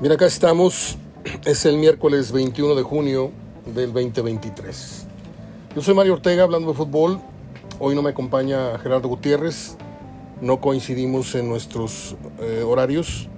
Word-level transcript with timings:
Mira, 0.00 0.14
acá 0.14 0.26
estamos. 0.26 0.96
Es 1.44 1.66
el 1.66 1.76
miércoles 1.76 2.30
21 2.30 2.76
de 2.76 2.84
junio 2.84 3.32
del 3.66 3.92
2023. 3.92 5.06
Yo 5.74 5.82
soy 5.82 5.92
Mario 5.92 6.12
Ortega 6.12 6.44
hablando 6.44 6.68
de 6.68 6.74
fútbol. 6.74 7.18
Hoy 7.80 7.96
no 7.96 8.02
me 8.02 8.10
acompaña 8.10 8.78
Gerardo 8.78 9.08
Gutiérrez. 9.08 9.76
No 10.40 10.60
coincidimos 10.60 11.34
en 11.34 11.48
nuestros 11.48 12.14
eh, 12.38 12.62
horarios. 12.64 13.28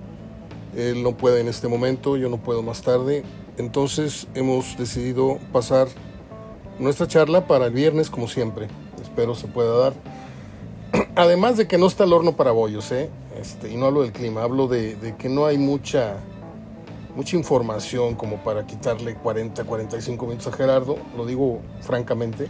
Él 0.76 1.02
no 1.02 1.16
puede 1.16 1.40
en 1.40 1.48
este 1.48 1.66
momento, 1.66 2.18
yo 2.18 2.28
no 2.28 2.36
puedo 2.36 2.62
más 2.62 2.82
tarde. 2.82 3.24
Entonces 3.56 4.26
hemos 4.34 4.76
decidido 4.76 5.38
pasar 5.54 5.88
nuestra 6.78 7.08
charla 7.08 7.46
para 7.46 7.66
el 7.66 7.72
viernes 7.72 8.10
como 8.10 8.28
siempre. 8.28 8.68
Espero 9.00 9.34
se 9.34 9.46
pueda 9.48 9.78
dar. 9.78 9.94
Además 11.16 11.56
de 11.56 11.66
que 11.66 11.78
no 11.78 11.86
está 11.86 12.04
el 12.04 12.12
horno 12.12 12.36
para 12.36 12.50
bollos, 12.50 12.92
¿eh? 12.92 13.08
Este, 13.40 13.70
y 13.72 13.78
no 13.78 13.86
hablo 13.86 14.02
del 14.02 14.12
clima, 14.12 14.42
hablo 14.42 14.68
de, 14.68 14.96
de 14.96 15.16
que 15.16 15.30
no 15.30 15.46
hay 15.46 15.56
mucha 15.56 16.18
mucha 17.20 17.36
información 17.36 18.14
como 18.14 18.38
para 18.38 18.66
quitarle 18.66 19.14
40, 19.14 19.64
45 19.64 20.24
minutos 20.24 20.46
a 20.46 20.56
Gerardo, 20.56 20.96
lo 21.14 21.26
digo 21.26 21.60
francamente. 21.82 22.48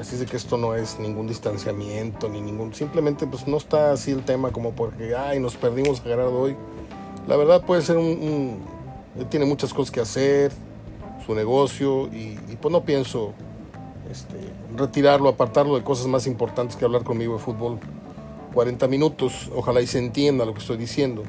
Así 0.00 0.14
es 0.14 0.20
de 0.20 0.24
que 0.24 0.38
esto 0.38 0.56
no 0.56 0.74
es 0.74 0.98
ningún 0.98 1.26
distanciamiento 1.26 2.30
ni 2.30 2.40
ningún, 2.40 2.72
simplemente 2.72 3.26
pues 3.26 3.46
no 3.46 3.58
está 3.58 3.92
así 3.92 4.12
el 4.12 4.24
tema 4.24 4.50
como 4.50 4.70
porque, 4.70 5.14
ay, 5.14 5.40
nos 5.40 5.56
perdimos 5.56 6.00
a 6.00 6.04
Gerardo 6.04 6.40
hoy. 6.40 6.56
La 7.28 7.36
verdad 7.36 7.62
puede 7.66 7.82
ser 7.82 7.98
un, 7.98 8.60
él 9.18 9.26
tiene 9.26 9.44
muchas 9.44 9.74
cosas 9.74 9.90
que 9.90 10.00
hacer, 10.00 10.52
su 11.26 11.34
negocio 11.34 12.06
y, 12.06 12.38
pues 12.62 12.72
no 12.72 12.82
pienso 12.82 13.34
este, 14.10 14.38
retirarlo, 14.74 15.28
apartarlo 15.28 15.76
de 15.76 15.84
cosas 15.84 16.06
más 16.06 16.26
importantes 16.26 16.76
que 16.76 16.86
hablar 16.86 17.04
conmigo 17.04 17.34
de 17.34 17.40
fútbol. 17.40 17.78
40 18.54 18.88
minutos, 18.88 19.50
ojalá 19.54 19.82
y 19.82 19.86
se 19.86 19.98
entienda 19.98 20.46
lo 20.46 20.54
que 20.54 20.60
estoy 20.60 20.78
diciendo. 20.78 21.24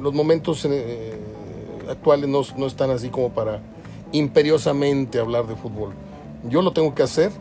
Los 0.00 0.14
momentos 0.14 0.64
eh, 0.64 1.20
actuales 1.88 2.28
no, 2.28 2.42
no 2.56 2.66
están 2.66 2.90
así 2.90 3.08
como 3.08 3.30
para 3.30 3.60
imperiosamente 4.12 5.18
hablar 5.18 5.46
de 5.46 5.56
fútbol. 5.56 5.92
Yo 6.48 6.62
lo 6.62 6.72
tengo 6.72 6.94
que 6.94 7.02
hacer 7.02 7.32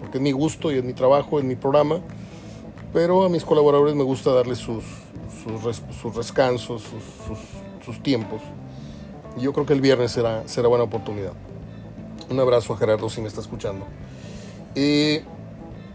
porque 0.00 0.18
es 0.18 0.22
mi 0.22 0.32
gusto 0.32 0.72
y 0.72 0.76
es 0.76 0.84
mi 0.84 0.92
trabajo, 0.92 1.38
es 1.38 1.44
mi 1.44 1.56
programa, 1.56 2.00
pero 2.92 3.24
a 3.24 3.28
mis 3.28 3.44
colaboradores 3.44 3.94
me 3.94 4.04
gusta 4.04 4.32
darles 4.32 4.58
sus, 4.58 4.84
sus, 5.42 5.82
sus 6.00 6.16
descansos, 6.16 6.82
sus, 6.82 7.84
sus, 7.84 8.02
tiempos. 8.02 8.40
Y 9.36 9.42
yo 9.42 9.52
creo 9.52 9.66
que 9.66 9.72
el 9.72 9.80
viernes 9.80 10.12
será, 10.12 10.46
será 10.46 10.68
buena 10.68 10.84
oportunidad. 10.84 11.32
Un 12.30 12.40
abrazo 12.40 12.72
a 12.72 12.76
Gerardo 12.76 13.08
si 13.10 13.20
me 13.20 13.28
está 13.28 13.40
escuchando. 13.40 13.86
Eh, 14.74 15.24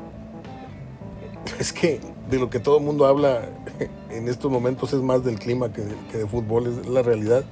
es 1.59 1.73
que 1.73 2.01
de 2.29 2.37
lo 2.37 2.49
que 2.49 2.59
todo 2.59 2.77
el 2.77 2.83
mundo 2.83 3.05
habla 3.05 3.49
en 4.09 4.27
estos 4.27 4.51
momentos 4.51 4.93
es 4.93 5.01
más 5.01 5.23
del 5.23 5.39
clima 5.39 5.71
que 5.71 5.81
de 5.81 6.27
fútbol, 6.27 6.67
es 6.67 6.87
la 6.87 7.01
realidad. 7.01 7.43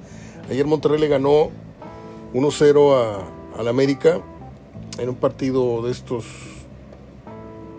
Ayer 0.50 0.64
Monterrey 0.64 0.98
le 0.98 1.08
ganó 1.08 1.50
1-0 2.32 3.22
al 3.58 3.68
América 3.68 4.20
en 4.98 5.10
un 5.10 5.14
partido 5.14 5.82
de 5.82 5.90
estos 5.92 6.24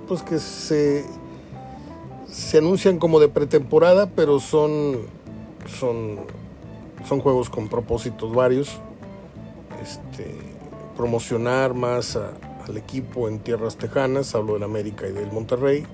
pues 0.07 0.21
que 0.21 0.37
se, 0.39 1.05
se 2.27 2.57
anuncian 2.59 2.99
como 2.99 3.19
de 3.19 3.27
pretemporada, 3.27 4.07
pero 4.07 4.39
son, 4.39 5.01
son, 5.79 6.19
son 7.07 7.21
juegos 7.21 7.49
con 7.49 7.69
propósitos 7.69 8.33
varios. 8.33 8.79
Este, 9.81 10.35
promocionar 10.95 11.73
más 11.73 12.15
a, 12.15 12.33
al 12.67 12.77
equipo 12.77 13.27
en 13.27 13.39
tierras 13.39 13.77
tejanas, 13.77 14.35
hablo 14.35 14.53
del 14.53 14.63
América 14.63 15.07
y 15.07 15.11
del 15.11 15.31
Monterrey. 15.31 15.85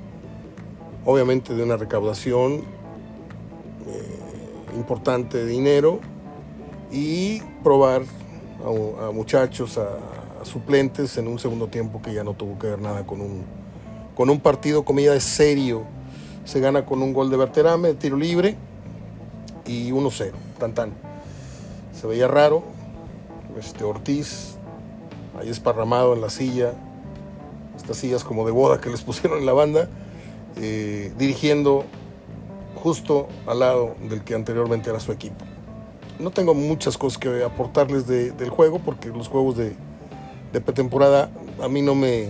Obviamente 1.05 1.53
de 1.53 1.63
una 1.63 1.77
recaudación 1.77 2.63
eh, 3.87 4.75
importante 4.75 5.37
de 5.37 5.45
dinero 5.45 5.99
y 6.91 7.41
probar 7.63 8.03
a, 8.63 9.11
muchachos, 9.11 9.77
a, 9.77 10.43
suplentes 10.43 11.17
en 11.17 11.27
un 11.27 11.39
segundo 11.39 11.67
tiempo 11.67 12.01
que 12.01 12.13
ya 12.13 12.23
no 12.23 12.33
tuvo 12.33 12.59
que 12.59 12.67
ver 12.67 12.79
nada 12.79 13.05
con 13.05 13.19
un, 13.21 13.43
con 14.15 14.29
un 14.29 14.39
partido, 14.39 14.85
comida 14.85 15.13
de 15.13 15.21
serio. 15.21 15.83
Se 16.45 16.59
gana 16.59 16.85
con 16.85 17.01
un 17.01 17.13
gol 17.13 17.31
de 17.31 17.37
Berterame, 17.37 17.95
tiro 17.95 18.17
libre 18.17 18.55
y 19.65 19.91
1-0, 19.91 20.31
tan 20.59 20.73
tan. 20.73 20.93
Se 21.99 22.05
veía 22.05 22.27
raro, 22.27 22.63
este 23.59 23.83
Ortiz 23.83 24.55
ahí 25.39 25.49
esparramado 25.49 26.13
en 26.13 26.21
la 26.21 26.29
silla, 26.29 26.73
estas 27.75 27.97
sillas 27.97 28.23
como 28.23 28.45
de 28.45 28.51
boda 28.51 28.79
que 28.79 28.89
les 28.89 29.01
pusieron 29.03 29.39
en 29.39 29.45
la 29.45 29.53
banda, 29.53 29.89
eh, 30.57 31.11
dirigiendo 31.17 31.83
justo 32.75 33.27
al 33.47 33.59
lado 33.59 33.95
del 34.07 34.23
que 34.23 34.35
anteriormente 34.35 34.91
era 34.91 34.99
su 34.99 35.11
equipo 35.11 35.44
no 36.19 36.31
tengo 36.31 36.53
muchas 36.53 36.97
cosas 36.97 37.17
que 37.17 37.43
aportarles 37.43 38.07
de, 38.07 38.31
del 38.31 38.49
juego 38.49 38.79
porque 38.79 39.09
los 39.09 39.27
juegos 39.27 39.57
de, 39.57 39.75
de 40.53 40.61
pretemporada 40.61 41.29
a 41.61 41.67
mí 41.67 41.81
no 41.81 41.95
me, 41.95 42.29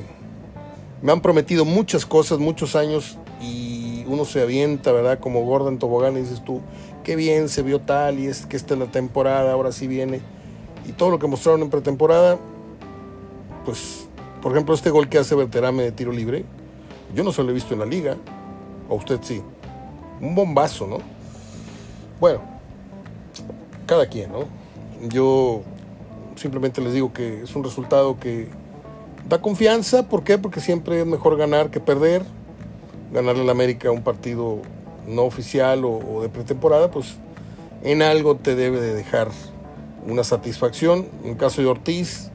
me 1.01 1.11
han 1.11 1.21
prometido 1.21 1.65
muchas 1.65 2.05
cosas, 2.05 2.39
muchos 2.39 2.75
años 2.75 3.17
y 3.41 4.03
uno 4.07 4.25
se 4.25 4.41
avienta, 4.41 4.91
¿verdad? 4.91 5.19
Como 5.19 5.43
Gordon 5.45 5.77
Tobogán 5.77 6.17
y 6.17 6.21
dices 6.21 6.43
tú, 6.43 6.61
qué 7.03 7.15
bien 7.15 7.49
se 7.49 7.61
vio 7.61 7.81
tal 7.81 8.19
y 8.19 8.27
es 8.27 8.45
que 8.45 8.57
esta 8.57 8.73
es 8.73 8.79
la 8.79 8.87
temporada, 8.87 9.51
ahora 9.51 9.71
sí 9.71 9.87
viene. 9.87 10.21
Y 10.87 10.91
todo 10.91 11.09
lo 11.09 11.19
que 11.19 11.27
mostraron 11.27 11.61
en 11.61 11.69
pretemporada, 11.69 12.37
pues, 13.65 14.07
por 14.41 14.51
ejemplo, 14.51 14.75
este 14.75 14.89
gol 14.89 15.09
que 15.09 15.17
hace 15.17 15.35
Berterame 15.35 15.83
de 15.83 15.91
tiro 15.91 16.11
libre, 16.11 16.45
yo 17.13 17.23
no 17.23 17.31
se 17.31 17.43
lo 17.43 17.49
he 17.49 17.53
visto 17.53 17.73
en 17.73 17.79
la 17.79 17.85
liga, 17.85 18.17
o 18.89 18.95
usted 18.95 19.19
sí. 19.21 19.41
Un 20.21 20.35
bombazo, 20.35 20.87
¿no? 20.87 20.97
Bueno, 22.19 22.54
cada 23.85 24.07
quien, 24.07 24.31
¿no? 24.31 24.45
Yo 25.09 25.61
simplemente 26.35 26.81
les 26.81 26.93
digo 26.93 27.13
que 27.13 27.43
es 27.43 27.55
un 27.55 27.63
resultado 27.63 28.19
que 28.19 28.49
da 29.27 29.41
confianza, 29.41 30.07
¿por 30.07 30.23
qué? 30.23 30.37
Porque 30.37 30.59
siempre 30.59 31.01
es 31.01 31.05
mejor 31.05 31.37
ganar 31.37 31.71
que 31.71 31.79
perder. 31.79 32.23
Ganarle 33.11 33.43
al 33.43 33.49
América 33.49 33.91
un 33.91 34.03
partido 34.03 34.61
no 35.07 35.23
oficial 35.23 35.85
o, 35.85 36.21
de 36.21 36.29
pretemporada, 36.29 36.91
pues 36.91 37.15
en 37.83 38.01
algo 38.01 38.35
te 38.35 38.55
debe 38.55 38.81
de 38.81 38.93
dejar 38.93 39.29
una 40.07 40.23
satisfacción. 40.23 41.07
En 41.23 41.31
el 41.31 41.37
caso 41.37 41.61
de 41.61 41.67
Ortiz, 41.67 42.31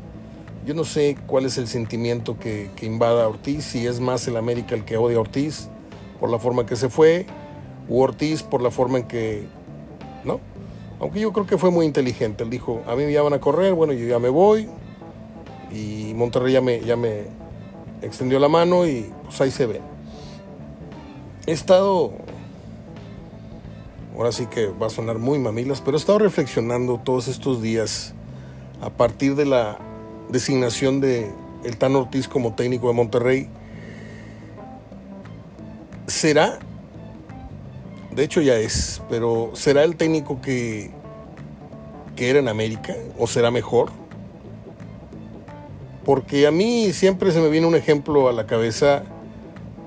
yo 0.67 0.75
no 0.75 0.85
sé 0.85 1.17
cuál 1.27 1.47
es 1.47 1.59
el 1.59 1.67
sentimiento 1.67 2.39
que, 2.39 2.71
invada 2.83 3.25
a 3.25 3.29
Ortiz, 3.29 3.65
si 3.65 3.87
es 3.87 4.01
más 4.01 4.27
el 4.29 4.37
América 4.37 4.75
el 4.75 4.85
que 4.85 4.97
odia 4.97 5.17
a 5.17 5.21
Ortiz 5.21 5.69
por 6.19 6.31
la 6.31 6.39
forma 6.39 6.63
en 6.63 6.69
que 6.69 6.77
se 6.77 6.89
fue, 6.89 7.27
o 7.89 8.01
Ortiz 8.01 8.43
por 8.43 8.63
la 8.63 8.71
forma 8.71 8.99
en 8.99 9.05
que. 9.09 9.47
Aunque 11.01 11.21
yo 11.21 11.33
creo 11.33 11.47
que 11.47 11.57
fue 11.57 11.71
muy 11.71 11.87
inteligente. 11.87 12.45
Él 12.45 12.51
dijo, 12.51 12.83
a 12.87 12.95
mí 12.95 13.11
ya 13.11 13.23
van 13.23 13.33
a 13.33 13.41
correr, 13.41 13.73
bueno, 13.73 13.93
yo 13.95 14.07
ya 14.07 14.19
me 14.19 14.29
voy. 14.29 14.69
Y 15.73 16.13
Monterrey 16.15 16.53
ya 16.53 16.61
me, 16.61 16.81
ya 16.81 16.97
me 16.97 17.25
extendió 18.03 18.39
la 18.39 18.49
mano 18.49 18.87
y 18.87 19.11
pues 19.25 19.41
ahí 19.41 19.51
se 19.51 19.67
ve. 19.67 19.81
He 21.47 21.53
estado, 21.53 22.13
ahora 24.15 24.31
sí 24.31 24.47
que 24.47 24.67
va 24.67 24.89
a 24.89 24.91
sonar 24.91 25.19
muy 25.19 25.39
mamilas, 25.39 25.81
pero 25.81 25.97
he 25.97 26.01
estado 26.01 26.19
reflexionando 26.19 27.01
todos 27.03 27.29
estos 27.29 27.63
días 27.63 28.15
a 28.83 28.91
partir 28.91 29.37
de 29.37 29.47
la 29.47 29.79
designación 30.29 31.01
de 31.01 31.33
el 31.65 31.77
Tan 31.79 31.97
Ortiz 31.97 32.29
como 32.29 32.55
técnico 32.55 32.89
de 32.89 32.95
Monterrey. 32.95 33.49
¿Será 36.07 36.59
de 38.15 38.25
hecho 38.25 38.41
ya 38.41 38.57
es, 38.57 39.03
pero 39.09 39.51
¿será 39.55 39.85
el 39.85 39.97
técnico 39.97 40.41
que, 40.41 40.91
que 42.17 42.31
era 42.31 42.39
en 42.39 42.49
América 42.49 42.95
o 43.19 43.27
será 43.27 43.51
mejor? 43.51 43.91
Porque 46.05 46.47
a 46.47 46.51
mí 46.51 46.93
siempre 46.93 47.31
se 47.31 47.41
me 47.41 47.49
viene 47.49 47.67
un 47.67 47.75
ejemplo 47.75 48.29
a 48.29 48.33
la 48.33 48.47
cabeza 48.47 49.05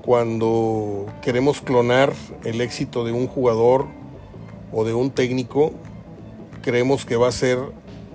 cuando 0.02 1.06
queremos 1.22 1.60
clonar 1.60 2.12
el 2.44 2.60
éxito 2.60 3.04
de 3.04 3.12
un 3.12 3.26
jugador 3.26 3.86
o 4.72 4.84
de 4.84 4.94
un 4.94 5.10
técnico, 5.10 5.72
creemos 6.62 7.04
que 7.04 7.16
va 7.16 7.28
a 7.28 7.32
ser 7.32 7.58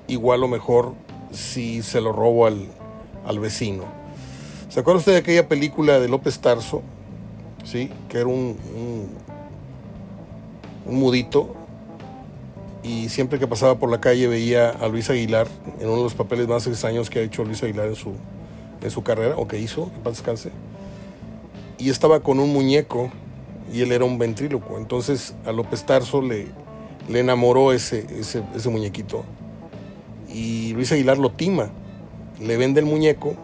igual 0.07 0.43
o 0.43 0.47
mejor 0.47 0.93
si 1.31 1.81
se 1.81 2.01
lo 2.01 2.11
robo 2.11 2.45
al, 2.45 2.67
al 3.25 3.39
vecino. 3.39 3.83
¿Se 4.69 4.79
acuerda 4.79 4.99
usted 4.99 5.13
de 5.13 5.17
aquella 5.19 5.47
película 5.47 5.99
de 5.99 6.07
López 6.07 6.39
Tarso? 6.39 6.83
¿Sí? 7.63 7.91
Que 8.07 8.19
era 8.19 8.27
un, 8.27 8.57
un 8.75 9.09
un 10.89 10.99
mudito, 10.99 11.55
y 12.83 13.09
siempre 13.09 13.39
que 13.39 13.47
pasaba 13.47 13.75
por 13.75 13.91
la 13.91 14.01
calle 14.01 14.27
veía 14.27 14.69
a 14.69 14.87
Luis 14.87 15.09
Aguilar 15.09 15.47
en 15.79 15.87
uno 15.87 15.97
de 15.97 16.03
los 16.03 16.13
papeles 16.13 16.47
más 16.47 16.65
extraños 16.65 17.09
que 17.09 17.19
ha 17.19 17.21
hecho 17.21 17.43
Luis 17.43 17.61
Aguilar 17.61 17.87
en 17.87 17.95
su, 17.95 18.13
en 18.81 18.91
su 18.91 19.03
carrera, 19.03 19.35
o 19.37 19.47
que 19.47 19.59
hizo, 19.59 19.91
que 19.91 19.99
paz 19.99 20.13
descanse, 20.13 20.51
y 21.77 21.89
estaba 21.89 22.21
con 22.21 22.39
un 22.39 22.51
muñeco 22.51 23.11
y 23.71 23.81
él 23.81 23.91
era 23.91 24.05
un 24.05 24.17
ventríloco. 24.17 24.77
Entonces 24.77 25.35
a 25.45 25.51
López 25.51 25.85
Tarso 25.85 26.21
le, 26.21 26.47
enamoró 27.07 27.71
ese, 27.71 28.05
ese, 28.19 28.43
ese 28.55 28.69
muñequito 28.69 29.23
y 30.33 30.73
Luis 30.73 30.91
Aguilar 30.91 31.17
lo 31.17 31.31
tima, 31.31 31.69
le 32.39 32.57
vende 32.57 32.79
el 32.79 32.85
muñeco 32.85 33.35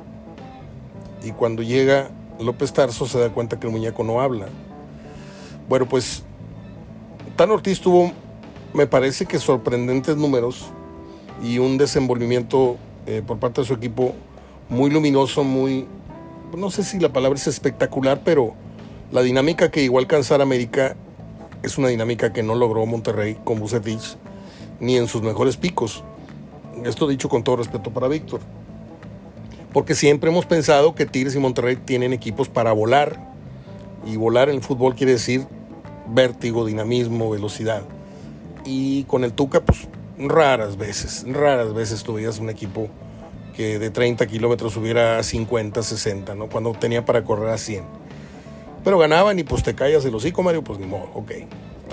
y 1.23 1.31
cuando 1.31 1.63
llega 1.63 2.09
López 2.39 2.73
Tarso 2.73 3.07
se 3.07 3.19
da 3.19 3.29
cuenta 3.29 3.59
que 3.59 3.67
el 3.67 3.73
muñeco 3.73 4.03
no 4.03 4.21
habla. 4.21 4.47
Bueno, 5.67 5.87
pues 5.87 6.23
Tan 7.35 7.51
Ortiz 7.51 7.81
tuvo 7.81 8.13
me 8.73 8.87
parece 8.87 9.25
que 9.25 9.39
sorprendentes 9.39 10.15
números 10.15 10.67
y 11.43 11.59
un 11.59 11.77
desenvolvimiento 11.77 12.77
eh, 13.07 13.21
por 13.25 13.39
parte 13.39 13.59
de 13.59 13.67
su 13.67 13.73
equipo 13.73 14.15
muy 14.69 14.89
luminoso, 14.89 15.43
muy, 15.43 15.85
no 16.57 16.71
sé 16.71 16.83
si 16.83 16.97
la 16.97 17.09
palabra 17.09 17.37
es 17.37 17.47
espectacular, 17.47 18.21
pero 18.23 18.53
la 19.11 19.21
dinámica 19.21 19.69
que 19.69 19.81
igual 19.81 20.05
alcanzar 20.05 20.41
América 20.41 20.95
es 21.61 21.77
una 21.77 21.89
dinámica 21.89 22.31
que 22.31 22.41
no 22.41 22.55
logró 22.55 22.85
Monterrey 22.85 23.37
con 23.43 23.59
Bucetich 23.59 24.15
ni 24.79 24.95
en 24.95 25.07
sus 25.07 25.21
mejores 25.21 25.57
picos. 25.57 26.05
Esto 26.85 27.05
dicho 27.05 27.27
con 27.27 27.43
todo 27.43 27.57
respeto 27.57 27.91
para 27.91 28.07
Víctor. 28.07 28.39
Porque 29.73 29.93
siempre 29.93 30.29
hemos 30.29 30.45
pensado 30.45 30.95
que 30.95 31.05
Tigres 31.05 31.35
y 31.35 31.39
Monterrey 31.39 31.75
tienen 31.75 32.13
equipos 32.13 32.47
para 32.47 32.71
volar. 32.71 33.33
Y 34.05 34.17
volar 34.17 34.49
en 34.49 34.55
el 34.55 34.61
fútbol 34.61 34.95
quiere 34.95 35.13
decir 35.13 35.47
vértigo, 36.07 36.65
dinamismo, 36.65 37.29
velocidad. 37.29 37.83
Y 38.65 39.03
con 39.03 39.23
el 39.23 39.33
Tuca, 39.33 39.61
pues 39.61 39.87
raras 40.17 40.77
veces, 40.77 41.25
raras 41.27 41.73
veces 41.73 42.03
tuvieras 42.03 42.39
un 42.39 42.49
equipo 42.49 42.89
que 43.55 43.79
de 43.79 43.89
30 43.89 44.27
kilómetros 44.27 44.73
subiera 44.73 45.17
a 45.17 45.23
50, 45.23 45.81
60, 45.81 46.35
¿no? 46.35 46.49
Cuando 46.49 46.71
tenía 46.73 47.05
para 47.05 47.23
correr 47.23 47.49
a 47.49 47.57
100. 47.57 47.83
Pero 48.83 48.97
ganaban 48.99 49.39
y 49.39 49.43
pues 49.43 49.63
te 49.63 49.73
callas 49.73 50.05
el 50.05 50.13
hocico, 50.13 50.43
Mario, 50.43 50.63
pues 50.63 50.77
ni 50.79 50.85
modo, 50.85 51.09
ok. 51.13 51.31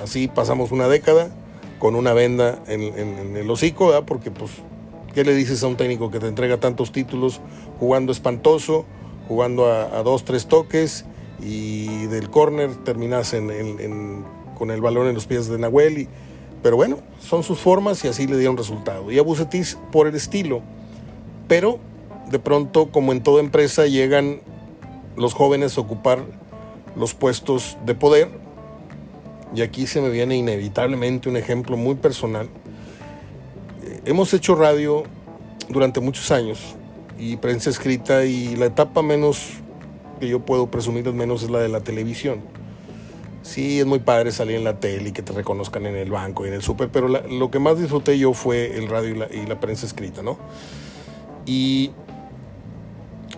Así 0.02 0.28
pasamos 0.28 0.72
una 0.72 0.88
década 0.88 1.30
con 1.78 1.94
una 1.94 2.12
venda 2.12 2.62
en, 2.66 3.36
el 3.36 3.50
hocico, 3.50 3.88
¿verdad? 3.88 4.04
Porque 4.06 4.30
pues, 4.30 4.50
¿qué 5.14 5.24
le 5.24 5.34
dices 5.34 5.62
a 5.62 5.68
un 5.68 5.76
técnico 5.76 6.10
que 6.10 6.20
te 6.20 6.26
entrega 6.26 6.58
tantos 6.58 6.92
títulos 6.92 7.40
jugando 7.78 8.12
espantoso, 8.12 8.84
jugando 9.28 9.66
a, 9.66 10.02
dos, 10.02 10.24
tres 10.24 10.46
toques 10.46 11.04
y 11.42 12.06
del 12.06 12.30
córner 12.30 12.74
terminas 12.84 13.34
con 14.56 14.70
el 14.70 14.80
balón 14.80 15.08
en 15.08 15.14
los 15.14 15.26
pies 15.26 15.48
de 15.48 15.58
Nahuel 15.58 15.98
y 15.98 16.08
pero 16.62 16.76
bueno, 16.76 16.98
son 17.20 17.42
sus 17.42 17.58
formas 17.58 18.04
y 18.04 18.08
así 18.08 18.26
le 18.26 18.38
dieron 18.38 18.56
resultado. 18.56 19.10
Y 19.10 19.18
a 19.18 19.22
Bucetis 19.22 19.76
por 19.90 20.06
el 20.06 20.14
estilo. 20.14 20.62
Pero 21.48 21.80
de 22.30 22.38
pronto, 22.38 22.86
como 22.86 23.10
en 23.12 23.22
toda 23.22 23.40
empresa, 23.40 23.86
llegan 23.86 24.40
los 25.16 25.34
jóvenes 25.34 25.76
a 25.76 25.80
ocupar 25.80 26.24
los 26.96 27.14
puestos 27.14 27.76
de 27.84 27.94
poder. 27.96 28.28
Y 29.54 29.62
aquí 29.62 29.86
se 29.86 30.00
me 30.00 30.08
viene 30.08 30.36
inevitablemente 30.36 31.28
un 31.28 31.36
ejemplo 31.36 31.76
muy 31.76 31.96
personal. 31.96 32.48
Eh, 33.84 34.00
hemos 34.04 34.32
hecho 34.32 34.54
radio 34.54 35.02
durante 35.68 36.00
muchos 36.00 36.30
años 36.30 36.76
y 37.18 37.36
prensa 37.36 37.70
escrita 37.70 38.24
y 38.24 38.54
la 38.56 38.66
etapa 38.66 39.02
menos 39.02 39.50
que 40.22 40.28
yo 40.28 40.40
puedo 40.40 40.70
presumir 40.70 41.06
es 41.06 41.14
menos 41.14 41.42
es 41.42 41.50
la 41.50 41.58
de 41.58 41.68
la 41.68 41.80
televisión 41.80 42.40
sí 43.42 43.80
es 43.80 43.86
muy 43.86 43.98
padre 43.98 44.32
salir 44.32 44.56
en 44.56 44.64
la 44.64 44.78
tele 44.78 45.10
y 45.10 45.12
que 45.12 45.22
te 45.22 45.32
reconozcan 45.32 45.86
en 45.86 45.96
el 45.96 46.10
banco 46.10 46.44
y 46.44 46.48
en 46.48 46.54
el 46.54 46.62
súper, 46.62 46.88
pero 46.90 47.08
lo 47.08 47.50
que 47.50 47.58
más 47.58 47.78
disfruté 47.78 48.18
yo 48.18 48.32
fue 48.32 48.76
el 48.76 48.88
radio 48.88 49.26
y 49.30 49.46
la, 49.46 49.60
prensa 49.60 49.84
escrita, 49.84 50.22
¿no? 50.22 50.38
Y 51.44 51.90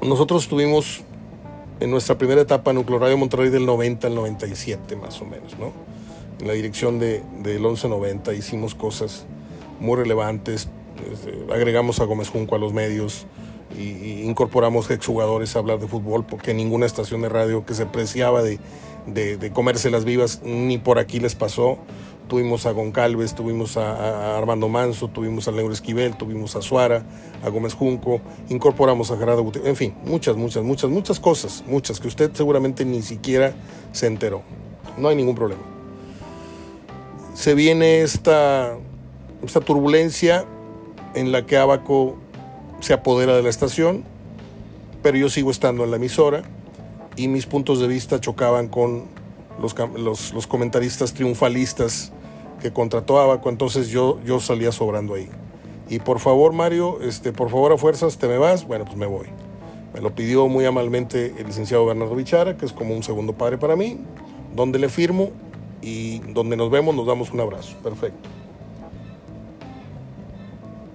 nosotros 0.02 0.44
estuvimos 0.44 1.02
en 1.81 1.90
nuestra 1.90 2.16
primera 2.19 2.42
etapa 2.42 2.70
en 2.70 2.76
Nucleo 2.76 2.98
Radio 2.98 3.16
Monterrey 3.16 3.50
del 3.50 3.66
90 3.66 4.06
al 4.06 4.14
97 4.14 4.96
más 4.96 5.20
o 5.20 5.25
menos, 5.25 5.58
¿no? 5.58 5.72
En 6.40 6.46
la 6.46 6.52
dirección 6.52 6.98
de, 6.98 7.22
del 7.42 7.60
1190 7.60 8.34
hicimos 8.34 8.75
cosas 8.75 9.25
muy 9.81 9.96
relevantes, 9.96 10.69
este, 11.10 11.52
agregamos 11.52 12.00
a 12.00 12.04
Gómez 12.04 12.28
Junco 12.28 12.54
a 12.54 12.58
los 12.58 12.72
medios, 12.72 13.26
y, 13.78 14.22
incorporamos 14.22 14.90
exjugadores 14.90 15.56
a 15.56 15.58
hablar 15.58 15.78
de 15.78 15.88
fútbol 15.88 16.25
porque 16.25 16.55
ninguna 16.55 16.87
estación 16.87 17.22
de 17.22 17.28
radio 17.28 17.64
que 17.64 17.75
se 17.75 17.87
preciaba 17.87 18.43
de, 18.43 18.58
de, 19.06 19.50
comerse 19.52 19.90
las 19.90 20.05
vivas 20.05 20.40
ni 20.44 20.78
por 20.78 20.99
aquí 20.99 21.20
les 21.20 21.34
pasó. 21.34 21.78
Tuvimos 22.28 22.64
a 22.64 22.72
Goncalves, 22.72 23.34
tuvimos 23.34 23.76
a, 23.76 24.38
Armando 24.38 24.69
Manso, 24.69 25.08
tuvimos 25.08 25.46
a 25.46 25.52
Leo 25.52 25.70
Esquivel, 25.70 26.16
tuvimos 26.16 26.56
a 26.56 26.62
Suara, 26.62 27.05
a 27.44 27.50
Gómez 27.50 27.75
Junco, 27.75 28.20
incorporamos 28.49 29.11
a 29.11 29.19
Gerardo 29.19 29.43
Gutiérrez, 29.43 29.69
en 29.70 29.76
fin, 29.76 29.94
muchas, 30.05 30.37
muchas, 30.37 30.64
muchas, 30.64 30.90
muchas 30.90 31.20
cosas, 31.20 31.62
muchas 31.67 32.00
que 32.00 32.08
usted 32.08 32.31
seguramente 32.32 32.87
ni 32.87 33.02
siquiera 33.02 33.55
se 33.93 34.06
enteró. 34.06 34.43
No 34.96 35.08
hay 35.08 35.17
ningún 35.17 35.34
problema. 35.34 35.62
Se 37.34 37.55
viene 37.55 38.00
esta, 38.00 38.78
esta 39.44 39.60
turbulencia 39.60 40.46
en 41.14 41.31
la 41.31 41.44
que 41.44 41.58
Abaco 41.58 42.17
se 42.84 42.92
apodera 42.92 43.34
de 43.34 43.42
la 43.42 43.48
estación, 43.48 44.04
pero 45.02 45.16
yo 45.16 45.31
sigo 45.31 45.50
estando 45.50 45.84
en 45.84 45.90
la 45.90 45.96
emisora 45.96 46.42
y 47.16 47.28
mis 47.28 47.46
puntos 47.46 47.81
de 47.81 47.88
vista 47.88 48.20
chocaban 48.20 48.69
con 48.69 49.04
los, 49.58 49.75
los, 50.34 50.46
comentaristas 50.46 51.14
triunfalistas 51.14 52.12
que 52.60 52.75
contrató 52.75 53.19
Abaco, 53.19 53.48
entonces 53.48 53.88
yo, 53.88 54.20
yo 54.26 54.38
salía 54.38 54.70
sobrando 54.70 55.14
ahí. 55.14 55.31
Y 55.88 56.00
por 56.00 56.19
favor, 56.19 56.52
Mario, 56.52 57.00
este, 57.00 57.32
por 57.32 57.48
favor 57.48 57.72
a 57.72 57.78
fuerzas, 57.78 58.19
¿te 58.19 58.28
me 58.28 58.36
vas? 58.36 58.66
Bueno, 58.66 58.84
pues 58.84 58.98
me 58.98 59.06
voy. 59.06 59.28
Me 59.94 60.02
lo 60.02 60.14
pidió 60.14 60.46
muy 60.48 60.66
amablemente 60.66 61.34
el 61.38 61.46
licenciado 61.46 61.86
Bernardo 61.86 62.14
Bichara, 62.14 62.58
que 62.58 62.66
es 62.66 62.72
como 62.75 62.94
un 62.94 63.02
segundo 63.02 63.32
padre 63.32 63.56
para 63.56 63.76
mí, 63.76 63.98
donde 64.54 64.78
le 64.78 64.90
firmo 64.90 65.31
y 65.81 66.19
donde 66.34 66.54
nos 66.58 66.70
vemos 66.70 66.94
nos 66.94 67.06
damos 67.06 67.31
un 67.31 67.40
abrazo. 67.40 67.76
Perfecto. 67.82 68.28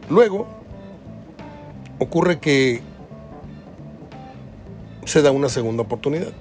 Luego, 0.07 0.58
ocurre 1.99 2.39
que 2.39 2.81
se 5.05 5.21
da 5.21 5.31
una 5.31 5.49
segunda 5.49 5.83
oportunidad. 5.83 6.31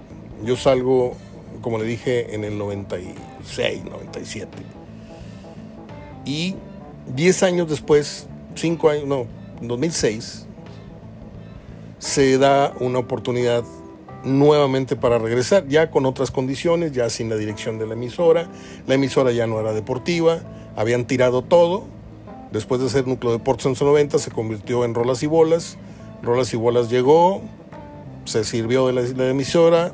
Yo 0.45 0.57
salgo, 0.57 1.15
como 1.61 1.79
le 1.79 1.85
dije, 1.85 2.35
en 2.35 2.45
el 2.45 2.57
96, 2.59 3.85
97. 3.85 4.49
Y 6.25 6.55
10 7.15 7.43
años 7.43 7.69
después, 7.69 8.27
5 8.55 8.89
años, 8.91 9.07
no, 9.07 9.27
en 9.61 9.69
2006, 9.69 10.47
se 11.99 12.39
da 12.39 12.73
una 12.79 12.99
oportunidad 13.01 13.65
nuevamente 14.25 14.97
para 14.97 15.19
regresar, 15.19 15.67
ya 15.69 15.91
con 15.91 16.07
otras 16.07 16.31
condiciones, 16.31 16.93
ya 16.93 17.09
sin 17.11 17.29
la 17.29 17.37
dirección 17.37 17.79
de 17.79 17.87
la 17.87 17.95
emisora. 17.95 18.49
La 18.87 18.95
emisora 18.95 19.33
ya 19.33 19.47
no 19.47 19.59
era 19.61 19.73
deportiva, 19.73 20.41
habían 20.77 21.07
tirado 21.07 21.43
todo, 21.43 21.87
Después 22.53 22.81
de 22.81 22.89
ser 22.89 23.07
núcleo 23.07 23.33
de 23.33 23.39
deportes 23.39 23.67
en 23.67 23.73
los 23.73 23.83
90, 23.83 24.19
se 24.19 24.31
convirtió 24.31 24.85
en 24.85 24.95
Rolas 24.95 25.23
y 25.23 25.27
Bolas. 25.27 25.77
Rolas 26.23 26.53
y 26.55 26.57
Bolas 26.57 26.89
llegó, 26.89 27.43
se 28.25 28.45
sirvió 28.45 28.87
de 28.87 29.15
la, 29.15 29.29
emisora, 29.29 29.93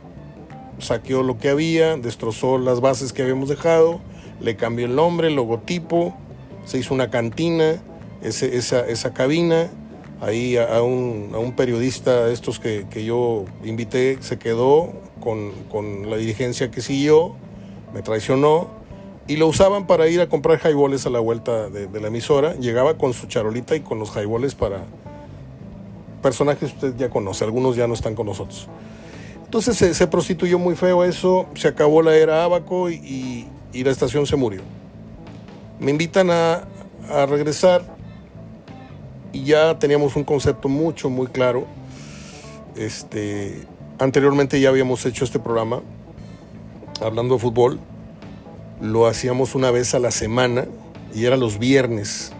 saqueó 0.78 1.22
lo 1.22 1.38
que 1.38 1.48
había, 1.48 1.96
destrozó 1.96 2.58
las 2.58 2.80
bases 2.80 3.12
que 3.12 3.22
habíamos 3.22 3.48
dejado, 3.48 4.00
le 4.40 4.56
cambió 4.56 4.86
el 4.86 4.94
nombre, 4.94 5.28
el 5.28 5.34
logotipo, 5.34 6.16
se 6.64 6.78
hizo 6.78 6.94
una 6.94 7.10
cantina, 7.10 7.82
esa, 8.22 8.80
esa 8.86 9.12
cabina. 9.12 9.70
Ahí 10.20 10.56
a, 10.56 10.80
un, 10.80 11.52
periodista 11.56 12.26
de 12.26 12.32
estos 12.32 12.60
que, 12.60 12.86
yo 13.04 13.44
invité 13.64 14.18
se 14.20 14.38
quedó 14.38 14.92
con, 15.20 15.50
con 15.70 16.08
la 16.08 16.16
dirigencia 16.16 16.70
que 16.70 16.80
siguió, 16.80 17.34
me 17.92 18.00
traicionó 18.00 18.83
y 19.26 19.36
lo 19.36 19.46
usaban 19.46 19.86
para 19.86 20.08
ir 20.08 20.20
a 20.20 20.28
comprar 20.28 20.58
jaiboles 20.58 21.06
a 21.06 21.10
la 21.10 21.18
vuelta 21.18 21.70
de, 21.70 22.00
la 22.00 22.08
emisora. 22.08 22.54
Llegaba 22.54 22.98
con 22.98 23.14
su 23.14 23.26
charolita 23.26 23.74
y 23.74 23.80
con 23.80 23.98
los 23.98 24.10
jaiboles 24.10 24.54
para 24.54 24.84
personajes 26.22 26.70
que 26.70 26.74
usted 26.86 26.96
ya 26.96 27.10
conoce, 27.10 27.44
algunos 27.44 27.76
ya 27.76 27.86
no 27.86 27.94
están 27.94 28.14
con 28.14 28.26
nosotros. 28.26 28.68
Entonces 29.44 29.96
se, 29.96 30.06
prostituyó 30.06 30.58
muy 30.58 30.74
feo 30.74 31.04
eso, 31.04 31.46
se 31.54 31.68
acabó 31.68 32.02
la 32.02 32.16
era 32.16 32.44
Abaco 32.44 32.90
y, 32.90 33.46
la 33.72 33.90
estación 33.90 34.26
se 34.26 34.36
murió. 34.36 34.62
Me 35.80 35.90
invitan 35.90 36.30
a, 36.30 36.64
a 37.10 37.26
regresar 37.26 37.82
y 39.32 39.44
ya 39.44 39.78
teníamos 39.78 40.16
un 40.16 40.24
concepto 40.24 40.68
mucho, 40.68 41.10
muy 41.10 41.26
claro. 41.26 41.66
Este, 42.76 43.66
anteriormente 43.98 44.60
ya 44.60 44.68
habíamos 44.68 45.04
hecho 45.06 45.24
este 45.24 45.38
programa 45.38 45.82
hablando 47.00 47.34
de 47.34 47.40
fútbol 47.40 47.80
lo 48.84 49.06
hacíamos 49.06 49.54
una 49.54 49.70
vez 49.70 49.94
a 49.94 49.98
la 49.98 50.10
semana 50.10 50.66
y 51.14 51.24
era 51.24 51.38
los 51.38 51.58
viernes. 51.58 52.32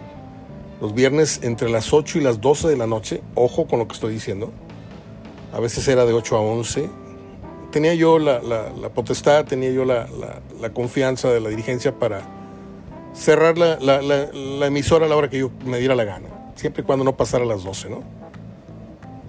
Los 0.79 0.93
viernes 0.93 1.39
entre 1.41 1.69
las 1.69 1.91
8 1.91 2.19
y 2.19 2.21
las 2.21 2.39
12 2.39 2.67
de 2.67 2.77
la 2.77 2.85
noche, 2.85 3.23
ojo 3.33 3.65
con 3.65 3.79
lo 3.79 3.87
que 3.87 3.95
estoy 3.95 4.13
diciendo. 4.13 4.51
A 5.53 5.59
veces 5.59 5.87
era 5.87 6.05
de 6.05 6.13
8 6.13 6.37
a 6.37 6.41
11. 6.41 6.87
Tenía 7.71 7.95
yo 7.95 8.19
la, 8.19 8.41
potestad, 8.93 9.45
tenía 9.45 9.71
yo 9.71 9.85
la, 9.85 10.07
confianza 10.71 11.29
de 11.29 11.39
la 11.39 11.49
dirigencia 11.49 11.97
para 11.97 12.21
cerrar 13.15 13.57
la, 13.57 14.67
emisora 14.67 15.07
a 15.07 15.09
la 15.09 15.15
hora 15.15 15.31
que 15.31 15.39
yo 15.39 15.49
me 15.65 15.79
diera 15.79 15.95
la 15.95 16.03
gana, 16.03 16.27
siempre 16.55 16.83
y 16.83 16.85
cuando 16.85 17.03
no 17.03 17.17
pasara 17.17 17.43
las 17.43 17.63
12, 17.63 17.89
¿no? 17.89 18.03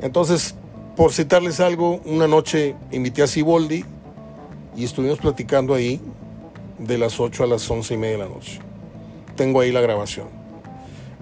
Entonces, 0.02 0.54
por 0.96 1.12
citarles 1.12 1.60
algo, 1.60 2.00
una 2.04 2.28
noche 2.28 2.74
invité 2.92 3.22
a 3.22 3.26
Siboldi 3.26 3.84
y 4.76 4.84
estuvimos 4.84 5.18
platicando 5.18 5.72
ahí 5.72 6.00
de 6.78 6.98
las 6.98 7.20
8 7.20 7.44
a 7.44 7.46
las 7.46 7.70
11 7.70 7.94
y 7.94 7.96
media 7.96 8.18
de 8.18 8.24
la 8.24 8.28
noche. 8.28 8.60
Tengo 9.36 9.60
ahí 9.60 9.72
la 9.72 9.80
grabación. 9.80 10.28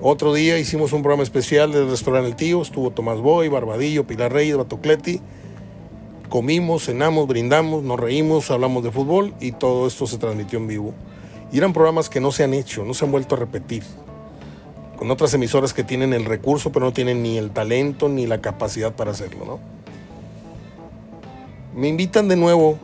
Otro 0.00 0.34
día 0.34 0.58
hicimos 0.58 0.92
un 0.92 1.02
programa 1.02 1.22
especial 1.22 1.72
del 1.72 1.88
restaurante 1.88 2.28
El 2.28 2.36
Tío, 2.36 2.62
estuvo 2.62 2.90
Tomás 2.90 3.20
Boy, 3.20 3.48
Barbadillo, 3.48 4.06
Pilar 4.06 4.32
Reyes, 4.32 4.56
Batocleti. 4.56 5.20
Comimos, 6.28 6.86
cenamos, 6.86 7.28
brindamos, 7.28 7.84
nos 7.84 8.00
reímos, 8.00 8.50
hablamos 8.50 8.82
de 8.82 8.90
fútbol 8.90 9.34
y 9.40 9.52
todo 9.52 9.86
esto 9.86 10.06
se 10.06 10.18
transmitió 10.18 10.58
en 10.58 10.66
vivo. 10.66 10.94
Y 11.52 11.58
eran 11.58 11.72
programas 11.72 12.08
que 12.10 12.20
no 12.20 12.32
se 12.32 12.42
han 12.42 12.54
hecho, 12.54 12.84
no 12.84 12.92
se 12.92 13.04
han 13.04 13.12
vuelto 13.12 13.36
a 13.36 13.38
repetir. 13.38 13.84
Con 14.96 15.10
otras 15.10 15.32
emisoras 15.34 15.72
que 15.72 15.84
tienen 15.84 16.12
el 16.12 16.24
recurso, 16.24 16.72
pero 16.72 16.86
no 16.86 16.92
tienen 16.92 17.22
ni 17.22 17.38
el 17.38 17.50
talento 17.50 18.08
ni 18.08 18.26
la 18.26 18.40
capacidad 18.40 18.94
para 18.94 19.12
hacerlo, 19.12 19.44
¿no? 19.44 19.60
Me 21.74 21.88
invitan 21.88 22.28
de 22.28 22.36
nuevo 22.36 22.78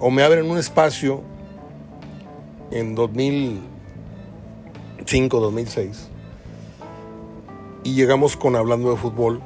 o 0.00 0.10
me 0.10 0.22
abren 0.22 0.50
un 0.50 0.56
espacio 0.56 1.22
en 2.74 2.94
2005, 2.94 5.40
2006. 5.40 6.08
Y 7.84 7.94
llegamos 7.94 8.36
con 8.36 8.56
Hablando 8.56 8.90
de 8.90 8.96
Fútbol 8.96 9.40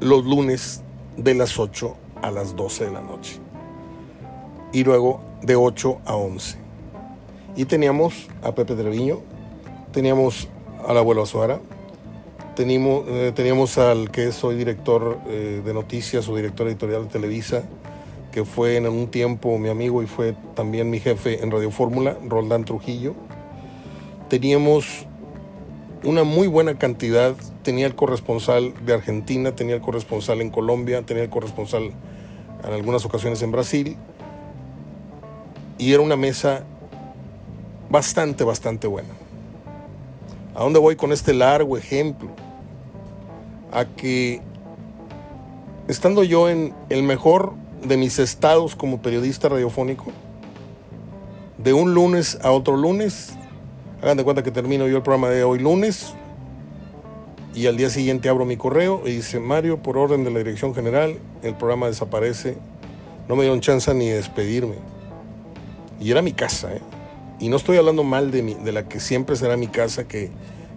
los 0.00 0.24
lunes 0.24 0.82
de 1.16 1.34
las 1.34 1.56
8 1.58 1.94
a 2.22 2.30
las 2.30 2.56
12 2.56 2.86
de 2.86 2.90
la 2.90 3.02
noche. 3.02 3.38
Y 4.72 4.82
luego 4.82 5.20
de 5.42 5.56
8 5.56 6.00
a 6.06 6.16
11. 6.16 6.56
Y 7.54 7.66
teníamos 7.66 8.28
a 8.42 8.54
Pepe 8.54 8.74
Treviño, 8.74 9.20
teníamos 9.92 10.48
al 10.88 10.96
abuelo 10.96 11.22
Azuara, 11.22 11.60
teníamos, 12.56 13.04
eh, 13.08 13.32
teníamos 13.34 13.76
al 13.78 14.10
que 14.10 14.28
es 14.28 14.42
hoy 14.42 14.56
director 14.56 15.18
eh, 15.26 15.60
de 15.64 15.74
noticias 15.74 16.28
o 16.28 16.34
director 16.34 16.66
editorial 16.66 17.04
de 17.04 17.10
Televisa, 17.10 17.62
que 18.34 18.44
fue 18.44 18.76
en 18.76 18.88
un 18.88 19.06
tiempo 19.06 19.56
mi 19.58 19.68
amigo 19.68 20.02
y 20.02 20.08
fue 20.08 20.34
también 20.56 20.90
mi 20.90 20.98
jefe 20.98 21.44
en 21.44 21.52
Radio 21.52 21.70
Fórmula, 21.70 22.18
Roldán 22.26 22.64
Trujillo. 22.64 23.14
Teníamos 24.28 25.06
una 26.02 26.24
muy 26.24 26.48
buena 26.48 26.76
cantidad, 26.76 27.36
tenía 27.62 27.86
el 27.86 27.94
corresponsal 27.94 28.74
de 28.84 28.92
Argentina, 28.92 29.54
tenía 29.54 29.76
el 29.76 29.80
corresponsal 29.80 30.40
en 30.40 30.50
Colombia, 30.50 31.02
tenía 31.02 31.22
el 31.22 31.30
corresponsal 31.30 31.92
en 32.64 32.72
algunas 32.72 33.04
ocasiones 33.04 33.40
en 33.42 33.52
Brasil, 33.52 33.96
y 35.78 35.92
era 35.92 36.02
una 36.02 36.16
mesa 36.16 36.64
bastante, 37.88 38.42
bastante 38.42 38.88
buena. 38.88 39.10
¿A 40.56 40.64
dónde 40.64 40.80
voy 40.80 40.96
con 40.96 41.12
este 41.12 41.34
largo 41.34 41.78
ejemplo? 41.78 42.30
A 43.70 43.84
que 43.84 44.40
estando 45.86 46.24
yo 46.24 46.48
en 46.48 46.74
el 46.88 47.04
mejor 47.04 47.62
de 47.84 47.96
mis 47.96 48.18
estados 48.18 48.74
como 48.76 49.00
periodista 49.00 49.48
radiofónico, 49.48 50.06
de 51.58 51.72
un 51.72 51.94
lunes 51.94 52.38
a 52.42 52.50
otro 52.50 52.76
lunes, 52.76 53.34
hagan 54.02 54.16
de 54.16 54.24
cuenta 54.24 54.42
que 54.42 54.50
termino 54.50 54.86
yo 54.88 54.96
el 54.96 55.02
programa 55.02 55.30
de 55.30 55.44
hoy 55.44 55.58
lunes, 55.58 56.14
y 57.54 57.66
al 57.68 57.76
día 57.76 57.88
siguiente 57.88 58.28
abro 58.28 58.44
mi 58.44 58.56
correo 58.56 59.02
y 59.06 59.12
dice, 59.12 59.38
Mario, 59.38 59.78
por 59.78 59.96
orden 59.96 60.24
de 60.24 60.30
la 60.30 60.38
Dirección 60.38 60.74
General, 60.74 61.18
el 61.42 61.54
programa 61.54 61.86
desaparece. 61.86 62.56
No 63.28 63.36
me 63.36 63.42
dieron 63.42 63.60
chance 63.60 63.94
ni 63.94 64.08
de 64.08 64.16
despedirme. 64.16 64.74
Y 66.00 66.10
era 66.10 66.20
mi 66.20 66.32
casa, 66.32 66.74
¿eh? 66.74 66.80
Y 67.38 67.48
no 67.48 67.56
estoy 67.56 67.76
hablando 67.76 68.02
mal 68.02 68.30
de, 68.30 68.42
mi, 68.42 68.54
de 68.54 68.72
la 68.72 68.88
que 68.88 69.00
siempre 69.00 69.36
será 69.36 69.56
mi 69.56 69.68
casa, 69.68 70.08
que, 70.08 70.30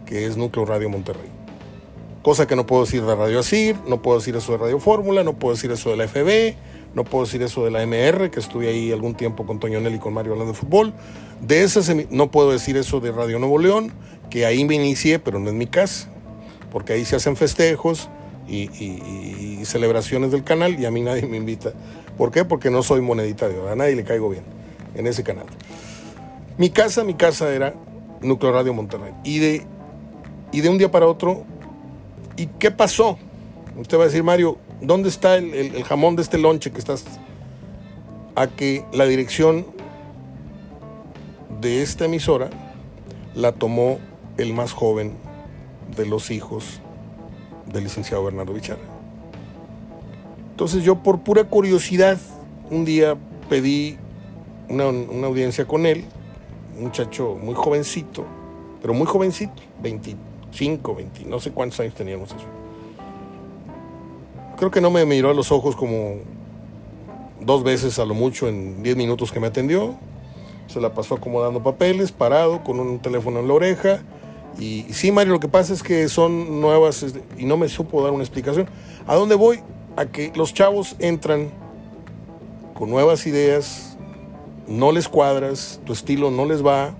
que 0.05 0.25
es 0.25 0.37
Núcleo 0.37 0.65
Radio 0.65 0.89
Monterrey. 0.89 1.29
Cosa 2.21 2.45
que 2.45 2.55
no 2.55 2.67
puedo 2.67 2.83
decir 2.83 3.03
de 3.03 3.15
Radio 3.15 3.39
Asir, 3.39 3.75
no 3.87 4.01
puedo 4.01 4.19
decir 4.19 4.35
eso 4.35 4.51
de 4.51 4.57
Radio 4.59 4.79
Fórmula, 4.79 5.23
no 5.23 5.33
puedo 5.33 5.55
decir 5.55 5.71
eso 5.71 5.89
de 5.89 5.97
la 5.97 6.07
FB, 6.07 6.55
no 6.97 7.03
puedo 7.03 7.25
decir 7.25 7.43
eso 7.43 7.63
de 7.63 7.69
la 7.69 7.85
MR, 7.85 8.31
que 8.31 8.39
estuve 8.39 8.69
ahí 8.69 8.91
algún 8.91 9.13
tiempo 9.13 9.45
con 9.45 9.59
Toño 9.59 9.79
Nelly 9.79 9.97
y 9.97 9.99
con 9.99 10.15
Mario 10.15 10.31
hablando 10.31 10.53
de 10.53 10.57
fútbol. 10.57 10.95
De 11.41 11.61
esas, 11.61 11.95
no 12.09 12.31
puedo 12.31 12.51
decir 12.51 12.75
eso 12.75 12.99
de 12.99 13.11
Radio 13.11 13.37
Nuevo 13.37 13.59
León, 13.59 13.93
que 14.31 14.47
ahí 14.47 14.65
me 14.65 14.73
inicié, 14.73 15.19
pero 15.19 15.37
no 15.37 15.49
es 15.49 15.53
mi 15.53 15.67
casa, 15.67 16.09
porque 16.71 16.93
ahí 16.93 17.05
se 17.05 17.15
hacen 17.15 17.35
festejos 17.35 18.09
y, 18.47 19.59
celebraciones 19.63 20.31
del 20.31 20.43
canal 20.43 20.79
y 20.79 20.85
a 20.85 20.91
mí 20.91 21.01
nadie 21.01 21.27
me 21.27 21.37
invita. 21.37 21.71
¿Por 22.17 22.31
qué? 22.31 22.45
Porque 22.45 22.71
no 22.71 22.81
soy 22.81 23.01
moneditario, 23.01 23.69
a 23.69 23.75
nadie 23.75 23.95
le 23.95 24.03
caigo 24.03 24.29
bien 24.29 24.43
en 24.95 25.05
ese 25.05 25.23
canal. 25.23 25.45
Mi 26.57 26.71
casa, 26.71 27.03
mi 27.03 27.13
casa 27.13 27.53
era 27.53 27.75
Núcleo 28.21 28.51
Radio 28.53 28.73
Monterrey. 28.73 29.13
Y 29.23 29.37
de, 29.37 29.67
y 30.51 30.61
de 30.61 30.69
un 30.69 30.79
día 30.79 30.89
para 30.89 31.05
otro, 31.05 31.45
¿y 32.37 32.47
qué 32.47 32.71
pasó? 32.71 33.19
Usted 33.77 33.99
va 33.99 34.03
a 34.03 34.05
decir, 34.07 34.23
Mario, 34.23 34.57
¿dónde 34.81 35.09
está 35.09 35.35
el, 35.37 35.83
jamón 35.83 36.15
de 36.15 36.21
este 36.21 36.37
lonche 36.37 36.71
que 36.71 36.79
estás? 36.79 37.05
A 38.35 38.47
que 38.47 38.85
la 38.93 39.05
dirección 39.05 39.65
de 41.59 41.81
esta 41.81 42.05
emisora 42.05 42.49
la 43.33 43.51
tomó 43.51 43.99
el 44.37 44.53
más 44.53 44.73
joven 44.73 45.13
de 45.95 46.05
los 46.05 46.29
hijos 46.31 46.81
del 47.71 47.83
licenciado 47.83 48.23
Bernardo 48.23 48.53
Bichara. 48.53 48.79
Entonces 50.51 50.83
yo 50.83 51.03
por 51.03 51.19
pura 51.19 51.45
curiosidad 51.45 52.17
un 52.69 52.85
día 52.85 53.15
pedí 53.49 53.97
una, 54.69 54.87
una 54.87 55.27
audiencia 55.27 55.65
con 55.65 55.85
él 55.85 56.05
un 56.77 56.83
muchacho 56.85 57.37
muy 57.41 57.55
jovencito, 57.55 58.25
pero 58.81 58.93
muy 58.93 59.07
jovencito, 59.07 59.61
25, 59.81 60.95
20, 60.95 61.25
no 61.25 61.39
sé 61.39 61.51
cuántos 61.51 61.79
años 61.79 61.95
teníamos 61.95 62.29
eso. 62.29 62.66
Creo 64.57 64.71
que 64.71 64.81
no 64.81 64.89
me 64.89 65.05
miró 65.05 65.29
a 65.29 65.33
los 65.35 65.51
ojos 65.51 65.75
como 65.75 66.15
dos 67.39 67.63
veces 67.63 67.99
a 67.99 68.05
lo 68.05 68.15
mucho 68.15 68.47
en 68.47 68.81
10 68.81 68.97
minutos 68.97 69.31
que 69.31 69.39
me 69.39 69.47
atendió. 69.47 69.95
Se 70.65 70.81
la 70.81 70.93
pasó 70.93 71.15
acomodando 71.15 71.61
papeles, 71.61 72.11
parado, 72.11 72.63
con 72.63 72.79
un 72.79 72.99
teléfono 72.99 73.39
en 73.39 73.47
la 73.47 73.53
oreja. 73.53 74.01
Y, 74.59 74.87
sí, 74.89 75.11
Mario, 75.11 75.33
lo 75.33 75.39
que 75.39 75.47
pasa 75.47 75.73
es 75.73 75.83
que 75.83 76.09
son 76.09 76.59
nuevas 76.59 77.05
y 77.37 77.45
no 77.45 77.55
me 77.55 77.69
supo 77.69 78.01
dar 78.01 78.11
una 78.11 78.23
explicación. 78.23 78.67
¿A 79.05 79.13
dónde 79.13 79.35
voy? 79.35 79.59
A 79.95 80.07
que 80.07 80.31
los 80.35 80.55
chavos 80.55 80.95
entran 80.97 81.51
con 82.73 82.89
nuevas 82.89 83.27
ideas, 83.27 83.95
no 84.67 84.91
les 84.91 85.07
cuadras, 85.07 85.79
tu 85.85 85.93
estilo 85.93 86.31
no 86.31 86.45
les 86.45 86.65
va, 86.65 86.95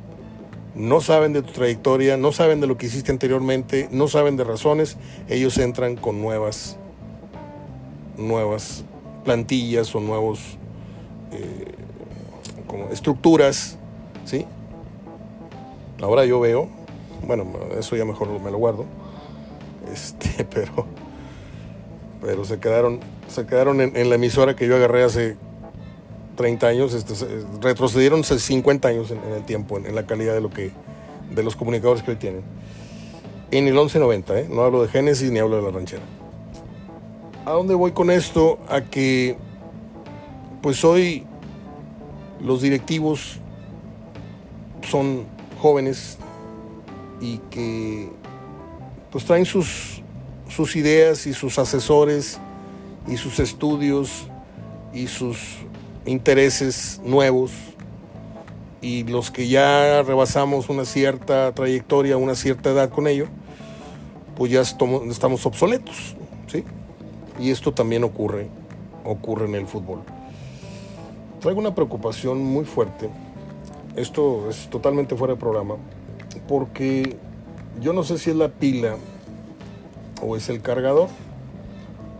no 0.76 1.02
saben 1.02 1.34
de 1.34 1.42
tu 1.42 1.54
trayectoria, 1.54 2.18
no 2.18 2.32
saben 2.32 2.62
de 2.62 2.68
lo 2.68 2.78
que 2.78 2.86
hiciste 2.86 3.12
anteriormente, 3.12 3.88
no 3.92 4.08
saben 4.08 4.38
de 4.38 4.44
razones, 4.44 4.98
ellos 5.28 5.58
entran 5.58 5.96
con 5.96 6.22
nuevas, 6.22 6.78
nuevas 8.18 8.84
plantillas 9.24 9.94
o 9.96 10.00
nuevos 10.00 10.58
eh, 11.32 11.74
como 12.68 12.90
estructuras, 12.90 13.78
¿sí? 14.26 14.46
Ahora 16.02 16.26
yo 16.26 16.40
veo, 16.40 16.68
bueno, 17.26 17.46
eso 17.78 17.96
ya 17.96 18.06
mejor 18.06 18.28
me 18.40 18.52
lo 18.52 18.58
guardo, 18.58 18.86
este, 19.94 20.44
pero, 20.54 20.86
pero 22.22 22.46
se 22.46 22.60
quedaron, 22.60 23.00
se 23.28 23.46
quedaron 23.46 23.82
en 23.82 24.10
la 24.10 24.16
emisora 24.16 24.56
que 24.56 24.68
yo 24.68 24.76
agarré 24.76 25.04
hace 25.04 25.38
30 26.38 26.68
años, 26.68 26.94
este, 26.94 27.14
retrocedieron 27.62 28.24
50 28.24 28.88
años 28.88 29.12
en, 29.12 29.20
el 29.34 29.44
tiempo, 29.44 29.78
en, 29.78 29.94
la 29.94 30.06
calidad 30.06 30.34
de 30.34 30.42
lo 30.42 30.50
que 30.50 30.72
de 31.32 31.44
los 31.44 31.58
comunicadores 31.58 32.04
que 32.04 32.12
hoy 32.12 32.18
tienen. 32.18 32.44
En 33.52 33.68
el 33.68 33.74
1190, 33.74 34.40
¿eh? 34.40 34.48
no 34.50 34.62
hablo 34.62 34.82
de 34.82 34.88
Génesis 34.88 35.30
ni 35.32 35.40
hablo 35.40 35.58
de 35.58 35.64
la 35.64 35.72
ranchera. 35.72 36.04
¿A 37.48 37.51
dónde 37.51 37.75
voy 37.75 37.94
con 37.94 38.12
esto? 38.12 38.60
A 38.68 38.82
que, 38.82 39.38
pues 40.62 40.84
hoy 40.84 41.25
los 42.42 42.62
directivos 42.62 43.38
son 44.86 45.24
jóvenes 45.62 46.18
y 47.22 47.38
que 47.50 48.10
pues 49.12 49.24
traen 49.24 49.46
sus, 49.46 50.01
sus 50.50 50.75
ideas 50.75 51.25
y 51.25 51.32
sus 51.32 51.58
asesores 51.58 52.38
y 53.08 53.16
sus 53.16 53.39
estudios 53.39 54.27
y 54.94 55.08
sus 55.08 55.38
intereses 56.06 57.00
nuevos 57.06 57.54
y 58.82 59.06
los 59.06 59.32
que 59.32 59.48
ya 59.48 60.04
rebasamos 60.04 60.68
una 60.68 60.84
cierta 60.84 61.54
trayectoria, 61.54 62.18
una 62.18 62.36
cierta 62.36 62.72
edad 62.72 62.89
con 62.89 63.08
ello, 63.08 63.27
pues 64.36 64.51
ya 64.51 64.60
estamos 64.60 65.46
obsoletos, 65.46 66.18
¿sí? 66.48 66.66
Y 67.39 67.51
esto 67.51 67.74
también 67.74 68.03
ocurre, 68.03 68.50
ocurre 69.03 69.46
en 69.46 69.56
el 69.56 69.67
fútbol. 69.67 70.01
Traigo 71.39 71.60
una 71.60 71.75
preocupación 71.75 72.44
muy 72.44 72.65
fuerte, 72.65 73.10
esto 73.96 74.50
es 74.50 74.70
totalmente 74.70 75.15
fuera 75.15 75.36
de 75.36 75.39
programa, 75.39 75.75
porque 76.48 77.17
yo 77.82 77.94
no 77.94 78.03
sé 78.03 78.17
si 78.17 78.32
es 78.32 78.36
la 78.36 78.50
pila 78.50 78.96
o 80.22 80.36
es 80.36 80.50
el 80.50 80.62
cargador, 80.62 81.10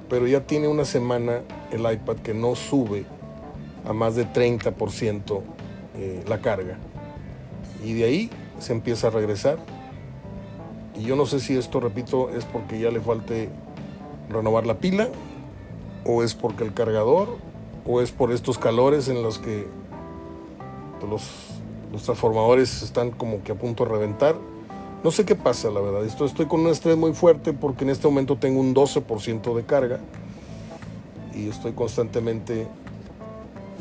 pero 0.09 0.27
ya 0.27 0.41
tiene 0.41 0.67
una 0.67 0.86
semana 0.86 1.41
el 1.71 1.81
iPad 1.91 2.17
que 2.17 2.33
no 2.33 2.55
sube 2.55 3.05
a 3.86 3.93
más 3.93 4.15
de 4.15 4.27
30% 4.27 5.41
eh, 5.95 6.24
la 6.27 6.39
carga. 6.41 6.77
Y 7.83 7.93
de 7.93 8.03
ahí 8.03 8.29
se 8.59 8.74
empieza 8.74 9.07
a 9.07 9.09
regresar. 9.09 9.57
Y 10.95 11.03
yo 11.03 11.15
no 11.15 11.25
sé 11.25 11.39
si 11.39 11.57
esto, 11.57 11.79
repito, 11.79 12.29
es 12.29 12.45
porque 12.45 12.79
ya 12.79 12.91
le 12.91 13.00
falte 13.00 13.50
renovar 14.29 14.65
la 14.65 14.75
pila, 14.75 15.10
o 16.05 16.24
es 16.24 16.36
porque 16.36 16.63
el 16.63 16.74
cargador, 16.74 17.38
o 17.86 18.01
es 18.01 18.12
por 18.12 18.31
estos 18.31 18.57
calores 18.57 19.07
en 19.07 19.24
los 19.24 19.39
que 19.39 19.67
los, 21.10 21.24
los 21.91 22.03
transformadores 22.03 22.81
están 22.81 23.12
como 23.12 23.43
que 23.43 23.51
a 23.51 23.55
punto 23.55 23.86
de 23.86 23.91
reventar. 23.91 24.36
No 25.03 25.12
sé 25.12 25.25
qué 25.25 25.36
pasa, 25.36 25.69
la 25.69 25.79
verdad. 25.79 26.03
Esto, 26.05 26.25
estoy 26.25 26.48
con 26.48 26.62
un 26.62 26.67
estrés 26.67 26.98
muy 26.98 27.13
fuerte 27.13 27.53
porque 27.53 27.84
en 27.84 27.91
este 27.91 28.07
momento 28.07 28.36
tengo 28.38 28.60
un 28.60 28.74
12% 28.74 29.55
de 29.55 29.63
carga 29.63 30.00
y 31.34 31.48
estoy 31.50 31.74
constantemente 31.74 32.67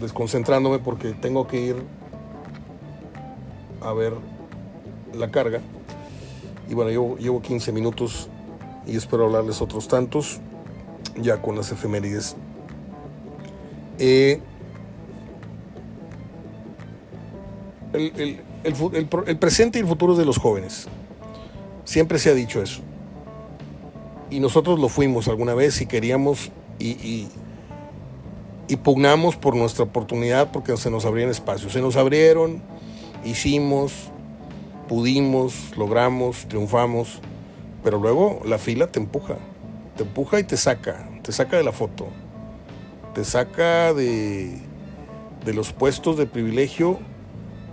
desconcentrándome 0.01 0.79
porque 0.79 1.13
tengo 1.13 1.47
que 1.47 1.61
ir 1.61 1.77
a 3.81 3.93
ver 3.93 4.13
la 5.15 5.31
carga. 5.31 5.61
Y 6.69 6.75
bueno, 6.75 6.91
yo 6.91 7.17
llevo 7.17 7.41
15 7.41 7.73
minutos 7.73 8.29
y 8.87 8.97
espero 8.97 9.25
hablarles 9.25 9.61
otros 9.61 9.89
tantos, 9.89 10.41
ya 11.17 11.43
con 11.43 11.57
las 11.57 11.73
efemérides. 11.73 12.37
Eh, 13.99 14.41
el, 17.93 19.39
presente 19.39 19.79
y 19.79 19.83
el 19.83 19.89
futuro 19.89 20.15
de 20.17 20.25
los 20.25 20.39
jóvenes. 20.39 20.89
Siempre 21.85 22.19
se 22.19 22.31
ha 22.31 22.35
dicho 22.35 22.63
eso. 22.63 22.83
Y 24.31 24.41
nosotros 24.41 24.79
lo 24.79 24.89
fuimos 24.89 25.29
alguna 25.29 25.55
vez 25.55 25.81
y 25.81 25.87
queríamos 25.87 26.51
y, 26.79 27.29
y, 28.69 28.77
pugnamos 28.83 29.37
por 29.37 29.55
nuestra 29.55 29.85
oportunidad 29.85 30.51
porque 30.53 30.77
se 30.77 30.91
nos 30.91 31.05
abrían 31.05 31.31
espacios. 31.31 31.73
Se 31.73 31.81
nos 31.81 31.97
abrieron, 31.97 32.61
hicimos, 33.25 34.11
pudimos, 34.89 35.77
logramos, 35.77 36.47
triunfamos, 36.49 37.21
pero 37.87 38.01
luego 38.01 38.43
la 38.45 38.59
fila 38.59 38.89
te 38.89 38.99
empuja, 38.99 39.37
te 39.97 40.03
empuja 40.03 40.41
y 40.41 40.43
te 40.43 40.57
saca, 40.57 41.09
te 41.23 41.31
saca 41.31 41.57
de 41.57 41.63
la 41.63 41.71
foto, 41.71 42.09
te 43.15 43.25
saca 43.25 43.95
de, 43.95 44.59
de 45.45 45.55
los 45.55 45.73
puestos 45.73 46.17
de 46.17 46.27
privilegio 46.27 46.99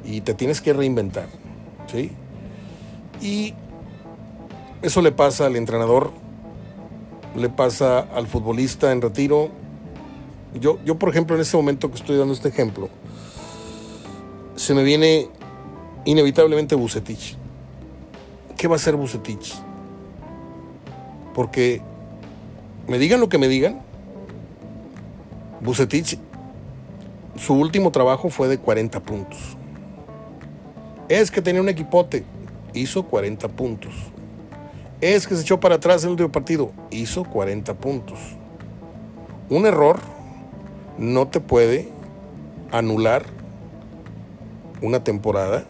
y 0.05 0.21
te 0.21 0.35
tienes 0.35 0.61
que 0.61 0.71
reinventar. 0.71 1.25
¿sí? 1.91 2.11
Y 3.23 3.55
eso 4.83 5.01
le 5.01 5.11
pasa 5.11 5.47
al 5.47 5.55
entrenador, 5.55 6.11
le 7.35 7.49
pasa 7.49 8.01
al 8.01 8.27
futbolista 8.27 8.91
en 8.91 9.01
retiro. 9.01 9.49
Yo, 10.61 10.77
yo, 10.85 10.99
por 10.99 11.09
ejemplo, 11.09 11.35
en 11.35 11.41
este 11.41 11.57
momento 11.57 11.89
que 11.89 11.95
estoy 11.95 12.17
dando 12.17 12.35
este 12.35 12.49
ejemplo, 12.49 12.87
se 14.57 14.75
me 14.75 14.83
viene 14.83 15.27
inevitablemente 16.05 16.75
Bucetich. 16.75 17.35
¿Qué 18.55 18.67
va 18.67 18.75
a 18.75 18.77
hacer 18.77 18.95
Bucetich? 18.95 19.72
Porque 21.33 21.81
me 22.87 22.99
digan 22.99 23.19
lo 23.19 23.29
que 23.29 23.37
me 23.37 23.47
digan, 23.47 23.81
Bucetich, 25.61 26.19
su 27.35 27.53
último 27.53 27.91
trabajo 27.91 28.29
fue 28.29 28.47
de 28.47 28.57
40 28.57 28.99
puntos. 29.01 29.39
Es 31.09 31.31
que 31.31 31.41
tenía 31.41 31.61
un 31.61 31.69
equipote, 31.69 32.25
hizo 32.73 33.03
40 33.03 33.47
puntos. 33.49 33.93
Es 35.01 35.27
que 35.27 35.35
se 35.35 35.41
echó 35.41 35.59
para 35.59 35.75
atrás 35.75 36.03
en 36.03 36.07
el 36.07 36.11
último 36.11 36.31
partido, 36.31 36.71
hizo 36.91 37.23
40 37.23 37.73
puntos. 37.75 38.19
Un 39.49 39.65
error 39.65 39.99
no 40.97 41.27
te 41.27 41.39
puede 41.39 41.89
anular 42.71 43.23
una 44.81 45.03
temporada, 45.03 45.63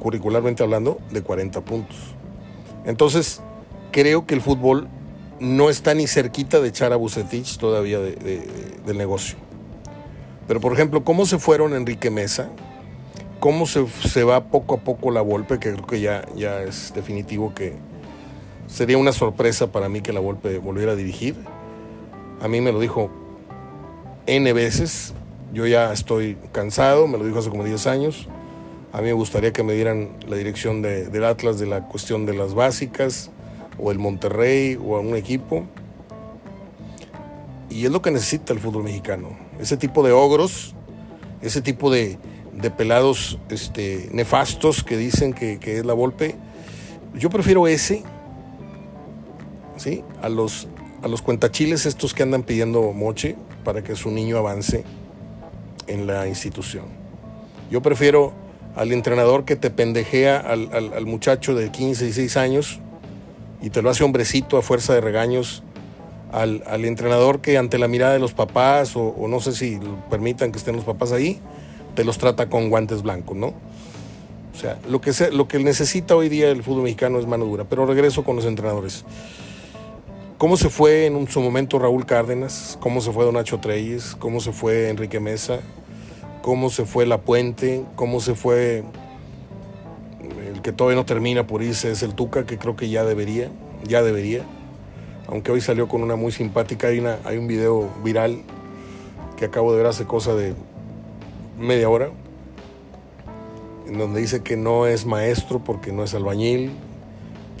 curricularmente 0.00 0.62
hablando, 0.62 0.98
de 1.10 1.22
40 1.22 1.60
puntos. 1.62 1.96
Entonces, 2.84 3.40
creo 3.96 4.26
que 4.26 4.34
el 4.34 4.42
fútbol 4.42 4.88
no 5.40 5.70
está 5.70 5.94
ni 5.94 6.06
cerquita 6.06 6.60
de 6.60 6.68
echar 6.68 6.92
a 6.92 6.96
Bucetich 6.96 7.56
todavía 7.56 7.98
del 7.98 8.98
negocio. 8.98 9.38
Pero, 10.46 10.60
por 10.60 10.74
ejemplo, 10.74 11.02
¿cómo 11.02 11.24
se 11.24 11.38
fueron 11.38 11.72
Enrique 11.72 12.10
Mesa? 12.10 12.50
cómo 13.40 13.66
se, 13.66 14.24
va 14.24 14.44
poco 14.44 14.74
a 14.74 14.78
poco 14.78 15.10
la 15.12 15.20
Volpe, 15.20 15.60
que 15.60 15.72
creo 15.72 15.86
que 15.86 16.00
ya, 16.00 16.24
ya 16.34 16.62
es 16.62 16.92
definitivo 16.94 17.54
que 17.54 17.74
sería 18.66 18.98
una 18.98 19.12
sorpresa 19.12 19.70
para 19.70 19.88
mí 19.88 20.00
que 20.00 20.12
la 20.12 20.20
Volpe 20.20 20.58
volviera 20.58 20.92
a 20.92 20.96
dirigir. 20.96 21.36
A 22.40 22.48
mí 22.48 22.60
me 22.60 22.72
lo 22.72 22.80
dijo 22.80 23.10
N 24.26 24.52
veces, 24.52 25.14
yo 25.52 25.66
ya 25.66 25.92
estoy 25.92 26.36
cansado, 26.52 27.06
me 27.06 27.18
lo 27.18 27.24
dijo 27.24 27.38
hace 27.38 27.50
como 27.50 27.64
10 27.64 27.86
años. 27.86 28.28
A 28.92 28.98
mí 28.98 29.04
me 29.04 29.12
gustaría 29.12 29.52
que 29.52 29.62
me 29.62 29.74
dieran 29.74 30.16
la 30.26 30.36
dirección 30.36 30.82
del 30.82 31.24
Atlas 31.24 31.58
de 31.58 31.66
la 31.66 31.86
cuestión 31.86 32.24
de 32.26 32.34
las 32.34 32.54
básicas, 32.54 33.30
o 33.78 33.90
el 33.90 33.98
Monterrey, 33.98 34.78
o 34.82 34.96
a 34.96 35.00
un 35.00 35.16
equipo. 35.16 35.64
Y 37.70 37.84
es 37.84 37.90
lo 37.90 38.00
que 38.02 38.10
necesita 38.10 38.52
el 38.52 38.60
fútbol 38.60 38.84
mexicano. 38.84 39.36
Ese 39.60 39.76
tipo 39.76 40.02
de 40.02 40.12
ogros, 40.12 40.74
ese 41.42 41.60
tipo 41.60 41.90
de, 41.90 42.18
de 42.56 42.70
pelados 42.70 43.38
este, 43.50 44.08
nefastos 44.12 44.82
que 44.82 44.96
dicen 44.96 45.32
que, 45.32 45.58
es 45.62 45.84
la 45.84 45.92
Volpe. 45.92 46.34
Yo 47.14 47.30
prefiero 47.30 47.66
ese, 47.66 48.02
¿sí? 49.76 50.04
A 50.22 50.28
los, 50.28 50.68
a 51.02 51.08
los 51.08 51.22
cuentachiles 51.22 51.86
estos 51.86 52.14
que 52.14 52.22
andan 52.22 52.42
pidiendo 52.42 52.92
moche 52.92 53.36
para 53.64 53.82
que 53.82 53.94
su 53.94 54.10
niño 54.10 54.38
avance 54.38 54.84
en 55.86 56.06
la 56.06 56.26
institución. 56.28 56.84
Yo 57.70 57.82
prefiero 57.82 58.32
al 58.74 58.92
entrenador 58.92 59.44
que 59.44 59.56
te 59.56 59.70
pendejea 59.70 60.38
al, 60.38 61.06
muchacho 61.06 61.54
de 61.54 61.70
15, 61.70 62.04
16 62.04 62.36
años 62.36 62.80
y 63.62 63.70
te 63.70 63.82
lo 63.82 63.90
hace 63.90 64.04
hombrecito 64.04 64.58
a 64.58 64.62
fuerza 64.62 64.94
de 64.94 65.00
regaños, 65.00 65.62
al, 66.32 66.84
entrenador 66.84 67.40
que 67.40 67.56
ante 67.56 67.78
la 67.78 67.88
mirada 67.88 68.12
de 68.12 68.18
los 68.18 68.34
papás, 68.34 68.94
o, 68.96 69.14
no 69.28 69.40
sé 69.40 69.52
si 69.52 69.78
permitan 70.10 70.52
que 70.52 70.58
estén 70.58 70.76
los 70.76 70.84
papás 70.84 71.12
ahí, 71.12 71.40
te 71.94 72.04
los 72.04 72.18
trata 72.18 72.48
con 72.48 72.68
guantes 72.68 73.02
blancos, 73.02 73.36
¿no? 73.36 73.54
O 74.54 74.58
sea, 74.58 74.78
lo 74.88 75.00
que, 75.00 75.12
lo 75.32 75.48
que 75.48 75.58
necesita 75.58 76.16
hoy 76.16 76.28
día 76.28 76.48
el 76.48 76.62
fútbol 76.62 76.84
mexicano 76.84 77.18
es 77.18 77.26
mano 77.26 77.44
dura. 77.44 77.64
Pero 77.64 77.84
regreso 77.84 78.24
con 78.24 78.36
los 78.36 78.46
entrenadores. 78.46 79.04
¿Cómo 80.38 80.56
se 80.56 80.70
fue 80.70 81.06
en 81.06 81.28
su 81.28 81.40
momento 81.40 81.78
Raúl 81.78 82.06
Cárdenas? 82.06 82.78
¿Cómo 82.80 83.00
se 83.00 83.12
fue 83.12 83.24
Don 83.24 83.34
Nacho 83.34 83.58
Treyes? 83.58 84.16
¿Cómo 84.18 84.40
se 84.40 84.52
fue 84.52 84.88
Enrique 84.88 85.20
Mesa? 85.20 85.60
¿Cómo 86.42 86.70
se 86.70 86.86
fue 86.86 87.06
La 87.06 87.22
Puente? 87.22 87.84
¿Cómo 87.96 88.20
se 88.20 88.34
fue 88.34 88.84
que 90.66 90.72
todavía 90.72 90.96
no 90.96 91.06
termina 91.06 91.46
por 91.46 91.62
irse? 91.62 91.92
Es 91.92 92.02
el 92.02 92.16
Tuca, 92.16 92.44
que 92.44 92.58
creo 92.58 92.74
que 92.74 92.88
ya 92.88 93.04
debería, 93.04 93.52
ya 93.86 94.02
debería. 94.02 94.42
Aunque 95.28 95.52
hoy 95.52 95.60
salió 95.60 95.86
con 95.86 96.02
una 96.02 96.16
muy 96.16 96.32
simpática, 96.32 96.88
hay, 96.88 96.98
una, 96.98 97.18
hay 97.22 97.38
un 97.38 97.46
video 97.46 97.88
viral 98.02 98.42
que 99.36 99.44
acabo 99.44 99.70
de 99.70 99.78
ver 99.78 99.86
hace 99.86 100.06
cosa 100.06 100.34
de 100.34 100.54
media 101.56 101.88
hora, 101.88 102.10
en 103.86 103.96
donde 103.96 104.20
dice 104.20 104.42
que 104.42 104.56
no 104.56 104.88
es 104.88 105.06
maestro 105.06 105.62
porque 105.62 105.92
no 105.92 106.02
es 106.02 106.14
albañil, 106.14 106.72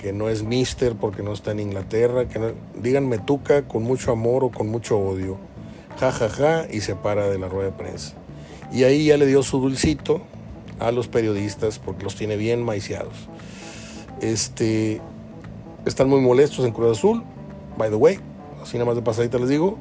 que 0.02 0.12
no 0.12 0.28
es 0.28 0.42
mister 0.42 0.96
porque 0.96 1.22
no 1.22 1.32
está 1.32 1.52
en 1.52 1.60
Inglaterra, 1.60 2.26
que 2.26 2.40
no, 2.40 2.48
díganme 2.74 3.18
tuca 3.18 3.68
con 3.68 3.84
mucho 3.84 4.10
amor 4.10 4.42
o 4.42 4.50
con 4.50 4.66
mucho 4.66 4.98
odio, 4.98 5.36
ja 6.00 6.10
ja 6.10 6.28
ja, 6.28 6.66
y 6.68 6.80
se 6.80 6.96
para 6.96 7.28
de 7.28 7.38
la 7.38 7.48
rueda 7.48 7.70
de 7.70 7.76
prensa. 7.76 8.16
Y 8.72 8.82
ahí 8.82 9.04
ya 9.04 9.16
le 9.16 9.26
dio 9.26 9.44
su 9.44 9.60
dulcito 9.60 10.22
a 10.78 10.92
los 10.92 11.08
periodistas 11.08 11.78
porque 11.78 12.04
los 12.04 12.14
tiene 12.16 12.36
bien 12.36 12.62
maiciados. 12.62 13.14
Este, 14.20 15.00
están 15.84 16.08
muy 16.08 16.20
molestos 16.20 16.64
en 16.64 16.72
Cruz 16.72 16.98
Azul, 16.98 17.22
by 17.76 17.90
the 17.90 17.96
way, 17.96 18.18
así 18.62 18.76
nada 18.76 18.86
más 18.86 18.96
de 18.96 19.02
pasadita 19.02 19.38
les 19.38 19.48
digo, 19.48 19.78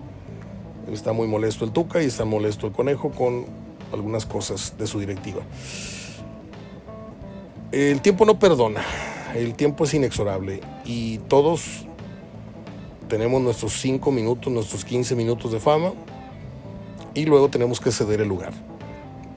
está 0.91 1.13
muy 1.13 1.27
molesto 1.27 1.65
el 1.65 1.71
Tuca 1.71 2.01
y 2.01 2.05
está 2.05 2.25
molesto 2.25 2.67
el 2.67 2.73
Conejo 2.73 3.11
con 3.11 3.45
algunas 3.91 4.25
cosas 4.25 4.75
de 4.77 4.87
su 4.87 4.99
directiva. 4.99 5.41
El 7.71 8.01
tiempo 8.01 8.25
no 8.25 8.39
perdona, 8.39 8.81
el 9.35 9.55
tiempo 9.55 9.83
es 9.83 9.93
inexorable 9.93 10.61
y 10.85 11.17
todos 11.19 11.85
tenemos 13.07 13.41
nuestros 13.41 13.73
5 13.73 14.11
minutos, 14.11 14.51
nuestros 14.51 14.85
15 14.85 15.15
minutos 15.15 15.51
de 15.51 15.59
fama 15.59 15.93
y 17.13 17.25
luego 17.25 17.49
tenemos 17.49 17.79
que 17.79 17.91
ceder 17.91 18.21
el 18.21 18.27
lugar. 18.27 18.53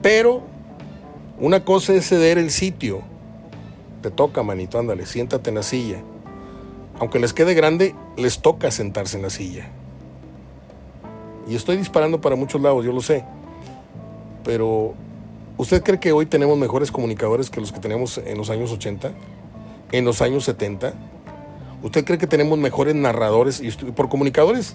Pero 0.02 0.42
una 1.40 1.64
cosa 1.64 1.94
es 1.94 2.08
ceder 2.08 2.38
el 2.38 2.50
sitio. 2.50 3.02
Te 4.02 4.10
toca, 4.10 4.42
manito, 4.42 4.78
ándale, 4.78 5.06
siéntate 5.06 5.50
en 5.50 5.56
la 5.56 5.62
silla. 5.62 6.02
Aunque 7.00 7.18
les 7.18 7.32
quede 7.32 7.54
grande, 7.54 7.94
les 8.16 8.40
toca 8.40 8.70
sentarse 8.70 9.16
en 9.16 9.22
la 9.22 9.30
silla. 9.30 9.68
Y 11.48 11.54
estoy 11.54 11.76
disparando 11.76 12.20
para 12.20 12.36
muchos 12.36 12.60
lados, 12.60 12.84
yo 12.84 12.92
lo 12.92 13.00
sé 13.00 13.24
pero 14.48 14.94
¿usted 15.58 15.82
cree 15.82 16.00
que 16.00 16.10
hoy 16.10 16.24
tenemos 16.24 16.56
mejores 16.56 16.90
comunicadores 16.90 17.50
que 17.50 17.60
los 17.60 17.70
que 17.70 17.80
teníamos 17.80 18.16
en 18.16 18.38
los 18.38 18.48
años 18.48 18.72
80? 18.72 19.12
¿En 19.92 20.06
los 20.06 20.22
años 20.22 20.44
70? 20.44 20.94
¿Usted 21.82 22.02
cree 22.02 22.16
que 22.16 22.26
tenemos 22.26 22.58
mejores 22.58 22.94
narradores? 22.94 23.60
Y 23.60 23.70
por 23.70 24.08
comunicadores 24.08 24.74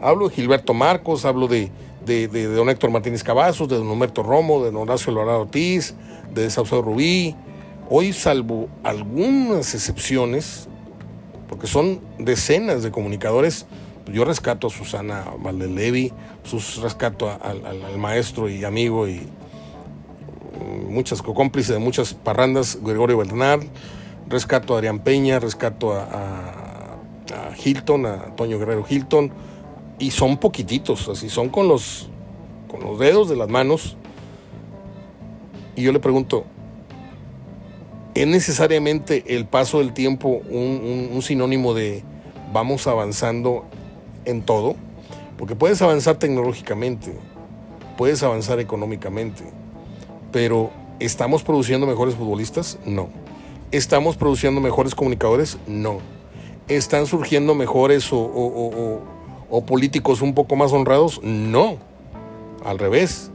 hablo 0.00 0.28
de 0.28 0.34
Gilberto 0.34 0.74
Marcos, 0.74 1.24
hablo 1.24 1.46
de, 1.46 1.70
don 2.04 2.68
Héctor 2.68 2.90
Martínez 2.90 3.22
Cavazos, 3.22 3.68
de 3.68 3.76
don 3.76 3.88
Humberto 3.88 4.22
Romo, 4.22 4.64
de 4.64 4.70
don 4.70 4.82
Horacio 4.82 5.10
Alvarado 5.10 5.42
Ortiz, 5.42 5.94
de 6.32 6.50
Saucedo 6.50 6.82
Rubí. 6.82 7.34
Hoy, 7.88 8.12
salvo 8.12 8.68
algunas 8.82 9.74
excepciones, 9.74 10.68
porque 11.48 11.66
son 11.66 12.00
decenas 12.18 12.82
de 12.82 12.90
comunicadores, 12.90 13.66
yo 14.10 14.24
rescato 14.24 14.66
a 14.66 14.70
Susana 14.70 15.24
Valdelevi, 15.38 16.12
sus, 16.42 16.78
rescato 16.82 17.30
al, 17.30 17.98
maestro 17.98 18.48
y 18.48 18.64
amigo 18.64 19.06
y 19.06 19.20
mm, 19.20 20.92
muchas 20.92 21.22
cómplices 21.22 21.74
de 21.74 21.78
muchas 21.78 22.14
parrandas, 22.14 22.78
Gregorio 22.82 23.18
Bernard, 23.18 23.62
rescato 24.28 24.74
a 24.74 24.78
Adrián 24.78 25.00
Peña, 25.00 25.38
rescato 25.38 25.92
a, 25.92 26.08
Hilton, 27.64 28.06
a 28.06 28.16
Toño 28.36 28.58
Guerrero 28.58 28.84
Hilton, 28.88 29.32
y 30.02 30.10
son 30.10 30.36
poquititos, 30.36 31.08
así 31.08 31.28
son 31.28 31.48
con 31.48 31.68
los, 31.68 32.08
con 32.68 32.80
los 32.80 32.98
dedos 32.98 33.28
de 33.28 33.36
las 33.36 33.48
manos. 33.48 33.96
Y 35.76 35.82
yo 35.82 35.92
le 35.92 36.00
pregunto, 36.00 36.44
¿Es 38.14 38.26
necesariamente 38.26 39.24
el 39.34 39.46
paso 39.46 39.78
del 39.78 39.94
tiempo 39.94 40.42
un, 40.50 41.18
sinónimo 41.22 41.72
de 41.72 42.02
vamos 42.52 42.86
avanzando 42.86 43.64
en 44.26 44.42
todo? 44.42 44.74
Porque 45.38 45.56
puedes 45.56 45.80
avanzar 45.80 46.16
tecnológicamente, 46.16 47.14
puedes 47.96 48.22
avanzar 48.22 48.60
económicamente, 48.60 49.44
pero 50.30 50.70
¿estamos 51.00 51.42
produciendo 51.42 51.86
mejores 51.86 52.14
futbolistas? 52.14 52.78
No. 52.84 53.08
¿Estamos 53.70 54.16
produciendo 54.18 54.60
mejores 54.60 54.94
comunicadores? 54.94 55.56
No. 55.66 56.00
¿Están 56.68 57.06
surgiendo 57.06 57.54
mejores 57.54 58.12
o, 58.12 58.18
o 58.18 59.00
políticos 59.60 60.22
un 60.22 60.34
poco 60.34 60.56
más 60.56 60.72
honrados? 60.72 61.20
No. 61.22 61.76
Al 62.64 62.78
revés. 62.78 63.30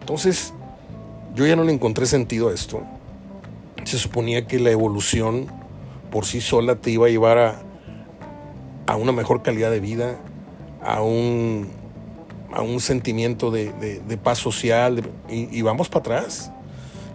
Entonces, 0.00 0.54
yo 1.34 1.46
ya 1.46 1.54
no 1.54 1.64
le 1.64 1.72
encontré 1.72 2.06
sentido 2.06 2.48
a 2.48 2.54
esto 2.54 2.82
se 3.86 3.98
suponía 3.98 4.46
que 4.46 4.58
la 4.58 4.70
evolución 4.70 5.46
por 6.10 6.26
sí 6.26 6.40
sola 6.40 6.74
te 6.76 6.90
iba 6.90 7.06
a 7.06 7.10
llevar 7.10 7.38
a, 8.86 8.96
una 8.96 9.12
mejor 9.12 9.42
calidad 9.42 9.70
de 9.70 9.80
vida, 9.80 10.16
a 10.82 11.02
un, 11.02 11.68
a 12.52 12.62
un 12.62 12.80
sentimiento 12.80 13.50
de, 13.50 14.18
paz 14.22 14.38
social, 14.38 15.08
y, 15.28 15.62
vamos 15.62 15.88
para 15.88 16.00
atrás. 16.00 16.50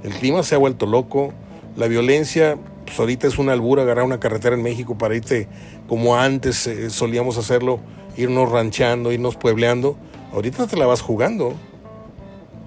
El 0.04 0.14
clima 0.14 0.44
se 0.44 0.56
ha 0.56 0.58
vuelto 0.58 0.86
loco, 0.86 1.34
la 1.76 1.88
violencia, 1.88 2.58
pues 2.86 2.98
ahorita 3.00 3.28
es 3.28 3.38
una 3.38 3.52
albura 3.52 3.84
agarrar 3.84 4.06
una 4.06 4.20
carretera 4.20 4.56
en 4.56 4.64
México 4.64 4.98
para 4.98 5.16
irte 5.16 5.48
como 5.88 6.16
antes 6.16 6.68
eh, 6.68 6.90
solíamos 6.90 7.38
hacerlo, 7.38 7.80
irnos 8.18 8.52
ranchando, 8.52 9.12
irnos 9.12 9.36
puebleando. 9.36 9.98
Ahorita 10.34 10.68
te 10.68 10.78
la 10.78 10.86
vas 10.86 11.02
jugando. 11.02 11.54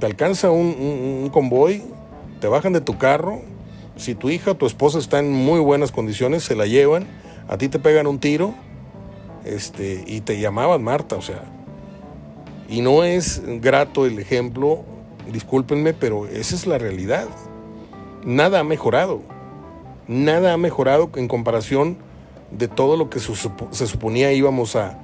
Te 0.00 0.06
alcanza 0.06 0.50
un 0.50 1.30
convoy, 1.32 1.82
te 2.40 2.48
bajan 2.48 2.72
de 2.72 2.80
tu 2.80 2.98
carro, 2.98 3.40
si 3.96 4.14
tu 4.14 4.28
hija 4.30 4.52
o 4.52 4.54
tu 4.56 4.66
esposa 4.66 4.98
está 4.98 5.20
en 5.20 5.32
muy 5.32 5.60
buenas 5.60 5.92
condiciones, 5.92 6.42
se 6.42 6.56
la 6.56 6.66
llevan, 6.66 7.06
a 7.48 7.58
ti 7.58 7.68
te 7.68 7.78
pegan 7.78 8.06
un 8.06 8.18
tiro, 8.18 8.54
este, 9.44 10.02
y 10.06 10.20
te 10.20 10.40
llamaban 10.40 10.82
Marta, 10.82 11.16
o 11.16 11.22
sea. 11.22 11.44
Y 12.68 12.80
no 12.80 13.04
es 13.04 13.42
grato 13.60 14.06
el 14.06 14.18
ejemplo, 14.18 14.84
discúlpenme, 15.30 15.94
pero 15.94 16.26
esa 16.26 16.54
es 16.54 16.66
la 16.66 16.78
realidad. 16.78 17.28
Nada 18.24 18.60
ha 18.60 18.64
mejorado. 18.64 19.20
Nada 20.08 20.54
ha 20.54 20.56
mejorado 20.56 21.10
en 21.14 21.28
comparación 21.28 21.96
de 22.50 22.68
todo 22.68 22.96
lo 22.96 23.10
que 23.10 23.20
se 23.20 23.86
suponía 23.86 24.32
íbamos 24.32 24.76
a, 24.76 24.98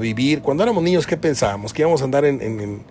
vivir. 0.00 0.42
Cuando 0.42 0.62
éramos 0.62 0.82
niños, 0.82 1.06
¿qué 1.06 1.16
pensábamos? 1.16 1.72
Que 1.72 1.82
íbamos 1.82 2.02
a 2.02 2.04
andar 2.04 2.24
en, 2.24 2.82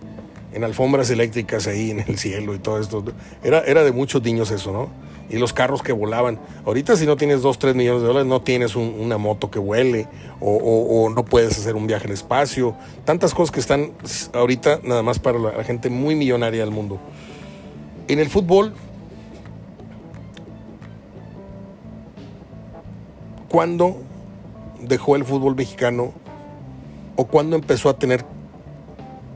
alfombras 0.62 1.10
eléctricas 1.10 1.66
ahí 1.66 1.90
en 1.90 2.00
el 2.00 2.18
cielo 2.18 2.54
y 2.54 2.58
todo 2.58 2.80
esto. 2.80 3.04
Era, 3.44 3.60
era 3.60 3.84
de 3.84 3.92
muchos 3.92 4.22
niños 4.22 4.50
eso, 4.50 4.72
¿no? 4.72 4.90
y 5.28 5.38
los 5.38 5.52
carros 5.52 5.82
que 5.82 5.92
volaban. 5.92 6.38
Ahorita 6.64 6.96
si 6.96 7.06
no 7.06 7.16
tienes 7.16 7.42
2, 7.42 7.58
3 7.58 7.74
millones 7.74 8.02
de 8.02 8.08
dólares, 8.08 8.28
no 8.28 8.42
tienes 8.42 8.76
una 8.76 9.18
moto 9.18 9.50
que 9.50 9.58
vuele 9.58 10.08
o, 10.40 11.10
no 11.14 11.24
puedes 11.24 11.58
hacer 11.58 11.74
un 11.76 11.86
viaje 11.86 12.06
al 12.06 12.12
espacio. 12.12 12.74
Tantas 13.04 13.34
cosas 13.34 13.52
que 13.52 13.60
están 13.60 13.92
ahorita 14.32 14.80
nada 14.82 15.02
más 15.02 15.18
para 15.18 15.38
la, 15.38 15.64
gente 15.64 15.90
muy 15.90 16.14
millonaria 16.14 16.60
del 16.60 16.70
mundo. 16.70 16.98
En 18.08 18.20
el 18.20 18.28
fútbol, 18.28 18.72
¿cuándo 23.48 23.96
dejó 24.80 25.16
el 25.16 25.24
fútbol 25.24 25.56
mexicano 25.56 26.12
o 27.16 27.26
cuándo 27.26 27.56
empezó 27.56 27.88
a 27.88 27.98
tener 27.98 28.24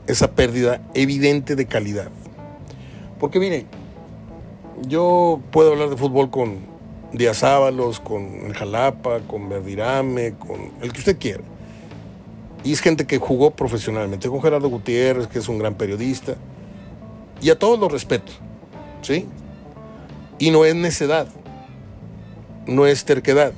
esa 0.07 0.31
pérdida 0.31 0.81
evidente 0.93 1.55
de 1.55 1.65
calidad? 1.65 2.09
Porque 3.19 3.39
mire, 3.39 3.65
yo 4.87 5.41
puedo 5.51 5.71
hablar 5.71 5.89
de 5.89 5.97
fútbol 5.97 6.31
con 6.31 6.59
Díaz 7.13 7.43
Ábalos, 7.43 7.99
con 7.99 8.51
Jalapa, 8.53 9.19
con 9.27 9.49
Verdirame, 9.49 10.33
con 10.33 10.71
el 10.81 10.93
que 10.93 10.99
usted 10.99 11.17
quiera. 11.17 11.43
Y 12.63 12.71
es 12.73 12.79
gente 12.79 13.05
que 13.05 13.17
jugó 13.17 13.51
profesionalmente, 13.51 14.29
con 14.29 14.41
Gerardo 14.41 14.69
Gutiérrez, 14.69 15.27
que 15.27 15.39
es 15.39 15.49
un 15.49 15.57
gran 15.59 15.75
periodista. 15.75 16.35
Y 17.41 17.49
a 17.49 17.57
todos 17.57 17.79
los 17.79 17.91
respeto, 17.91 18.31
¿sí? 19.01 19.27
Y 20.37 20.51
no 20.51 20.63
es 20.65 20.75
necedad, 20.75 21.27
no 22.65 22.85
es 22.85 23.03
terquedad. 23.03 23.51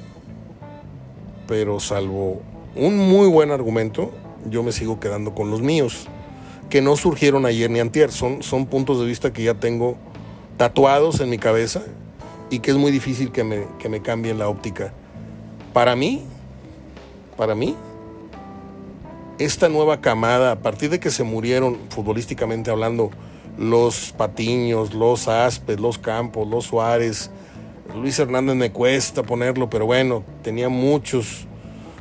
Pero 1.48 1.80
salvo 1.80 2.42
un 2.76 2.98
muy 2.98 3.28
buen 3.28 3.52
argumento, 3.52 4.12
yo 4.50 4.64
me 4.64 4.72
sigo 4.72 5.00
quedando 5.00 5.34
con 5.34 5.52
los 5.52 5.62
míos, 5.62 6.08
que 6.70 6.82
no 6.82 6.96
surgieron 6.96 7.46
ayer 7.46 7.70
ni 7.70 7.80
antier, 7.80 8.12
son, 8.12 8.44
son 8.44 8.66
puntos 8.66 9.00
de 9.00 9.06
vista 9.06 9.32
que 9.32 9.44
ya 9.44 9.54
tengo 9.56 9.98
tatuados 10.58 11.20
en 11.20 11.30
mi 11.30 11.38
cabeza 11.38 11.84
y 12.50 12.60
que 12.60 12.72
es 12.72 12.78
muy 12.78 12.92
difícil 12.92 13.32
que 13.32 13.44
me, 13.44 13.66
que 13.80 13.90
me 13.90 14.02
cambien 14.02 14.40
la 14.40 14.48
óptica. 14.48 14.94
Para 15.74 15.96
mí, 15.96 16.24
para 17.38 17.56
mí, 17.56 17.76
esta 19.40 19.70
nueva 19.70 20.02
camada, 20.02 20.52
a 20.52 20.60
partir 20.60 20.90
de 20.90 21.00
que 21.00 21.10
se 21.10 21.24
murieron 21.24 21.78
futbolísticamente 21.90 22.72
hablando, 22.72 23.12
los 23.58 24.14
Patiños, 24.18 24.94
los 24.94 25.28
Aspes, 25.28 25.80
los 25.80 25.98
Campos, 25.98 26.48
los 26.48 26.66
Suárez, 26.66 27.30
Luis 27.96 28.18
Hernández 28.18 28.56
me 28.56 28.72
cuesta 28.72 29.24
ponerlo, 29.24 29.70
pero 29.70 29.86
bueno, 29.86 30.24
tenía 30.42 30.70
muchos, 30.70 31.48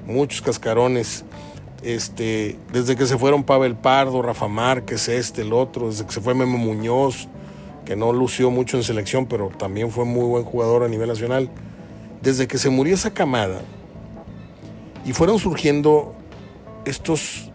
muchos 0.06 0.42
cascarones. 0.42 1.24
Este, 1.82 2.56
desde 2.72 2.94
que 2.94 3.06
se 3.06 3.18
fueron 3.18 3.42
Pavel 3.42 3.74
Pardo, 3.74 4.22
Rafa 4.22 4.46
Márquez, 4.46 5.08
este, 5.08 5.42
el 5.42 5.52
otro, 5.52 5.88
desde 5.88 6.06
que 6.06 6.12
se 6.12 6.20
fue 6.20 6.34
Memo 6.34 6.56
Muñoz, 6.56 7.28
que 7.84 7.96
no 7.96 8.12
lució 8.12 8.50
mucho 8.50 8.76
en 8.76 8.84
selección, 8.84 9.26
pero 9.26 9.48
también 9.48 9.90
fue 9.90 10.04
muy 10.04 10.24
buen 10.24 10.44
jugador 10.44 10.84
a 10.84 10.88
nivel 10.88 11.08
nacional. 11.08 11.50
Desde 12.20 12.46
que 12.46 12.58
se 12.58 12.70
murió 12.70 12.94
esa 12.94 13.12
camada 13.12 13.62
y 15.04 15.12
fueron 15.12 15.40
surgiendo 15.40 16.14
estos 16.84 17.50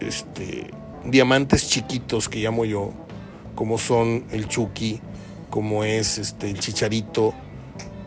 este, 0.00 0.70
diamantes 1.04 1.68
chiquitos 1.68 2.28
que 2.28 2.40
llamo 2.40 2.64
yo, 2.64 2.90
como 3.54 3.78
son 3.78 4.24
el 4.30 4.48
Chucky, 4.48 5.00
como 5.50 5.84
es 5.84 6.18
este, 6.18 6.50
el 6.50 6.58
Chicharito, 6.58 7.32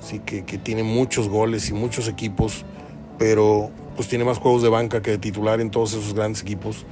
sí, 0.01 0.19
que, 0.19 0.41
tiene 0.41 0.83
muchos 0.83 1.29
goles 1.29 1.69
y 1.69 1.73
muchos 1.73 2.07
equipos, 2.07 2.65
pero 3.17 3.71
pues 3.95 4.08
tiene 4.08 4.23
más 4.23 4.38
juegos 4.38 4.62
de 4.62 4.69
banca 4.69 5.01
que 5.01 5.12
de 5.12 5.17
titular 5.17 5.60
en 5.60 5.71
todos 5.71 5.93
esos 5.93 6.13
grandes 6.13 6.41
equipos, 6.41 6.86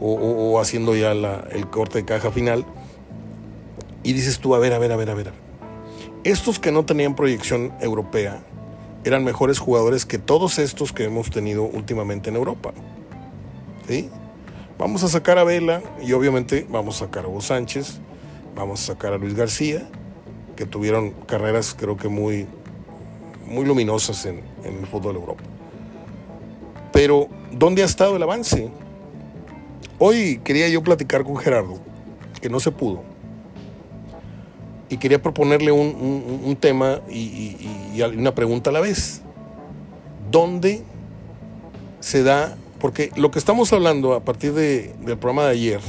o, 0.00 0.60
haciendo 0.60 0.94
ya 0.96 1.12
el 1.12 1.68
corte 1.70 1.98
de 1.98 2.04
caja 2.04 2.30
final. 2.30 2.64
Y 4.02 4.12
dices 4.12 4.38
tú, 4.38 4.54
a 4.54 4.58
ver, 4.58 4.72
a 4.72 4.78
ver, 4.78 4.92
a 4.92 4.96
ver, 4.96 5.10
a 5.10 5.14
ver. 5.14 5.32
Estos 6.24 6.58
que 6.58 6.72
no 6.72 6.84
tenían 6.84 7.14
proyección 7.14 7.72
europea 7.80 8.42
eran 9.04 9.24
mejores 9.24 9.58
jugadores 9.58 10.06
que 10.06 10.18
todos 10.18 10.58
estos 10.58 10.92
que 10.92 11.04
hemos 11.04 11.30
tenido 11.30 11.64
últimamente 11.64 12.30
en 12.30 12.36
Europa. 12.36 12.72
¿Sí? 13.86 14.08
Vamos 14.78 15.04
a 15.04 15.08
sacar 15.08 15.38
a 15.38 15.44
Vela 15.44 15.82
y 16.02 16.12
obviamente 16.12 16.66
vamos 16.68 16.96
a 16.96 17.06
sacar 17.06 17.26
a 17.26 17.28
Hugo 17.28 17.40
Sánchez, 17.40 18.00
vamos 18.56 18.82
a 18.82 18.94
sacar 18.94 19.12
a 19.12 19.18
Luis 19.18 19.34
García, 19.34 19.86
que 20.56 20.66
tuvieron 20.66 21.10
carreras 21.26 21.76
creo 21.78 21.96
que 21.96 22.08
muy, 22.08 22.46
muy 23.46 23.64
luminosas 23.64 24.26
en, 24.26 24.40
el 24.64 24.86
fútbol 24.86 25.14
de 25.14 25.20
Europa. 25.20 25.42
Pero, 26.92 27.28
¿dónde 27.52 27.82
ha 27.82 27.86
estado 27.86 28.16
el 28.16 28.22
avance? 28.22 28.70
Hoy 29.98 30.40
quería 30.44 30.68
yo 30.68 30.82
platicar 30.82 31.24
con 31.24 31.36
Gerardo, 31.36 31.78
que 32.40 32.48
no 32.48 32.60
se 32.60 32.70
pudo 32.70 33.14
y 34.88 34.98
quería 34.98 35.20
proponerle 35.20 35.72
un, 35.72 36.56
tema 36.60 37.00
y, 37.10 38.00
una 38.16 38.34
pregunta 38.34 38.70
a 38.70 38.72
la 38.72 38.80
vez. 38.80 39.22
¿Dónde 40.30 40.82
se 42.00 42.22
da? 42.22 42.56
Porque 42.80 43.10
lo 43.16 43.30
que 43.30 43.38
estamos 43.38 43.72
hablando 43.72 44.14
a 44.14 44.20
partir 44.20 44.52
del 44.52 45.18
programa 45.18 45.44
de 45.44 45.50
ayer, 45.50 45.80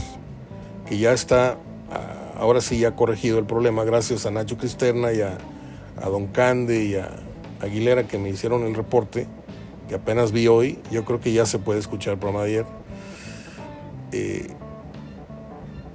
que 0.87 0.97
ya 0.97 1.13
está, 1.13 1.57
ah, 1.91 2.33
ahora 2.37 2.61
sí 2.61 2.79
ya 2.79 2.95
corregido 2.95 3.37
el 3.37 3.45
problema, 3.45 3.83
gracias 3.83 4.25
a 4.25 4.31
Nacho 4.31 4.57
Cristerna 4.57 5.11
y 5.13 5.21
a, 5.21 5.37
Don 6.03 6.27
Cande 6.27 6.83
y 6.83 6.95
a 6.95 7.09
Aguilera 7.61 8.07
que 8.07 8.17
me 8.17 8.29
hicieron 8.29 8.63
el 8.63 8.75
reporte, 8.75 9.27
que 9.87 9.95
apenas 9.95 10.31
vi 10.31 10.47
hoy, 10.47 10.79
yo 10.91 11.05
creo 11.05 11.19
que 11.19 11.31
ya 11.31 11.45
se 11.45 11.59
puede 11.59 11.79
escuchar 11.79 12.13
el 12.13 12.19
programa 12.19 12.45
de 12.45 12.51
ayer. 12.51 12.65
Eh, 14.11 14.47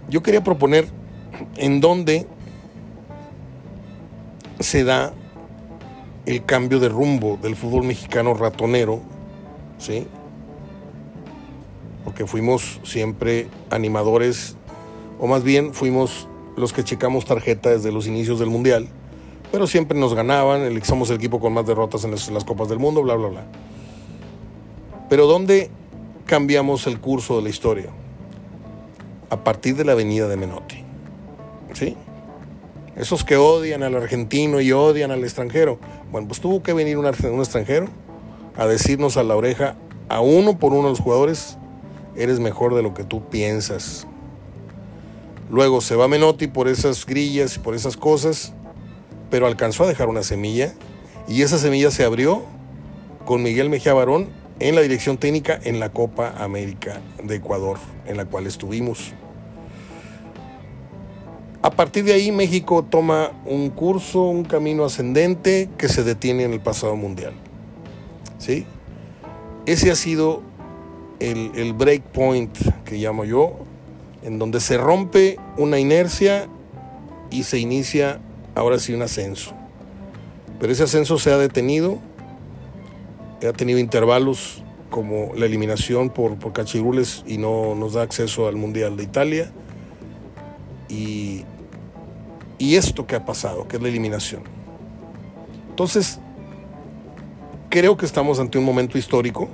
yo 0.09 0.23
quería 0.23 0.43
proponer 0.43 0.87
en 1.57 1.81
dónde 1.81 2.27
se 4.59 4.85
da 4.85 5.13
el 6.27 6.45
cambio 6.45 6.81
de 6.81 6.89
rumbo 6.89 7.39
del 7.41 7.57
fútbol 7.57 7.85
mexicano 7.85 8.35
ratonero, 8.35 9.01
¿sí? 9.79 10.07
Porque 12.05 12.27
fuimos 12.27 12.81
siempre 12.85 13.49
animadores, 13.71 14.57
o 15.19 15.27
más 15.27 15.43
bien 15.43 15.73
fuimos 15.75 16.29
los 16.57 16.73
que 16.73 16.85
checamos 16.85 17.25
tarjeta 17.25 17.71
desde 17.71 17.91
los 17.91 18.07
inicios 18.07 18.39
del 18.39 18.51
Mundial, 18.51 18.89
pero 19.53 19.67
siempre 19.67 19.99
nos 19.99 20.15
ganaban, 20.15 20.81
somos 20.85 21.11
el 21.11 21.17
equipo 21.17 21.41
con 21.41 21.53
más 21.53 21.67
derrotas 21.67 22.05
en 22.05 22.13
las, 22.13 22.45
Copas 22.45 22.69
del 22.69 22.79
Mundo, 22.79 23.03
bla, 23.03 23.15
bla, 23.15 23.29
bla. 23.29 23.45
Pero 25.09 25.27
¿dónde 25.27 25.71
cambiamos 26.27 26.87
el 26.87 27.01
curso 27.01 27.37
de 27.37 27.43
la 27.43 27.49
historia? 27.49 27.91
A 29.29 29.43
partir 29.43 29.77
de 29.77 29.85
la 29.85 29.93
avenida 29.93 30.29
de 30.29 30.37
Menotti, 30.37 30.85
¿sí? 31.73 31.97
Esos 32.97 33.25
que 33.25 33.37
odian 33.37 33.83
al 33.83 33.95
argentino 33.95 34.61
y 34.61 34.73
odian 34.73 35.11
al 35.11 35.25
extranjero. 35.25 35.79
Bueno, 36.11 36.29
pues 36.29 36.41
tuvo 36.41 36.63
que 36.63 36.73
venir 36.73 36.99
un, 36.99 37.07
un 37.07 37.39
extranjero 37.39 37.87
a 38.57 38.67
decirnos 38.67 39.17
a 39.17 39.23
la 39.23 39.37
oreja, 39.37 39.77
a 40.09 40.21
uno 40.21 40.59
por 40.59 40.73
uno 40.73 40.85
de 40.85 40.91
los 40.91 41.01
jugadores, 41.01 41.57
eres 42.17 42.41
mejor 42.41 42.75
de 42.75 42.83
lo 42.83 42.95
que 42.95 43.05
tú 43.05 43.29
piensas. 43.29 44.07
Luego 45.51 45.81
se 45.81 45.97
va 45.97 46.09
Menotti 46.09 46.47
por 46.47 46.69
esas 46.69 47.07
grillas 47.07 47.57
y 47.57 47.59
por 47.59 47.75
esas 47.75 47.97
cosas, 47.97 48.53
pero 49.31 49.47
alcanzó 49.47 49.85
a 49.85 49.87
dejar 49.87 50.09
una 50.09 50.23
semilla 50.23 50.75
y 51.29 51.43
esa 51.43 51.59
semilla 51.59 51.91
se 51.91 52.05
abrió 52.05 52.43
con 53.25 53.43
Miguel 53.43 53.71
Mejía 53.71 53.95
Barón 53.95 54.29
en 54.59 54.75
la 54.75 54.83
dirección 54.83 55.17
técnica 55.17 55.59
en 55.63 55.81
la 55.81 55.91
Copa 55.91 56.35
América 56.39 57.01
de 57.23 57.37
Ecuador, 57.37 57.79
en 58.07 58.17
la 58.17 58.27
cual 58.27 58.47
estuvimos. 58.47 59.13
A 61.63 61.71
partir 61.71 62.05
de 62.05 62.15
ahí 62.15 62.33
México 62.33 62.85
toma 62.89 63.33
un 63.45 63.71
curso, 63.71 64.23
un 64.23 64.45
camino 64.45 64.85
ascendente 64.85 65.69
que 65.79 65.89
se 65.89 66.03
detiene 66.03 66.45
en 66.45 66.53
el 66.53 66.61
pasado 66.61 66.97
mundial. 66.97 67.33
¿Sí? 68.39 68.67
Ese 69.67 69.91
ha 69.91 69.95
sido 69.95 70.43
el, 71.21 71.53
el 71.55 71.75
break 71.75 72.03
point 72.03 72.57
que 72.85 72.97
llamo 72.97 73.25
yo, 73.25 73.59
en 74.23 74.39
donde 74.39 74.61
se 74.61 74.79
rompe 74.79 75.39
una 75.57 75.79
inercia 75.79 76.49
y 77.31 77.45
se 77.45 77.59
inicia 77.59 78.21
ahora 78.61 78.79
sí 78.79 78.93
un 78.93 79.01
ascenso. 79.01 79.53
Pero 80.59 80.71
ese 80.71 80.83
ascenso 80.83 81.19
se 81.19 81.33
ha 81.33 81.39
detenido, 81.39 81.99
ha 83.49 83.53
tenido 83.55 83.79
intervalos 83.79 84.63
como 84.91 85.33
la 85.35 85.47
eliminación 85.47 86.11
por, 86.11 86.39
por 86.39 86.53
cachirules 86.53 87.25
y 87.27 87.39
no 87.39 87.75
nos 87.75 87.95
da 87.95 88.03
acceso 88.03 88.49
al 88.49 88.57
Mundial 88.57 88.99
de 88.99 89.05
Italia. 89.05 89.51
Y, 90.91 91.45
y 92.59 92.77
esto 92.77 93.07
que 93.07 93.17
ha 93.17 93.25
pasado, 93.25 93.67
que 93.67 93.77
es 93.77 93.83
la 93.83 93.89
eliminación. 93.89 94.43
Entonces, 95.71 96.21
creo 97.71 97.97
que 97.97 98.05
estamos 98.05 98.41
ante 98.41 98.59
un 98.59 98.65
momento 98.65 98.99
histórico. 98.99 99.49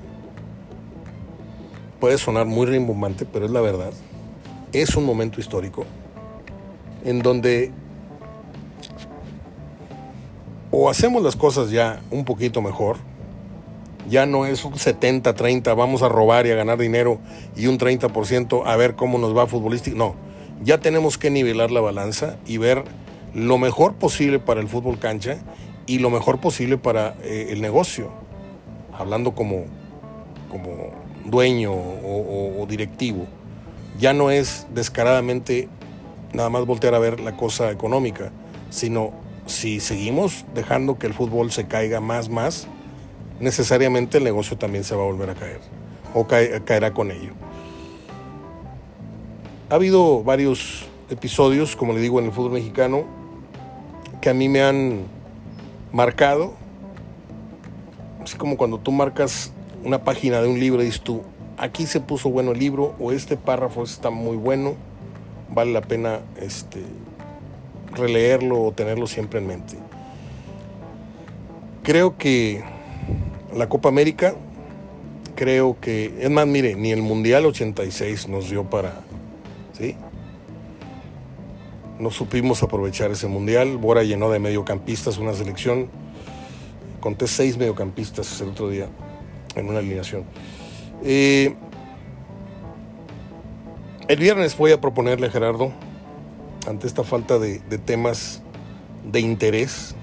Puede 2.01 2.19
sonar 2.19 2.47
muy 2.47 2.67
rimbombante, 2.67 3.25
pero 3.25 3.47
es 3.47 3.53
la 3.53 3.61
verdad. 3.61 3.93
Es 4.73 4.97
un 4.97 5.05
momento 5.05 5.41
histórico 5.41 5.85
en 7.05 7.21
donde 7.21 7.71
hacemos 10.89 11.23
las 11.23 11.37
cosas 11.37 11.71
ya 11.71 12.01
un 12.11 12.25
poquito 12.25 12.63
mejor, 12.63 12.97
ya 14.09 14.27
no 14.27 14.47
es 14.47 14.65
un 14.65 14.75
70-30, 14.75 15.77
vamos 15.77 16.03
a 16.03 16.09
robar 16.09 16.47
y 16.47 16.51
a 16.51 16.55
ganar 16.55 16.79
dinero 16.79 17.19
y 17.57 17.67
un 17.67 17.79
30% 17.79 18.63
a 18.65 18.77
ver 18.77 18.95
cómo 18.95 19.19
nos 19.19 19.37
va 19.37 19.47
futbolístico. 19.47 19.97
No, 19.97 20.15
ya 20.63 20.79
tenemos 20.79 21.19
que 21.19 21.31
nivelar 21.31 21.71
la 21.71 21.81
balanza 21.81 22.37
y 22.47 22.59
ver 22.59 22.85
lo 23.35 23.59
mejor 23.59 23.95
posible 23.95 24.39
para 24.39 24.61
el 24.61 24.69
fútbol 24.69 24.99
cancha 24.99 25.39
y 25.87 25.99
lo 25.99 26.11
mejor 26.11 26.41
posible 26.41 26.79
para 26.79 27.15
eh, 27.23 27.49
el 27.51 27.61
negocio, 27.61 28.11
hablando 28.97 29.35
como, 29.35 29.65
como 30.51 30.91
dueño 31.25 31.73
o, 31.73 32.63
o 32.63 32.67
directivo. 32.67 33.27
Ya 33.99 34.13
no 34.13 34.31
es 34.31 34.67
descaradamente 34.75 35.69
nada 36.33 36.51
más 36.51 36.67
voltear 36.67 36.95
a 36.95 36.99
ver 36.99 37.21
la 37.21 37.37
cosa 37.37 37.71
económica, 37.71 38.31
sino 38.71 39.26
si 39.47 39.81
seguimos 39.81 40.45
dejando 40.55 40.99
que 40.99 41.07
el 41.07 41.15
fútbol 41.15 41.51
se 41.51 41.67
caiga 41.67 42.01
más, 42.01 42.29
más, 42.29 42.69
necesariamente 43.41 44.19
el 44.19 44.25
negocio 44.25 44.57
también 44.59 44.85
se 44.85 44.95
va 44.95 45.03
a 45.03 45.07
volver 45.07 45.31
a 45.31 45.35
caer 45.35 45.61
o 46.15 46.27
caerá 46.27 46.93
con 46.93 47.11
ello. 47.11 47.33
Ha 49.71 49.75
habido 49.75 50.23
varios 50.23 50.87
episodios, 51.11 51.77
como 51.77 51.93
le 51.93 52.01
digo, 52.01 52.19
en 52.19 52.27
el 52.27 52.33
fútbol 52.33 52.53
mexicano 52.53 53.05
que 54.21 54.31
a 54.31 54.35
mí 54.35 54.49
me 54.49 54.63
han 54.63 55.05
marcado. 55.93 56.55
Así 58.23 58.37
como 58.37 58.57
cuando 58.57 58.79
tú 58.79 58.93
marcas 58.93 59.53
una 59.85 60.03
página 60.03 60.41
de 60.41 60.49
un 60.49 60.59
libro 60.59 60.83
y 60.83 60.87
dices 60.87 61.01
tú, 61.01 61.23
aquí 61.59 61.87
se 61.87 62.01
puso 62.01 62.29
bueno 62.29 62.53
el 62.53 62.59
libro 62.59 62.95
o 62.99 63.13
este 63.13 63.37
párrafo 63.37 63.85
está 63.85 64.11
muy 64.11 64.37
bueno, 64.37 64.75
vale 65.51 65.73
la 65.73 65.81
pena 65.81 66.21
este, 66.41 66.83
releerlo 67.97 68.63
o 68.63 68.73
tenerlo 68.73 69.07
siempre 69.07 69.41
en 69.41 69.47
mente. 69.47 69.77
Creo 71.83 72.17
que 72.17 72.63
la 73.55 73.69
Copa 73.69 73.89
América, 73.89 74.35
creo 75.35 75.79
que, 75.81 76.15
es 76.21 76.31
más, 76.31 76.47
mire, 76.47 76.75
ni 76.75 76.93
el 76.93 77.03
Mundial 77.03 77.47
86 77.47 78.29
nos 78.29 78.51
dio 78.51 78.65
para, 78.65 79.01
¿sí? 79.73 79.97
No 81.99 82.11
supimos 82.11 82.63
aprovechar 82.63 83.11
ese 83.11 83.27
Mundial. 83.27 83.79
Bora 83.79 84.03
llenó 84.03 84.31
de 84.31 84.39
mediocampistas 84.39 85.17
una 85.17 85.33
selección. 85.33 85.89
Conté 87.01 87.27
seis 87.27 87.57
mediocampistas 87.57 88.41
el 88.41 88.49
otro 88.49 88.69
día 88.69 88.89
en 89.55 89.69
una 89.69 89.79
alineación. 89.79 90.25
Eh, 91.05 91.55
el 94.09 94.19
viernes 94.19 94.57
voy 94.57 94.73
a 94.73 94.81
proponerle 94.81 95.29
a 95.29 95.31
Gerardo 95.31 95.73
ante 96.67 96.87
esta 96.87 97.05
falta 97.05 97.39
de, 97.39 97.59
temas 97.79 98.43
de 99.05 99.21
interés, 99.21 99.95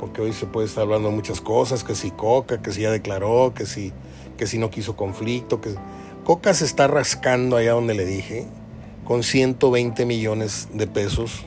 porque 0.00 0.22
hoy 0.22 0.32
se 0.32 0.46
puede 0.46 0.66
estar 0.66 0.82
hablando 0.82 1.10
de 1.10 1.14
muchas 1.14 1.40
cosas, 1.40 1.84
que 1.84 1.94
si 1.94 2.10
Coca, 2.10 2.62
que 2.62 2.72
si 2.72 2.82
ya 2.82 2.90
declaró, 2.90 3.52
que 3.54 3.66
si, 3.66 3.92
que 4.36 4.46
si 4.46 4.58
no 4.58 4.70
quiso 4.70 4.96
conflicto, 4.96 5.60
que 5.60 5.74
Coca 6.24 6.54
se 6.54 6.64
está 6.64 6.86
rascando 6.86 7.56
allá 7.56 7.72
donde 7.72 7.94
le 7.94 8.06
dije, 8.06 8.46
con 9.04 9.22
120 9.22 10.04
millones 10.06 10.68
de 10.72 10.86
pesos. 10.86 11.44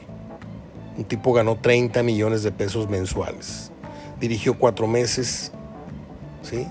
Un 0.97 1.05
tipo 1.05 1.33
ganó 1.33 1.55
30 1.55 2.03
millones 2.03 2.43
de 2.43 2.51
pesos 2.51 2.89
mensuales. 2.89 3.71
Dirigió 4.19 4.57
cuatro 4.57 4.87
meses, 4.87 5.51
¿sí? 6.41 6.67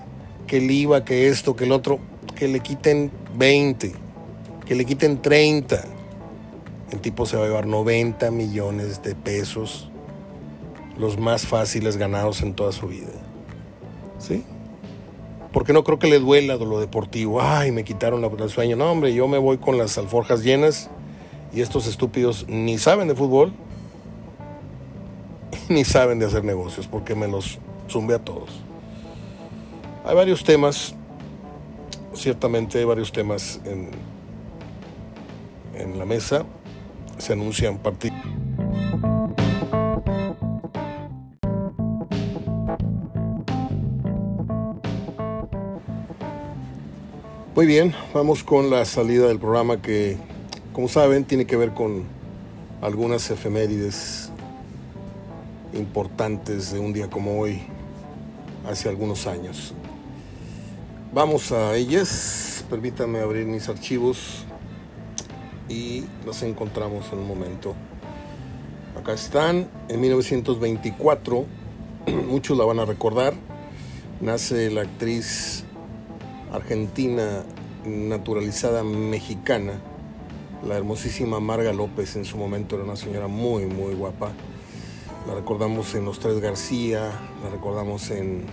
Que 0.46 0.58
el 0.58 0.70
IVA, 0.70 1.04
que 1.04 1.28
esto, 1.28 1.56
que 1.56 1.64
el 1.64 1.72
otro, 1.72 1.98
que 2.34 2.48
le 2.48 2.60
quiten 2.60 3.10
20, 3.36 3.92
que 4.66 4.74
le 4.74 4.84
quiten 4.84 5.22
30 5.22 5.99
el 6.90 7.00
tipo 7.00 7.24
se 7.26 7.36
va 7.36 7.44
a 7.44 7.46
llevar 7.46 7.66
90 7.66 8.30
millones 8.30 9.02
de 9.02 9.14
pesos, 9.14 9.88
los 10.98 11.18
más 11.18 11.46
fáciles 11.46 11.96
ganados 11.96 12.42
en 12.42 12.54
toda 12.54 12.72
su 12.72 12.88
vida. 12.88 13.12
¿Sí? 14.18 14.44
Porque 15.52 15.72
no 15.72 15.84
creo 15.84 15.98
que 15.98 16.08
le 16.08 16.18
duela 16.18 16.56
lo 16.56 16.80
deportivo. 16.80 17.40
Ay, 17.40 17.72
me 17.72 17.84
quitaron 17.84 18.22
el 18.24 18.50
sueño. 18.50 18.76
No, 18.76 18.90
hombre, 18.90 19.14
yo 19.14 19.26
me 19.26 19.38
voy 19.38 19.58
con 19.58 19.78
las 19.78 19.98
alforjas 19.98 20.42
llenas 20.42 20.90
y 21.52 21.60
estos 21.60 21.86
estúpidos 21.86 22.46
ni 22.48 22.78
saben 22.78 23.08
de 23.08 23.14
fútbol 23.14 23.52
ni 25.68 25.84
saben 25.84 26.18
de 26.18 26.26
hacer 26.26 26.44
negocios 26.44 26.86
porque 26.86 27.14
me 27.14 27.28
los 27.28 27.58
zumbe 27.88 28.14
a 28.14 28.18
todos. 28.18 28.50
Hay 30.04 30.14
varios 30.14 30.44
temas, 30.44 30.94
ciertamente 32.14 32.78
hay 32.78 32.84
varios 32.84 33.12
temas 33.12 33.60
en, 33.64 33.90
en 35.74 35.98
la 35.98 36.04
mesa 36.04 36.44
se 37.20 37.32
anuncian 37.32 37.78
partidos. 37.78 38.18
Muy 47.54 47.66
bien, 47.66 47.92
vamos 48.14 48.42
con 48.42 48.70
la 48.70 48.84
salida 48.84 49.26
del 49.26 49.38
programa 49.38 49.82
que, 49.82 50.16
como 50.72 50.88
saben, 50.88 51.24
tiene 51.24 51.46
que 51.46 51.56
ver 51.56 51.72
con 51.72 52.04
algunas 52.80 53.30
efemérides 53.30 54.30
importantes 55.74 56.72
de 56.72 56.78
un 56.78 56.92
día 56.92 57.10
como 57.10 57.38
hoy, 57.38 57.60
hace 58.66 58.88
algunos 58.88 59.26
años. 59.26 59.74
Vamos 61.12 61.52
a 61.52 61.76
ellas, 61.76 62.64
permítanme 62.70 63.20
abrir 63.20 63.44
mis 63.44 63.68
archivos 63.68 64.46
y 65.70 66.04
los 66.26 66.42
encontramos 66.42 67.06
en 67.12 67.20
un 67.20 67.28
momento. 67.28 67.74
Acá 69.00 69.14
están, 69.14 69.68
en 69.88 70.00
1924, 70.00 71.46
muchos 72.28 72.58
la 72.58 72.64
van 72.64 72.80
a 72.80 72.84
recordar, 72.84 73.34
nace 74.20 74.70
la 74.70 74.82
actriz 74.82 75.64
argentina 76.52 77.44
naturalizada 77.86 78.82
mexicana, 78.82 79.80
la 80.66 80.76
hermosísima 80.76 81.40
Marga 81.40 81.72
López, 81.72 82.16
en 82.16 82.24
su 82.24 82.36
momento 82.36 82.74
era 82.74 82.84
una 82.84 82.96
señora 82.96 83.28
muy, 83.28 83.64
muy 83.64 83.94
guapa. 83.94 84.32
La 85.26 85.34
recordamos 85.34 85.94
en 85.94 86.04
Los 86.04 86.18
Tres 86.18 86.40
García, 86.40 87.12
la 87.42 87.50
recordamos 87.50 88.10
en 88.10 88.44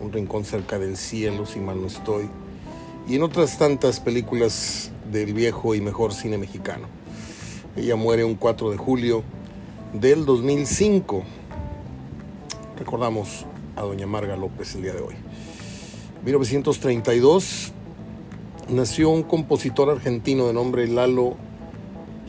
Un 0.00 0.12
Rincón 0.12 0.44
cerca 0.44 0.78
del 0.78 0.96
cielo, 0.96 1.46
si 1.46 1.60
mal 1.60 1.80
no 1.80 1.86
estoy, 1.86 2.28
y 3.06 3.16
en 3.16 3.22
otras 3.22 3.58
tantas 3.58 4.00
películas 4.00 4.90
del 5.10 5.34
viejo 5.34 5.74
y 5.74 5.80
mejor 5.80 6.14
cine 6.14 6.38
mexicano. 6.38 6.86
Ella 7.76 7.96
muere 7.96 8.24
un 8.24 8.34
4 8.34 8.70
de 8.70 8.76
julio 8.76 9.22
del 9.92 10.24
2005. 10.24 11.22
Recordamos 12.78 13.46
a 13.76 13.82
doña 13.82 14.06
Marga 14.06 14.36
López 14.36 14.74
el 14.74 14.82
día 14.82 14.94
de 14.94 15.00
hoy. 15.00 15.14
1932 16.24 17.72
nació 18.68 19.10
un 19.10 19.22
compositor 19.22 19.90
argentino 19.90 20.46
de 20.46 20.54
nombre 20.54 20.86
Lalo 20.86 21.36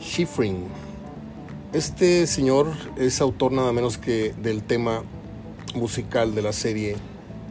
Schifrin. 0.00 0.64
Este 1.72 2.26
señor 2.26 2.72
es 2.96 3.20
autor 3.20 3.52
nada 3.52 3.72
menos 3.72 3.98
que 3.98 4.34
del 4.42 4.62
tema 4.62 5.02
musical 5.74 6.34
de 6.34 6.42
la 6.42 6.52
serie 6.52 6.96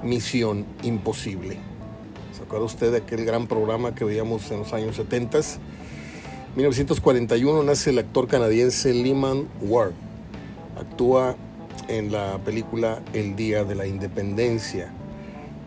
Misión 0.03 0.65
Imposible. 0.83 1.74
¿Se 2.45 2.49
acuerda 2.49 2.65
usted 2.67 2.91
de 2.91 2.97
aquel 2.99 3.25
gran 3.25 3.47
programa 3.47 3.95
que 3.95 4.05
veíamos 4.05 4.51
en 4.51 4.59
los 4.59 4.71
años 4.71 4.97
70? 4.97 5.39
1941 6.55 7.63
nace 7.63 7.89
el 7.89 7.97
actor 7.97 8.27
canadiense 8.27 8.93
Lyman 8.93 9.47
Ward. 9.61 9.93
Actúa 10.79 11.37
en 11.87 12.11
la 12.11 12.37
película 12.45 13.01
El 13.13 13.35
Día 13.35 13.63
de 13.63 13.73
la 13.73 13.87
Independencia. 13.87 14.93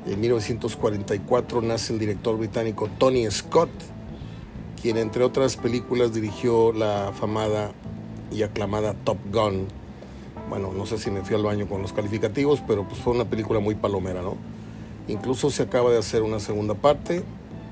En 0.07 0.21
1944 0.21 1.63
nace 1.63 1.95
el 1.95 1.99
director 1.99 2.39
británico 2.39 2.89
Tony 2.97 3.29
Scott, 3.29 3.71
quien 4.81 4.99
entre 4.99 5.25
otras 5.25 5.57
películas 5.57 6.15
dirigió 6.15 6.73
la 6.73 7.09
afamada 7.09 7.73
y 8.31 8.43
aclamada 8.43 8.95
Top 9.03 9.19
Gun. 9.33 9.67
Bueno, 10.49 10.73
no 10.73 10.87
sé 10.87 10.99
si 10.99 11.11
me 11.11 11.23
fui 11.23 11.35
al 11.35 11.43
baño 11.43 11.67
con 11.67 11.83
los 11.83 11.93
calificativos, 11.93 12.63
pero 12.69 12.87
pues 12.87 13.01
fue 13.01 13.15
una 13.15 13.25
película 13.25 13.59
muy 13.59 13.75
palomera, 13.75 14.23
¿no? 14.23 14.58
Incluso 15.09 15.51
se 15.51 15.63
acaba 15.63 15.91
de 15.91 15.99
hacer 15.99 16.23
una 16.23 16.39
segunda 16.39 16.75
parte. 16.75 17.23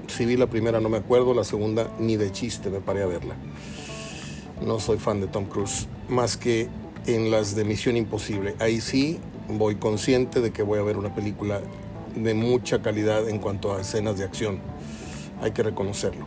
Si 0.08 0.24
vi 0.24 0.36
la 0.36 0.46
primera 0.46 0.80
no 0.80 0.88
me 0.88 0.96
acuerdo, 0.96 1.34
la 1.34 1.44
segunda 1.44 1.92
ni 1.98 2.16
de 2.16 2.32
chiste 2.32 2.70
me 2.70 2.80
paré 2.80 3.02
a 3.02 3.06
verla. 3.06 3.36
No 4.64 4.80
soy 4.80 4.98
fan 4.98 5.20
de 5.20 5.26
Tom 5.26 5.44
Cruise, 5.44 5.86
más 6.08 6.38
que 6.38 6.68
en 7.06 7.30
las 7.30 7.54
de 7.54 7.64
Misión 7.64 7.96
Imposible. 7.96 8.56
Ahí 8.58 8.80
sí 8.80 9.18
voy 9.48 9.76
consciente 9.76 10.40
de 10.40 10.50
que 10.50 10.62
voy 10.62 10.78
a 10.78 10.82
ver 10.82 10.96
una 10.96 11.14
película 11.14 11.60
de 12.14 12.34
mucha 12.34 12.80
calidad 12.80 13.28
en 13.28 13.38
cuanto 13.38 13.74
a 13.74 13.82
escenas 13.82 14.16
de 14.16 14.24
acción. 14.24 14.60
Hay 15.42 15.50
que 15.52 15.62
reconocerlo. 15.62 16.24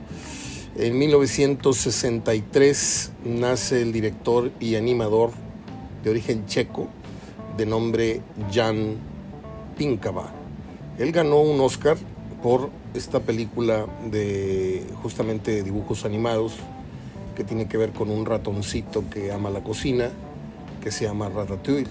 En 0.76 0.96
1963 0.98 3.12
nace 3.26 3.82
el 3.82 3.92
director 3.92 4.52
y 4.60 4.76
animador 4.76 5.32
de 6.04 6.12
origen 6.12 6.46
checo 6.46 6.88
de 7.58 7.66
nombre 7.66 8.22
Jan 8.52 8.98
Pinkava. 9.76 10.39
Él 11.00 11.14
ganó 11.14 11.40
un 11.40 11.62
Oscar 11.62 11.98
por 12.44 12.70
esta 12.94 13.22
película 13.22 13.86
de 14.12 14.86
justamente 15.02 15.64
dibujos 15.64 16.04
animados 16.04 16.56
que 17.38 17.46
tiene 17.46 17.70
que 17.70 17.78
ver 17.78 17.92
con 17.92 18.10
un 18.10 18.26
ratoncito 18.26 19.10
que 19.10 19.32
ama 19.32 19.50
la 19.50 19.64
cocina 19.64 20.12
que 20.84 20.92
se 20.92 21.06
llama 21.06 21.30
Ratatouille. 21.30 21.88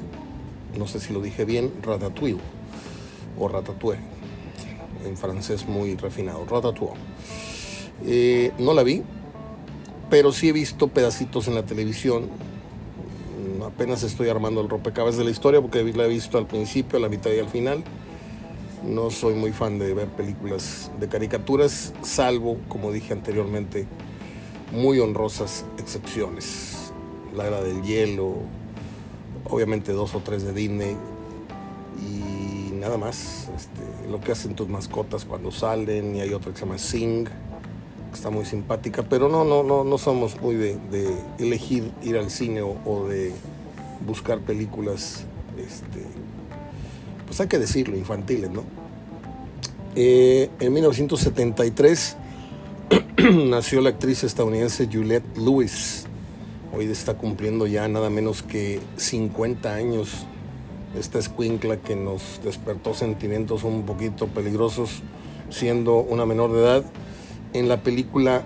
No 0.79 0.87
sé 0.87 1.01
si 1.01 1.15
lo 1.15 1.23
dije 1.23 1.47
bien, 1.47 1.73
Ratatouille 1.83 2.39
o 3.39 3.49
Ratatouille, 3.49 4.03
en 5.07 5.17
francés 5.17 5.67
muy 5.67 5.97
refinado, 5.97 6.45
Ratatouille. 6.45 7.01
Eh, 8.05 8.53
no 8.59 8.75
la 8.75 8.83
vi, 8.83 9.03
pero 10.11 10.33
sí 10.33 10.51
he 10.51 10.53
visto 10.53 10.89
pedacitos 10.89 11.49
en 11.49 11.55
la 11.55 11.65
televisión. 11.65 12.29
Apenas 13.65 14.03
estoy 14.03 14.29
armando 14.29 14.61
el 14.61 14.69
rompecabezas 14.69 15.19
de 15.19 15.25
la 15.25 15.31
historia 15.31 15.63
porque 15.63 15.83
la 15.83 16.05
he 16.05 16.09
visto 16.09 16.37
al 16.37 16.47
principio, 16.47 16.99
a 16.99 17.01
la 17.01 17.09
mitad 17.09 17.31
y 17.31 17.39
al 17.39 17.49
final. 17.49 17.85
No 18.85 19.11
soy 19.11 19.35
muy 19.35 19.53
fan 19.53 19.79
de 19.79 19.93
ver 19.93 20.09
películas 20.09 20.91
de 21.01 21.09
caricaturas, 21.09 21.93
salvo, 22.03 22.59
como 22.69 22.93
dije 22.93 23.13
anteriormente, 23.13 23.87
muy 24.73 25.01
honrosas 25.01 25.65
excepciones. 25.79 26.93
La 27.35 27.47
era 27.47 27.61
del 27.61 27.83
hielo, 27.83 28.37
obviamente 29.45 29.93
dos 29.93 30.15
o 30.15 30.21
tres 30.21 30.45
de 30.45 30.53
Disney 30.53 30.97
y 32.01 32.73
nada 32.73 32.97
más. 32.99 33.49
Este, 33.57 34.11
lo 34.11 34.21
que 34.21 34.33
hacen 34.33 34.55
tus 34.55 34.69
mascotas 34.69 35.25
cuando 35.25 35.51
salen 35.51 36.17
y 36.17 36.21
hay 36.21 36.33
otra 36.33 36.53
que 36.53 36.59
se 36.59 36.65
llama 36.65 36.79
Sing, 36.79 37.25
que 37.25 38.15
está 38.15 38.31
muy 38.31 38.45
simpática, 38.45 39.03
pero 39.03 39.29
no, 39.29 39.45
no, 39.45 39.63
no, 39.63 39.85
no 39.85 39.99
somos 39.99 40.41
muy 40.41 40.55
de, 40.55 40.79
elegir 41.39 41.93
ir 42.03 42.17
al 42.17 42.31
cine 42.31 42.63
o, 42.63 43.07
de 43.09 43.33
buscar 44.07 44.41
películas, 44.41 45.25
este, 45.59 46.05
pues 47.29 47.41
hay 47.41 47.47
que 47.47 47.61
decirlo, 47.61 47.97
infantiles, 47.97 48.51
¿no? 48.51 48.65
Eh, 49.95 50.51
en 50.59 50.73
1973 50.73 52.17
nació 53.47 53.81
la 53.81 53.91
actriz 53.91 54.25
estadounidense 54.25 54.89
Juliette 54.91 55.37
Lewis 55.37 56.09
Hoy 56.71 56.85
está 56.85 57.15
cumpliendo 57.15 57.67
ya 57.67 57.89
nada 57.89 58.11
menos 58.11 58.43
que 58.43 58.81
50 58.97 59.75
años 59.75 60.27
esta 60.99 61.19
escuincla 61.19 61.79
que 61.79 61.97
nos 61.97 62.41
despertó 62.45 62.93
sentimientos 62.93 63.65
un 63.65 63.85
poquito 63.85 64.27
peligrosos 64.29 65.03
siendo 65.49 65.97
una 65.97 66.27
menor 66.27 66.53
de 66.53 66.61
edad 66.61 66.85
en 67.55 67.69
la 67.69 67.83
película 67.83 68.43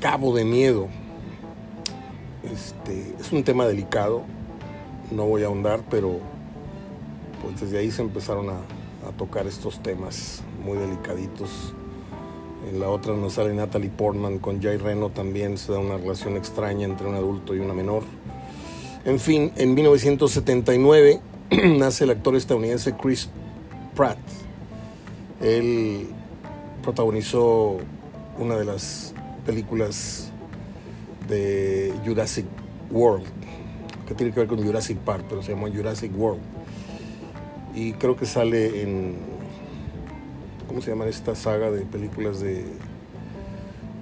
Cabo 0.00 0.34
de 0.34 0.44
Miedo. 0.44 0.88
Este, 2.42 3.14
es 3.20 3.32
un 3.32 3.44
tema 3.44 3.66
delicado, 3.66 4.22
no 5.10 5.26
voy 5.26 5.42
a 5.42 5.46
ahondar, 5.46 5.82
pero 5.90 6.20
pues 7.42 7.60
desde 7.60 7.78
ahí 7.78 7.90
se 7.90 8.02
empezaron 8.02 8.48
a, 8.50 8.58
a 9.08 9.12
tocar 9.16 9.46
estos 9.46 9.82
temas 9.82 10.42
muy 10.64 10.78
delicaditos 10.78 11.74
en 12.68 12.78
la 12.78 12.88
otra 12.88 13.14
nos 13.14 13.34
sale 13.34 13.52
Natalie 13.54 13.90
Portman 13.90 14.38
con 14.38 14.62
Jay 14.62 14.76
Reno 14.76 15.10
también, 15.10 15.58
se 15.58 15.72
da 15.72 15.78
una 15.78 15.96
relación 15.96 16.36
extraña 16.36 16.84
entre 16.84 17.08
un 17.08 17.16
adulto 17.16 17.56
y 17.56 17.58
una 17.58 17.74
menor. 17.74 18.04
En 19.04 19.18
fin, 19.18 19.52
en 19.56 19.74
1979 19.74 21.20
nace 21.78 22.04
el 22.04 22.10
actor 22.10 22.36
estadounidense 22.36 22.94
Chris 22.94 23.28
Pratt. 23.96 24.18
Él 25.40 26.06
protagonizó 26.82 27.78
una 28.38 28.56
de 28.56 28.64
las 28.64 29.12
películas 29.44 30.30
de 31.28 31.92
Jurassic 32.06 32.46
World, 32.92 33.26
que 34.06 34.14
tiene 34.14 34.32
que 34.32 34.38
ver 34.38 34.48
con 34.48 34.64
Jurassic 34.64 34.98
Park, 34.98 35.24
pero 35.28 35.42
se 35.42 35.52
llamó 35.52 35.68
Jurassic 35.68 36.16
World. 36.16 36.42
Y 37.74 37.92
creo 37.94 38.16
que 38.16 38.26
sale 38.26 38.82
en 38.82 39.16
¿cómo 40.68 40.80
se 40.80 40.90
llama 40.90 41.06
esta 41.06 41.34
saga 41.34 41.70
de 41.70 41.84
películas 41.84 42.40
de 42.40 42.64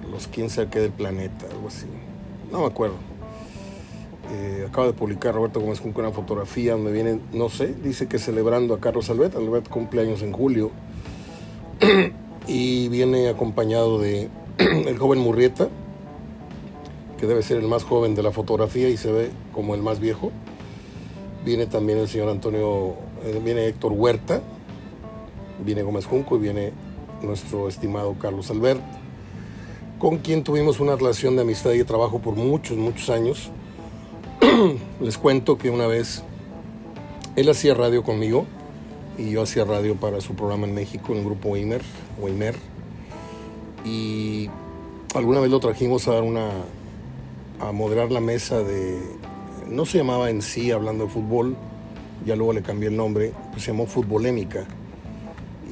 los 0.09 0.27
quién 0.27 0.49
sabe 0.49 0.69
qué 0.69 0.79
del 0.79 0.91
planeta? 0.91 1.47
Algo 1.51 1.67
así. 1.67 1.85
No 2.51 2.61
me 2.61 2.65
acuerdo. 2.65 2.95
Eh, 4.33 4.65
acaba 4.69 4.87
de 4.87 4.93
publicar 4.93 5.35
Roberto 5.35 5.59
Gómez 5.59 5.81
con 5.81 5.93
una 5.95 6.11
fotografía 6.11 6.73
donde 6.73 6.93
viene, 6.93 7.19
no 7.33 7.49
sé, 7.49 7.73
dice 7.73 8.07
que 8.07 8.19
celebrando 8.19 8.73
a 8.73 8.79
Carlos 8.79 9.09
Albert. 9.09 9.35
Albert 9.35 9.67
cumpleaños 9.67 10.21
en 10.21 10.31
julio. 10.31 10.71
y 12.47 12.87
viene 12.89 13.29
acompañado 13.29 13.99
de 13.99 14.29
el 14.57 14.97
joven 14.97 15.19
Murrieta, 15.19 15.67
que 17.19 17.27
debe 17.27 17.43
ser 17.43 17.57
el 17.57 17.67
más 17.67 17.83
joven 17.83 18.15
de 18.15 18.23
la 18.23 18.31
fotografía 18.31 18.89
y 18.89 18.97
se 18.97 19.11
ve 19.11 19.29
como 19.53 19.75
el 19.75 19.81
más 19.81 19.99
viejo. 19.99 20.31
Viene 21.43 21.65
también 21.65 21.99
el 21.99 22.07
señor 22.07 22.29
Antonio, 22.29 22.95
eh, 23.23 23.41
viene 23.43 23.67
Héctor 23.67 23.93
Huerta, 23.93 24.41
viene 25.63 25.83
Gómez 25.83 26.05
Junco 26.05 26.37
y 26.37 26.39
viene 26.39 26.73
nuestro 27.21 27.67
estimado 27.67 28.15
Carlos 28.19 28.49
Albert, 28.49 28.81
con 29.99 30.17
quien 30.17 30.43
tuvimos 30.43 30.79
una 30.79 30.95
relación 30.95 31.35
de 31.35 31.43
amistad 31.43 31.71
y 31.71 31.79
de 31.79 31.85
trabajo 31.85 32.19
por 32.19 32.35
muchos, 32.35 32.77
muchos 32.77 33.09
años. 33.09 33.51
Les 34.99 35.17
cuento 35.17 35.57
que 35.57 35.69
una 35.69 35.87
vez 35.87 36.23
él 37.35 37.49
hacía 37.49 37.73
radio 37.73 38.03
conmigo 38.03 38.45
y 39.17 39.31
yo 39.31 39.43
hacía 39.43 39.65
radio 39.65 39.95
para 39.95 40.21
su 40.21 40.33
programa 40.33 40.67
en 40.67 40.73
México, 40.73 41.11
en 41.11 41.19
el 41.19 41.25
grupo 41.25 41.49
Weimer, 41.49 41.81
Weimer. 42.19 42.55
Y 43.85 44.49
alguna 45.13 45.39
vez 45.39 45.51
lo 45.51 45.59
trajimos 45.59 46.07
a 46.07 46.13
dar 46.13 46.23
una 46.23 46.49
a 47.59 47.71
moderar 47.71 48.11
la 48.11 48.21
mesa 48.21 48.63
de 48.63 48.99
no 49.67 49.85
se 49.85 49.99
llamaba 49.99 50.29
en 50.29 50.41
sí 50.41 50.71
hablando 50.71 51.05
de 51.05 51.11
fútbol, 51.11 51.55
ya 52.25 52.35
luego 52.35 52.53
le 52.53 52.61
cambié 52.61 52.89
el 52.89 52.97
nombre, 52.97 53.33
pues 53.51 53.63
se 53.63 53.71
llamó 53.71 53.85
Futbolémica 53.85 54.65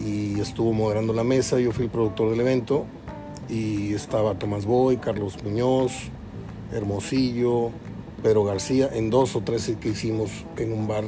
y 0.03 0.39
estuvo 0.39 0.73
moderando 0.73 1.13
la 1.13 1.23
mesa, 1.23 1.59
yo 1.59 1.71
fui 1.71 1.85
el 1.85 1.91
productor 1.91 2.31
del 2.31 2.39
evento 2.39 2.85
y 3.49 3.93
estaba 3.93 4.35
Tomás 4.35 4.65
Boy, 4.65 4.97
Carlos 4.97 5.43
Muñoz, 5.43 5.93
Hermosillo, 6.71 7.71
Pedro 8.21 8.43
García, 8.43 8.89
en 8.93 9.09
dos 9.09 9.35
o 9.35 9.41
tres 9.41 9.71
que 9.79 9.89
hicimos 9.89 10.29
en 10.57 10.71
un 10.73 10.87
bar 10.87 11.03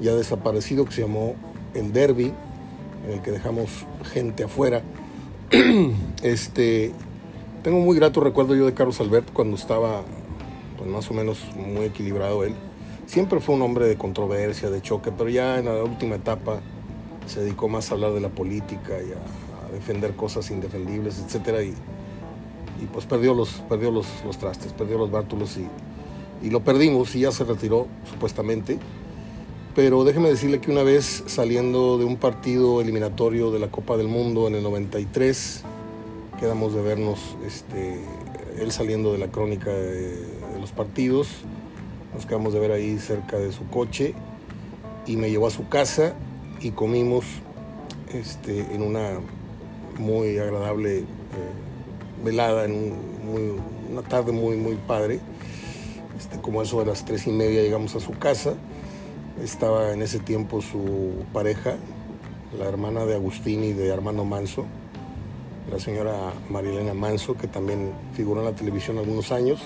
ya 0.00 0.14
desaparecido 0.14 0.84
que 0.84 0.92
se 0.92 1.02
llamó 1.02 1.34
El 1.74 1.92
Derby, 1.92 2.32
en 3.06 3.12
el 3.12 3.22
que 3.22 3.30
dejamos 3.30 3.86
gente 4.12 4.44
afuera. 4.44 4.82
este, 6.22 6.92
tengo 7.62 7.80
muy 7.80 7.96
grato 7.96 8.20
recuerdo 8.20 8.54
yo 8.54 8.66
de 8.66 8.74
Carlos 8.74 9.00
Albert 9.00 9.32
cuando 9.32 9.56
estaba 9.56 10.02
pues, 10.78 10.88
más 10.88 11.10
o 11.10 11.14
menos 11.14 11.44
muy 11.56 11.86
equilibrado 11.86 12.44
él. 12.44 12.54
Siempre 13.06 13.40
fue 13.40 13.54
un 13.54 13.62
hombre 13.62 13.86
de 13.86 13.96
controversia, 13.96 14.70
de 14.70 14.80
choque, 14.80 15.12
pero 15.12 15.28
ya 15.28 15.58
en 15.58 15.66
la 15.66 15.82
última 15.84 16.16
etapa 16.16 16.60
se 17.26 17.40
dedicó 17.40 17.68
más 17.68 17.90
a 17.90 17.94
hablar 17.94 18.12
de 18.12 18.20
la 18.20 18.30
política 18.30 18.94
y 19.00 19.12
a, 19.12 19.44
defender 19.72 20.14
cosas 20.14 20.52
indefendibles, 20.52 21.18
etcétera, 21.18 21.62
y, 21.64 21.74
pues 22.92 23.06
perdió 23.06 23.34
los, 23.34 23.54
perdió 23.68 23.90
los, 23.90 24.06
los 24.24 24.38
trastes, 24.38 24.72
perdió 24.72 24.98
los 24.98 25.10
bártulos 25.10 25.56
y, 25.56 25.66
y, 26.46 26.50
lo 26.50 26.60
perdimos 26.60 27.14
y 27.16 27.20
ya 27.20 27.32
se 27.32 27.42
retiró 27.44 27.88
supuestamente. 28.08 28.78
Pero 29.74 30.04
déjeme 30.04 30.28
decirle 30.28 30.60
que 30.60 30.70
una 30.70 30.84
vez 30.84 31.24
saliendo 31.26 31.98
de 31.98 32.04
un 32.04 32.16
partido 32.18 32.80
eliminatorio 32.80 33.50
de 33.50 33.58
la 33.58 33.68
Copa 33.68 33.96
del 33.96 34.06
Mundo 34.06 34.46
en 34.46 34.54
el 34.54 34.62
93, 34.62 35.64
quedamos 36.38 36.72
de 36.72 36.82
vernos, 36.82 37.36
este, 37.44 38.00
él 38.60 38.70
saliendo 38.70 39.12
de 39.12 39.18
la 39.18 39.28
crónica 39.28 39.70
de 39.72 40.16
los 40.60 40.70
partidos, 40.70 41.28
Nos 42.14 42.26
quedamos 42.26 42.52
de 42.52 42.60
ver 42.60 42.70
ahí 42.70 42.98
cerca 42.98 43.38
de 43.38 43.52
su 43.52 43.68
coche 43.68 44.14
y 45.06 45.16
me 45.16 45.30
llevó 45.30 45.48
a 45.48 45.50
su 45.50 45.68
casa 45.68 46.14
y 46.60 46.70
comimos 46.70 47.24
este, 48.12 48.60
en 48.72 48.82
una 48.82 49.18
muy 49.98 50.38
agradable 50.38 51.00
eh, 51.00 51.04
velada, 52.24 52.64
en 52.66 52.94
una 53.90 54.02
tarde 54.02 54.30
muy, 54.30 54.56
muy 54.56 54.76
padre. 54.76 55.20
Este, 56.16 56.40
como 56.40 56.62
eso 56.62 56.78
de 56.78 56.86
las 56.86 57.04
tres 57.04 57.26
y 57.26 57.30
media 57.30 57.62
llegamos 57.62 57.96
a 57.96 58.00
su 58.00 58.12
casa. 58.12 58.54
Estaba 59.42 59.92
en 59.92 60.00
ese 60.00 60.20
tiempo 60.20 60.62
su 60.62 61.24
pareja, 61.32 61.74
la 62.56 62.66
hermana 62.66 63.04
de 63.04 63.14
Agustín 63.14 63.64
y 63.64 63.72
de 63.72 63.92
Armando 63.92 64.24
Manso, 64.24 64.64
la 65.68 65.80
señora 65.80 66.14
Marilena 66.48 66.94
Manso, 66.94 67.36
que 67.36 67.48
también 67.48 67.90
figuró 68.12 68.40
en 68.40 68.46
la 68.46 68.54
televisión 68.54 68.98
algunos 68.98 69.32
años. 69.32 69.60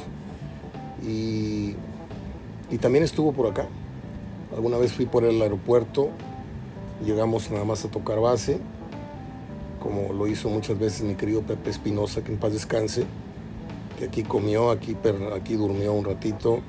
Y, 1.06 1.76
y 2.70 2.78
también 2.78 3.04
estuvo 3.04 3.32
por 3.32 3.46
acá. 3.46 3.66
Alguna 4.54 4.78
vez 4.78 4.92
fui 4.92 5.06
por 5.06 5.24
el 5.24 5.40
aeropuerto, 5.40 6.08
llegamos 7.04 7.50
nada 7.50 7.64
más 7.64 7.84
a 7.84 7.90
tocar 7.90 8.20
base, 8.20 8.58
como 9.80 10.12
lo 10.12 10.26
hizo 10.26 10.48
muchas 10.48 10.78
veces 10.78 11.02
mi 11.02 11.14
querido 11.14 11.42
Pepe 11.42 11.70
Espinosa, 11.70 12.24
que 12.24 12.32
en 12.32 12.38
paz 12.38 12.52
descanse, 12.52 13.04
que 13.98 14.06
aquí 14.06 14.22
comió, 14.22 14.70
aquí, 14.70 14.96
aquí 15.34 15.54
durmió 15.54 15.92
un 15.92 16.04
ratito. 16.04 16.60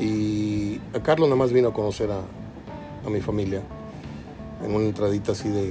Y 0.00 0.80
a 0.94 1.02
Carlos 1.02 1.28
nada 1.28 1.38
más 1.38 1.52
vino 1.52 1.68
a 1.68 1.72
conocer 1.72 2.10
a, 2.10 2.20
a 3.06 3.10
mi 3.10 3.20
familia 3.20 3.62
en 4.64 4.74
una 4.74 4.84
entradita 4.84 5.32
así 5.32 5.48
de, 5.48 5.70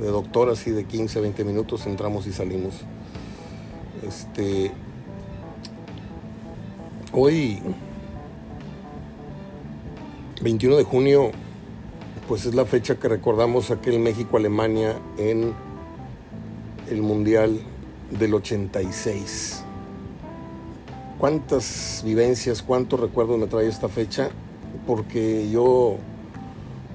de 0.00 0.06
doctor, 0.06 0.50
así 0.50 0.70
de 0.70 0.84
15, 0.84 1.20
20 1.20 1.44
minutos, 1.44 1.86
entramos 1.86 2.26
y 2.26 2.32
salimos. 2.32 2.74
Este, 4.06 4.70
hoy, 7.12 7.60
21 10.40 10.76
de 10.76 10.84
junio, 10.84 11.32
pues 12.28 12.46
es 12.46 12.54
la 12.54 12.64
fecha 12.64 12.96
que 12.96 13.08
recordamos 13.08 13.72
aquel 13.72 13.98
México-Alemania 13.98 14.96
en 15.16 15.52
el 16.88 17.02
Mundial 17.02 17.60
del 18.16 18.34
86. 18.34 19.64
¿Cuántas 21.18 22.02
vivencias, 22.04 22.62
cuántos 22.62 23.00
recuerdos 23.00 23.36
me 23.38 23.48
trae 23.48 23.66
esta 23.66 23.88
fecha? 23.88 24.30
Porque 24.86 25.50
yo 25.50 25.96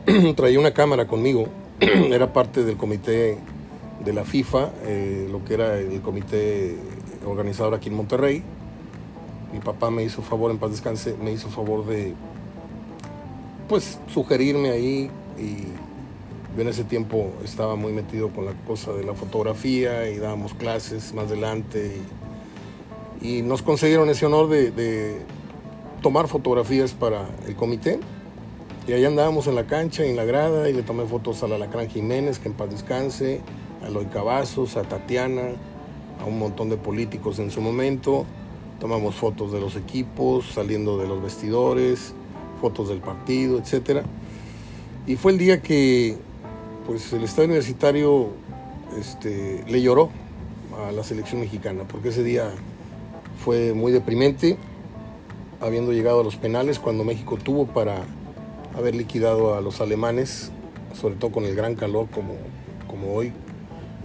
traía 0.38 0.58
una 0.58 0.74
cámara 0.74 1.08
conmigo, 1.08 1.48
era 1.82 2.32
parte 2.32 2.64
del 2.64 2.78
comité 2.78 3.40
de 4.06 4.14
la 4.14 4.24
FIFA, 4.24 4.72
eh, 4.86 5.28
lo 5.30 5.44
que 5.44 5.56
era 5.56 5.78
el 5.80 6.02
comité 6.02 6.78
organizador 7.26 7.74
aquí 7.74 7.90
en 7.90 7.96
Monterrey. 7.96 8.42
Mi 9.52 9.60
papá 9.60 9.92
me 9.92 10.02
hizo 10.02 10.22
favor, 10.22 10.50
en 10.50 10.60
paz 10.60 10.72
descanse, 10.72 11.16
me 11.22 11.34
hizo 11.34 11.50
favor 11.50 11.86
de 11.86 12.14
pues 13.68 14.00
sugerirme 14.08 14.72
ahí 14.72 15.10
y 15.38 15.64
yo 16.56 16.62
en 16.62 16.68
ese 16.68 16.84
tiempo 16.84 17.32
estaba 17.44 17.76
muy 17.76 17.92
metido 17.92 18.30
con 18.30 18.46
la 18.46 18.54
cosa 18.68 18.94
de 18.94 19.04
la 19.04 19.14
fotografía 19.14 20.10
y 20.10 20.18
dábamos 20.18 20.54
clases 20.54 21.14
más 21.14 21.26
adelante 21.26 21.98
y, 23.22 23.42
nos 23.42 23.62
concedieron 23.62 24.10
ese 24.10 24.26
honor 24.26 24.50
de, 24.50 25.22
tomar 26.02 26.28
fotografías 26.28 26.94
para 26.94 27.30
el 27.48 27.56
comité 27.56 28.00
y 28.86 28.92
ahí 28.92 29.06
andábamos 29.06 29.48
en 29.48 29.56
la 29.56 29.66
cancha, 29.66 30.04
en 30.04 30.18
la 30.18 30.26
grada, 30.26 30.70
y 30.70 30.74
le 30.74 30.84
tomé 30.84 31.06
fotos 31.06 31.42
a 31.42 31.48
la 31.48 31.58
Lacrán 31.58 31.90
Jiménez, 31.90 32.40
que 32.40 32.50
en 32.50 32.54
paz 32.54 32.70
descanse, 32.70 33.40
a 33.82 33.90
Loy 33.90 34.08
Cavazos, 34.08 34.76
a 34.76 34.84
Tatiana, 34.84 35.54
a 36.22 36.26
un 36.26 36.38
montón 36.38 36.70
de 36.70 36.76
políticos 36.76 37.40
en 37.40 37.50
su 37.50 37.62
momento. 37.62 38.26
Tomamos 38.82 39.16
fotos 39.16 39.54
de 39.54 39.62
los 39.62 39.78
equipos, 39.78 40.52
saliendo 40.54 40.98
de 40.98 41.08
los 41.08 41.24
vestidores, 41.24 42.14
fotos 42.64 42.88
del 42.88 43.00
partido, 43.00 43.60
etc. 43.60 44.06
Y 45.06 45.18
fue 45.18 45.34
el 45.34 45.38
día 45.38 45.62
que 45.62 46.16
pues, 46.88 47.12
el 47.12 47.26
Estado 47.26 47.44
Universitario 47.44 48.30
este, 48.98 49.66
le 49.68 49.82
lloró 49.82 50.12
a 50.88 50.94
la 50.94 51.04
selección 51.04 51.42
mexicana, 51.42 51.84
porque 51.86 52.08
ese 52.08 52.24
día 52.24 52.52
fue 53.44 53.74
muy 53.74 53.92
deprimente, 53.92 54.58
habiendo 55.60 55.92
llegado 55.92 56.22
a 56.22 56.24
los 56.24 56.38
penales, 56.38 56.80
cuando 56.80 57.04
México 57.04 57.36
tuvo 57.36 57.66
para 57.66 58.06
haber 58.78 58.96
liquidado 58.96 59.56
a 59.56 59.62
los 59.62 59.82
alemanes, 59.82 60.50
sobre 60.94 61.16
todo 61.16 61.34
con 61.34 61.44
el 61.44 61.56
gran 61.56 61.76
calor 61.76 62.08
como, 62.12 62.36
como 62.88 63.14
hoy. 63.14 63.34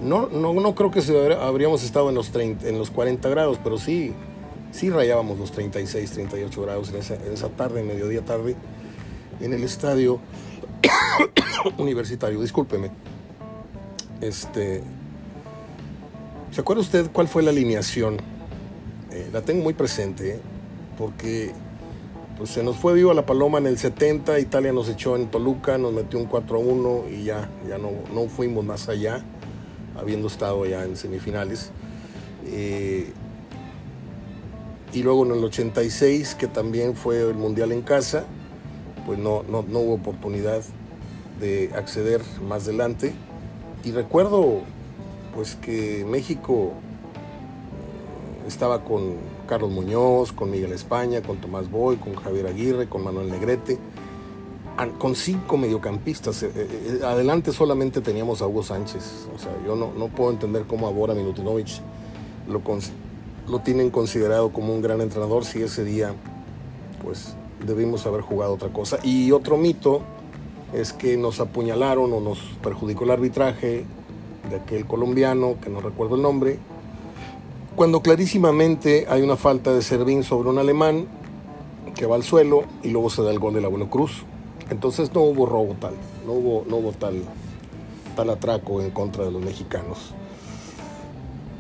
No, 0.02 0.28
no, 0.30 0.52
no 0.52 0.74
creo 0.74 0.90
que 0.90 1.00
se 1.00 1.32
habríamos 1.32 1.84
estado 1.84 2.08
en 2.08 2.16
los, 2.16 2.32
30, 2.32 2.68
en 2.68 2.76
los 2.76 2.90
40 2.90 3.28
grados, 3.28 3.60
pero 3.62 3.78
sí, 3.78 4.14
sí 4.72 4.90
rayábamos 4.90 5.38
los 5.38 5.52
36, 5.52 6.10
38 6.10 6.62
grados 6.62 6.90
en 6.90 6.96
esa, 6.96 7.14
en 7.14 7.56
tarde, 7.56 7.82
mediodía 7.82 8.24
tarde, 8.24 8.56
en 9.40 9.52
el 9.52 9.64
estadio 9.64 10.20
universitario. 11.78 12.40
Discúlpeme. 12.40 12.90
Este, 14.20 14.82
¿Se 16.50 16.60
acuerda 16.60 16.82
usted 16.82 17.10
cuál 17.12 17.28
fue 17.28 17.42
la 17.42 17.50
alineación? 17.50 18.16
Eh, 19.12 19.28
la 19.32 19.42
tengo 19.42 19.62
muy 19.62 19.74
presente, 19.74 20.36
¿eh? 20.36 20.40
porque 20.96 21.52
pues 22.36 22.50
se 22.50 22.62
nos 22.62 22.76
fue 22.76 22.94
viva 22.94 23.12
la 23.14 23.26
paloma 23.26 23.58
en 23.58 23.66
el 23.66 23.78
70, 23.78 24.38
Italia 24.38 24.72
nos 24.72 24.88
echó 24.88 25.16
en 25.16 25.26
Toluca, 25.26 25.76
nos 25.76 25.92
metió 25.92 26.18
un 26.18 26.26
4 26.26 26.56
a 26.56 26.60
1 26.60 27.04
y 27.10 27.24
ya, 27.24 27.50
ya 27.68 27.78
no, 27.78 27.90
no 28.14 28.28
fuimos 28.28 28.64
más 28.64 28.88
allá, 28.88 29.24
habiendo 29.98 30.28
estado 30.28 30.64
ya 30.64 30.84
en 30.84 30.96
semifinales. 30.96 31.70
Eh, 32.46 33.12
y 34.98 35.02
luego 35.04 35.24
en 35.24 35.30
el 35.30 35.44
86, 35.44 36.34
que 36.34 36.48
también 36.48 36.96
fue 36.96 37.20
el 37.20 37.36
Mundial 37.36 37.70
en 37.70 37.82
casa, 37.82 38.24
pues 39.06 39.16
no, 39.16 39.44
no, 39.48 39.62
no 39.62 39.78
hubo 39.78 39.94
oportunidad 39.94 40.60
de 41.38 41.70
acceder 41.76 42.20
más 42.48 42.64
adelante. 42.64 43.14
Y 43.84 43.92
recuerdo 43.92 44.62
pues 45.36 45.54
que 45.54 46.04
México 46.04 46.72
estaba 48.48 48.82
con 48.82 49.14
Carlos 49.46 49.70
Muñoz, 49.70 50.32
con 50.32 50.50
Miguel 50.50 50.72
España, 50.72 51.22
con 51.22 51.36
Tomás 51.36 51.70
Boy, 51.70 51.98
con 51.98 52.16
Javier 52.16 52.48
Aguirre, 52.48 52.88
con 52.88 53.04
Manuel 53.04 53.30
Negrete, 53.30 53.78
con 54.98 55.14
cinco 55.14 55.56
mediocampistas. 55.56 56.42
Eh, 56.42 56.50
eh, 56.56 57.00
adelante 57.04 57.52
solamente 57.52 58.00
teníamos 58.00 58.42
a 58.42 58.48
Hugo 58.48 58.64
Sánchez. 58.64 59.28
O 59.32 59.38
sea, 59.38 59.52
yo 59.64 59.76
no, 59.76 59.92
no 59.96 60.08
puedo 60.08 60.32
entender 60.32 60.64
cómo 60.66 60.88
a 60.88 60.90
Bora 60.90 61.14
Milutinovic 61.14 61.68
lo, 62.48 62.64
lo 63.48 63.60
tienen 63.60 63.90
considerado 63.90 64.52
como 64.52 64.74
un 64.74 64.82
gran 64.82 65.00
entrenador 65.00 65.44
si 65.44 65.62
ese 65.62 65.84
día 65.84 66.14
pues 67.02 67.34
debimos 67.66 68.06
haber 68.06 68.20
jugado 68.20 68.54
otra 68.54 68.68
cosa. 68.68 68.98
Y 69.02 69.32
otro 69.32 69.56
mito 69.56 70.02
es 70.72 70.92
que 70.92 71.16
nos 71.16 71.40
apuñalaron 71.40 72.12
o 72.12 72.20
nos 72.20 72.38
perjudicó 72.62 73.04
el 73.04 73.10
arbitraje 73.10 73.84
de 74.50 74.56
aquel 74.56 74.86
colombiano, 74.86 75.56
que 75.62 75.70
no 75.70 75.80
recuerdo 75.80 76.16
el 76.16 76.22
nombre, 76.22 76.58
cuando 77.76 78.02
clarísimamente 78.02 79.06
hay 79.08 79.22
una 79.22 79.36
falta 79.36 79.72
de 79.72 79.82
Servín 79.82 80.24
sobre 80.24 80.48
un 80.48 80.58
alemán 80.58 81.06
que 81.94 82.06
va 82.06 82.16
al 82.16 82.22
suelo 82.22 82.64
y 82.82 82.88
luego 82.88 83.10
se 83.10 83.22
da 83.22 83.30
el 83.30 83.38
gol 83.38 83.54
del 83.54 83.64
Abuelo 83.64 83.88
Cruz. 83.88 84.24
Entonces 84.70 85.14
no 85.14 85.22
hubo 85.22 85.46
robo 85.46 85.74
tal, 85.80 85.94
no 86.26 86.32
hubo, 86.32 86.64
no 86.68 86.76
hubo 86.76 86.92
tal, 86.92 87.22
tal 88.16 88.30
atraco 88.30 88.82
en 88.82 88.90
contra 88.90 89.24
de 89.24 89.30
los 89.30 89.42
mexicanos. 89.42 90.12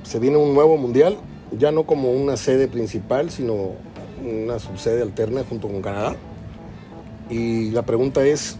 Se 0.02 0.18
viene 0.18 0.36
un 0.36 0.54
nuevo 0.54 0.76
mundial, 0.76 1.18
ya 1.52 1.72
no 1.72 1.84
como 1.84 2.12
una 2.12 2.36
sede 2.36 2.68
principal, 2.68 3.30
sino 3.30 3.72
una 4.24 4.58
subsede 4.58 5.02
alterna 5.02 5.44
junto 5.48 5.68
con 5.68 5.82
Canadá. 5.82 6.16
Y 7.30 7.70
la 7.70 7.82
pregunta 7.82 8.24
es, 8.24 8.56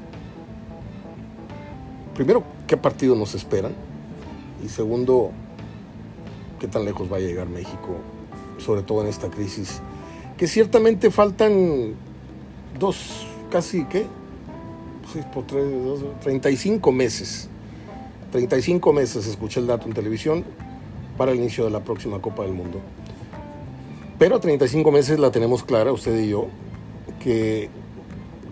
primero, 2.14 2.44
¿qué 2.66 2.76
partido 2.76 3.14
nos 3.14 3.34
esperan? 3.34 3.72
Y 4.64 4.68
segundo, 4.68 5.30
qué 6.58 6.68
tan 6.68 6.84
lejos 6.84 7.10
va 7.12 7.16
a 7.16 7.20
llegar 7.20 7.48
México, 7.48 7.96
sobre 8.58 8.82
todo 8.82 9.02
en 9.02 9.08
esta 9.08 9.28
crisis, 9.28 9.80
que 10.36 10.46
ciertamente 10.46 11.10
faltan 11.10 11.94
dos, 12.78 13.26
casi, 13.50 13.84
¿qué? 13.84 14.06
por 15.32 15.46
tres, 15.46 15.64
35 16.20 16.92
meses. 16.92 17.48
35 18.30 18.92
meses, 18.92 19.26
escuché 19.26 19.60
el 19.60 19.66
dato 19.66 19.86
en 19.86 19.94
televisión, 19.94 20.44
para 21.18 21.32
el 21.32 21.38
inicio 21.38 21.64
de 21.64 21.70
la 21.70 21.80
próxima 21.80 22.22
Copa 22.22 22.44
del 22.44 22.52
Mundo. 22.52 22.80
Pero 24.18 24.36
a 24.36 24.40
35 24.40 24.90
meses 24.90 25.18
la 25.18 25.30
tenemos 25.30 25.62
clara, 25.64 25.92
usted 25.92 26.18
y 26.18 26.30
yo, 26.30 26.46
que 27.20 27.68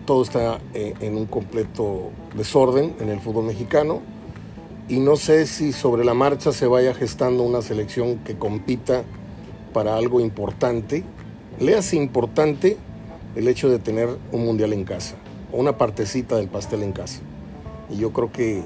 todo 0.05 0.21
está 0.21 0.59
eh, 0.73 0.93
en 0.99 1.17
un 1.17 1.25
completo 1.25 2.11
desorden 2.35 2.95
en 2.99 3.09
el 3.09 3.19
fútbol 3.19 3.45
mexicano 3.45 4.01
y 4.89 4.99
no 4.99 5.17
sé 5.17 5.47
si 5.47 5.73
sobre 5.73 6.05
la 6.05 6.13
marcha 6.13 6.53
se 6.53 6.65
vaya 6.65 6.93
gestando 6.93 7.43
una 7.43 7.61
selección 7.61 8.19
que 8.19 8.37
compita 8.37 9.03
para 9.73 9.95
algo 9.97 10.21
importante. 10.21 11.03
Le 11.59 11.75
hace 11.75 11.97
importante 11.97 12.77
el 13.35 13.49
hecho 13.49 13.69
de 13.69 13.79
tener 13.79 14.07
un 14.31 14.45
mundial 14.45 14.71
en 14.71 14.85
casa, 14.85 15.15
o 15.51 15.57
una 15.57 15.77
partecita 15.77 16.37
del 16.37 16.47
pastel 16.47 16.83
en 16.83 16.93
casa. 16.93 17.19
Y 17.89 17.97
yo 17.97 18.13
creo 18.13 18.31
que, 18.31 18.63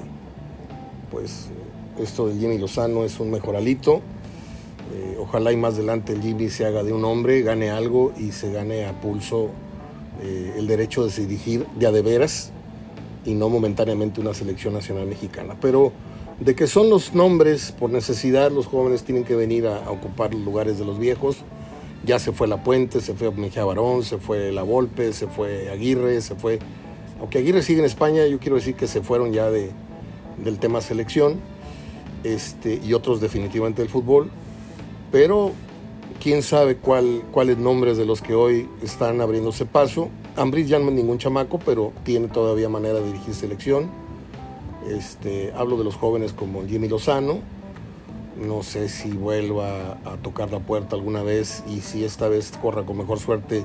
pues, 1.10 1.48
esto 1.98 2.28
del 2.28 2.38
Jimmy 2.38 2.58
Lozano 2.58 3.04
es 3.04 3.20
un 3.20 3.30
mejoralito. 3.30 4.00
Eh, 4.94 5.16
ojalá 5.18 5.52
y 5.52 5.56
más 5.56 5.74
adelante 5.74 6.12
el 6.12 6.22
Jimmy 6.22 6.48
se 6.48 6.66
haga 6.66 6.82
de 6.82 6.92
un 6.92 7.04
hombre, 7.04 7.42
gane 7.42 7.70
algo 7.70 8.12
y 8.18 8.32
se 8.32 8.52
gane 8.52 8.86
a 8.86 9.00
pulso 9.00 9.50
eh, 10.22 10.54
el 10.56 10.66
derecho 10.66 11.06
de 11.06 11.26
dirigir 11.26 11.66
de 11.78 11.86
a 11.86 11.92
de 11.92 12.02
veras 12.02 12.52
y 13.24 13.34
no 13.34 13.48
momentáneamente 13.48 14.20
una 14.20 14.34
selección 14.34 14.74
nacional 14.74 15.06
mexicana. 15.06 15.56
Pero 15.60 15.92
de 16.40 16.54
que 16.54 16.66
son 16.66 16.90
los 16.90 17.14
nombres, 17.14 17.72
por 17.72 17.90
necesidad, 17.90 18.50
los 18.50 18.66
jóvenes 18.66 19.04
tienen 19.04 19.24
que 19.24 19.36
venir 19.36 19.66
a, 19.66 19.90
ocupar 19.90 20.34
los 20.34 20.42
lugares 20.42 20.78
de 20.78 20.84
los 20.84 20.98
viejos. 20.98 21.38
Ya 22.04 22.18
se 22.18 22.32
fue 22.32 22.48
La 22.48 22.64
Puente, 22.64 23.00
se 23.00 23.14
fue 23.14 23.30
Mejía 23.30 23.64
Barón, 23.64 24.02
se 24.02 24.18
fue 24.18 24.50
La 24.50 24.62
Volpe, 24.62 25.12
se 25.12 25.28
fue 25.28 25.70
Aguirre, 25.70 26.20
se 26.20 26.34
fue... 26.34 26.58
Aunque 27.20 27.38
Aguirre 27.38 27.62
sigue 27.62 27.78
en 27.78 27.84
España, 27.84 28.26
yo 28.26 28.40
quiero 28.40 28.56
decir 28.56 28.74
que 28.74 28.88
se 28.88 29.02
fueron 29.02 29.32
ya 29.32 29.48
de, 29.50 29.70
del 30.42 30.58
tema 30.58 30.80
selección 30.80 31.36
este, 32.24 32.80
y 32.82 32.94
otros 32.94 33.20
definitivamente 33.20 33.82
del 33.82 33.90
fútbol. 33.90 34.30
Pero 35.10 35.52
quién 36.22 36.42
sabe 36.42 36.76
cuál, 36.76 37.24
cuáles 37.32 37.58
nombres 37.58 37.96
de 37.96 38.06
los 38.06 38.22
que 38.22 38.34
hoy 38.34 38.68
están 38.82 39.20
abriéndose 39.20 39.66
paso. 39.66 40.08
Ambris 40.36 40.68
ya 40.68 40.78
no 40.78 40.88
es 40.88 40.94
ningún 40.94 41.18
chamaco, 41.18 41.58
pero 41.58 41.92
tiene 42.04 42.28
todavía 42.28 42.68
manera 42.68 43.00
de 43.00 43.06
dirigir 43.06 43.34
selección. 43.34 43.90
Este, 44.88 45.52
hablo 45.56 45.76
de 45.76 45.84
los 45.84 45.96
jóvenes 45.96 46.32
como 46.32 46.64
Jimmy 46.66 46.88
Lozano. 46.88 47.40
No 48.40 48.62
sé 48.62 48.88
si 48.88 49.10
vuelva 49.10 49.98
a 50.04 50.16
tocar 50.22 50.50
la 50.50 50.60
puerta 50.60 50.96
alguna 50.96 51.22
vez 51.22 51.62
y 51.68 51.80
si 51.80 52.04
esta 52.04 52.28
vez 52.28 52.52
corra 52.62 52.84
con 52.84 52.96
mejor 52.96 53.18
suerte 53.18 53.64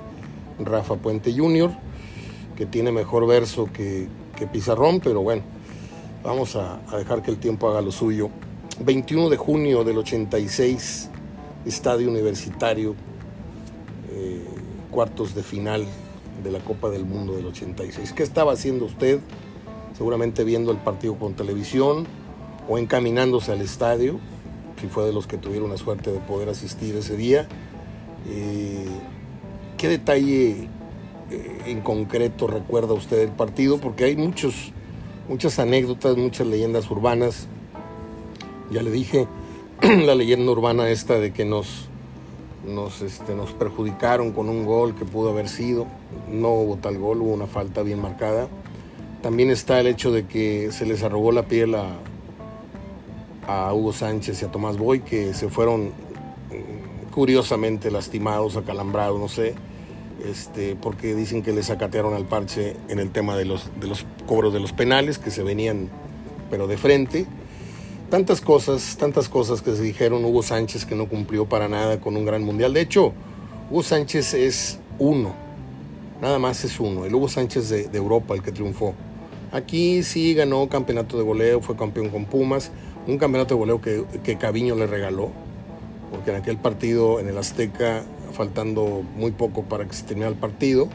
Rafa 0.60 0.96
Puente 0.96 1.34
Jr., 1.36 1.72
que 2.56 2.66
tiene 2.66 2.92
mejor 2.92 3.28
verso 3.28 3.70
que, 3.72 4.10
Pizarrón, 4.52 5.00
pero 5.00 5.22
bueno, 5.22 5.44
vamos 6.24 6.56
a 6.56 6.80
dejar 6.98 7.22
que 7.22 7.32
el 7.32 7.38
tiempo 7.38 7.70
haga 7.70 7.82
lo 7.82 7.92
suyo. 7.92 8.30
21 8.80 9.30
de 9.30 9.38
junio 9.38 9.84
del 9.84 9.98
86, 9.98 11.10
estadio 11.66 12.10
universitario, 12.10 12.94
eh, 14.12 14.46
cuartos 14.92 15.34
de 15.34 15.42
final 15.42 15.86
de 16.44 16.52
la 16.52 16.60
Copa 16.60 16.90
del 16.90 17.04
Mundo 17.04 17.36
del 17.36 17.48
86. 17.48 18.14
¿Qué 18.14 18.22
estaba 18.22 18.54
haciendo 18.54 18.86
usted? 18.86 19.20
Seguramente 19.98 20.44
viendo 20.44 20.72
el 20.72 20.78
partido 20.78 21.16
con 21.16 21.34
televisión 21.34 22.06
o 22.70 22.78
encaminándose 22.78 23.52
al 23.52 23.62
estadio, 23.62 24.20
si 24.80 24.88
fue 24.88 25.06
de 25.06 25.14
los 25.14 25.26
que 25.26 25.38
tuvieron 25.38 25.72
la 25.72 25.78
suerte 25.78 26.12
de 26.12 26.20
poder 26.20 26.50
asistir 26.50 26.96
ese 26.96 27.18
día. 27.18 27.48
Eh, 28.30 28.86
¿Qué 29.80 29.88
detalle 29.88 30.70
eh, 31.32 31.62
en 31.66 31.82
concreto 31.82 32.46
recuerda 32.46 32.94
usted 32.94 33.18
del 33.18 33.32
partido? 33.32 33.80
Porque 33.80 34.04
hay 34.04 34.16
muchos, 34.16 34.72
muchas 35.28 35.58
anécdotas, 35.58 36.16
muchas 36.16 36.46
leyendas 36.46 36.92
urbanas. 36.92 37.48
Ya 38.70 38.82
le 38.82 38.92
dije, 38.92 39.28
la 39.82 40.16
leyenda 40.16 40.52
urbana 40.52 40.90
esta 40.90 41.20
de 41.20 41.32
que 41.32 41.46
nos, 41.46 41.88
nos, 42.66 43.02
este, 43.02 43.34
nos 43.34 43.52
perjudicaron 43.52 44.32
con 44.34 44.50
un 44.50 44.66
gol 44.66 44.96
que 44.96 45.06
pudo 45.06 45.30
haber 45.30 45.48
sido. 45.48 45.88
No 46.30 46.50
hubo 46.50 46.78
tal 46.78 46.98
gol, 46.98 47.22
hubo 47.22 47.34
una 47.34 47.48
falta 47.48 47.82
bien 47.82 48.02
marcada. 48.02 48.50
También 49.22 49.50
está 49.52 49.80
el 49.80 49.88
hecho 49.88 50.12
de 50.12 50.26
que 50.26 50.72
se 50.72 50.86
les 50.86 51.02
arrugó 51.04 51.32
la 51.32 51.44
piel 51.44 51.76
a, 51.76 51.88
Hugo 53.74 53.94
Sánchez 53.94 54.42
y 54.42 54.46
a 54.46 54.52
Tomás 54.52 54.78
Boy, 54.78 55.00
que 55.00 55.34
se 55.34 55.48
fueron 55.48 55.86
mm, 55.86 57.12
curiosamente 57.14 57.90
lastimados, 57.90 58.58
acalambrados, 58.58 59.18
no 59.22 59.30
sé, 59.30 59.56
este, 60.30 60.76
porque 60.76 61.16
dicen 61.16 61.44
que 61.44 61.54
les 61.54 61.70
acatearon 61.70 62.14
al 62.14 62.26
parche 62.26 62.76
en 62.90 63.00
el 63.00 63.10
tema 63.10 63.38
de 63.38 63.46
los, 63.46 63.72
de 63.80 63.88
los 63.88 64.06
cobros 64.26 64.52
de 64.52 64.60
los 64.60 64.74
penales, 64.74 65.18
que 65.18 65.32
se 65.32 65.44
venían 65.44 65.90
pero 66.50 66.68
de 66.68 66.76
frente 66.76 67.26
tantas 68.10 68.42
cosas, 68.42 68.98
tantas 68.98 69.30
cosas 69.30 69.62
que 69.62 69.76
se 69.76 69.82
dijeron. 69.82 70.24
Hugo 70.26 70.44
Sánchez 70.44 70.86
que 70.86 70.96
no 70.96 71.08
cumplió 71.08 71.46
para 71.46 71.68
nada 71.68 72.00
con 72.00 72.16
un 72.18 72.26
gran 72.26 72.44
mundial. 72.44 72.74
De 72.74 72.82
hecho, 72.82 73.14
Hugo 73.70 73.84
Sánchez 73.84 74.34
es 74.34 74.80
uno, 75.00 75.34
nada 76.22 76.40
más 76.40 76.64
es 76.64 76.80
uno. 76.80 77.06
El 77.06 77.14
Hugo 77.14 77.28
Sánchez 77.28 77.70
de, 77.70 77.98
Europa, 77.98 78.34
el 78.34 78.42
que 78.42 78.52
triunfó. 78.52 78.94
Aquí 79.52 80.04
sí 80.04 80.34
ganó 80.34 80.68
campeonato 80.68 81.18
de 81.18 81.24
goleo, 81.24 81.62
fue 81.62 81.76
campeón 81.76 82.10
con 82.10 82.26
Pumas, 82.26 82.72
un 83.08 83.18
campeonato 83.18 83.56
de 83.56 83.60
goleo 83.60 83.82
que, 83.82 84.04
que 84.24 84.38
Caviño 84.38 84.76
le 84.76 84.88
regaló, 84.88 85.32
porque 86.12 86.32
en 86.32 86.38
aquel 86.38 86.58
partido 86.58 87.20
en 87.22 87.30
el 87.30 87.38
Azteca, 87.38 88.04
faltando 88.34 89.04
muy 89.16 89.32
poco 89.32 89.64
para 89.64 89.86
que 89.86 89.94
se 89.94 90.04
terminara 90.04 90.34
el 90.34 90.38
partido, 90.38 90.90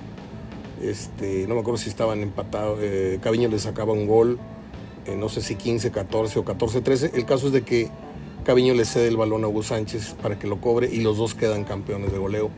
este, 0.82 1.46
no 1.46 1.54
me 1.54 1.60
acuerdo 1.60 1.78
si 1.78 1.88
estaban 1.88 2.20
empatados, 2.20 2.78
eh, 2.82 3.18
Caviño 3.22 3.48
le 3.48 3.58
sacaba 3.58 3.92
un 3.92 4.06
gol 4.06 4.38
eh, 5.07 5.16
no 5.16 5.28
sé 5.28 5.40
si 5.40 5.57
15, 5.57 5.90
14 5.90 6.38
o 6.38 6.44
14, 6.44 6.80
13. 6.80 7.11
El 7.14 7.24
caso 7.24 7.48
es 7.48 7.53
de 7.53 7.62
que 7.62 7.90
Caviño 8.44 8.74
le 8.74 8.84
cede 8.84 9.09
el 9.09 9.16
balón 9.16 9.44
a 9.44 9.48
Hugo 9.48 9.62
Sánchez 9.62 10.14
para 10.20 10.38
que 10.38 10.46
lo 10.46 10.61
cobre 10.61 10.88
y 10.92 11.00
los 11.00 11.16
dos 11.16 11.34
quedan 11.34 11.64
campeones 11.64 12.12
de 12.12 12.18
goleo. 12.18 12.50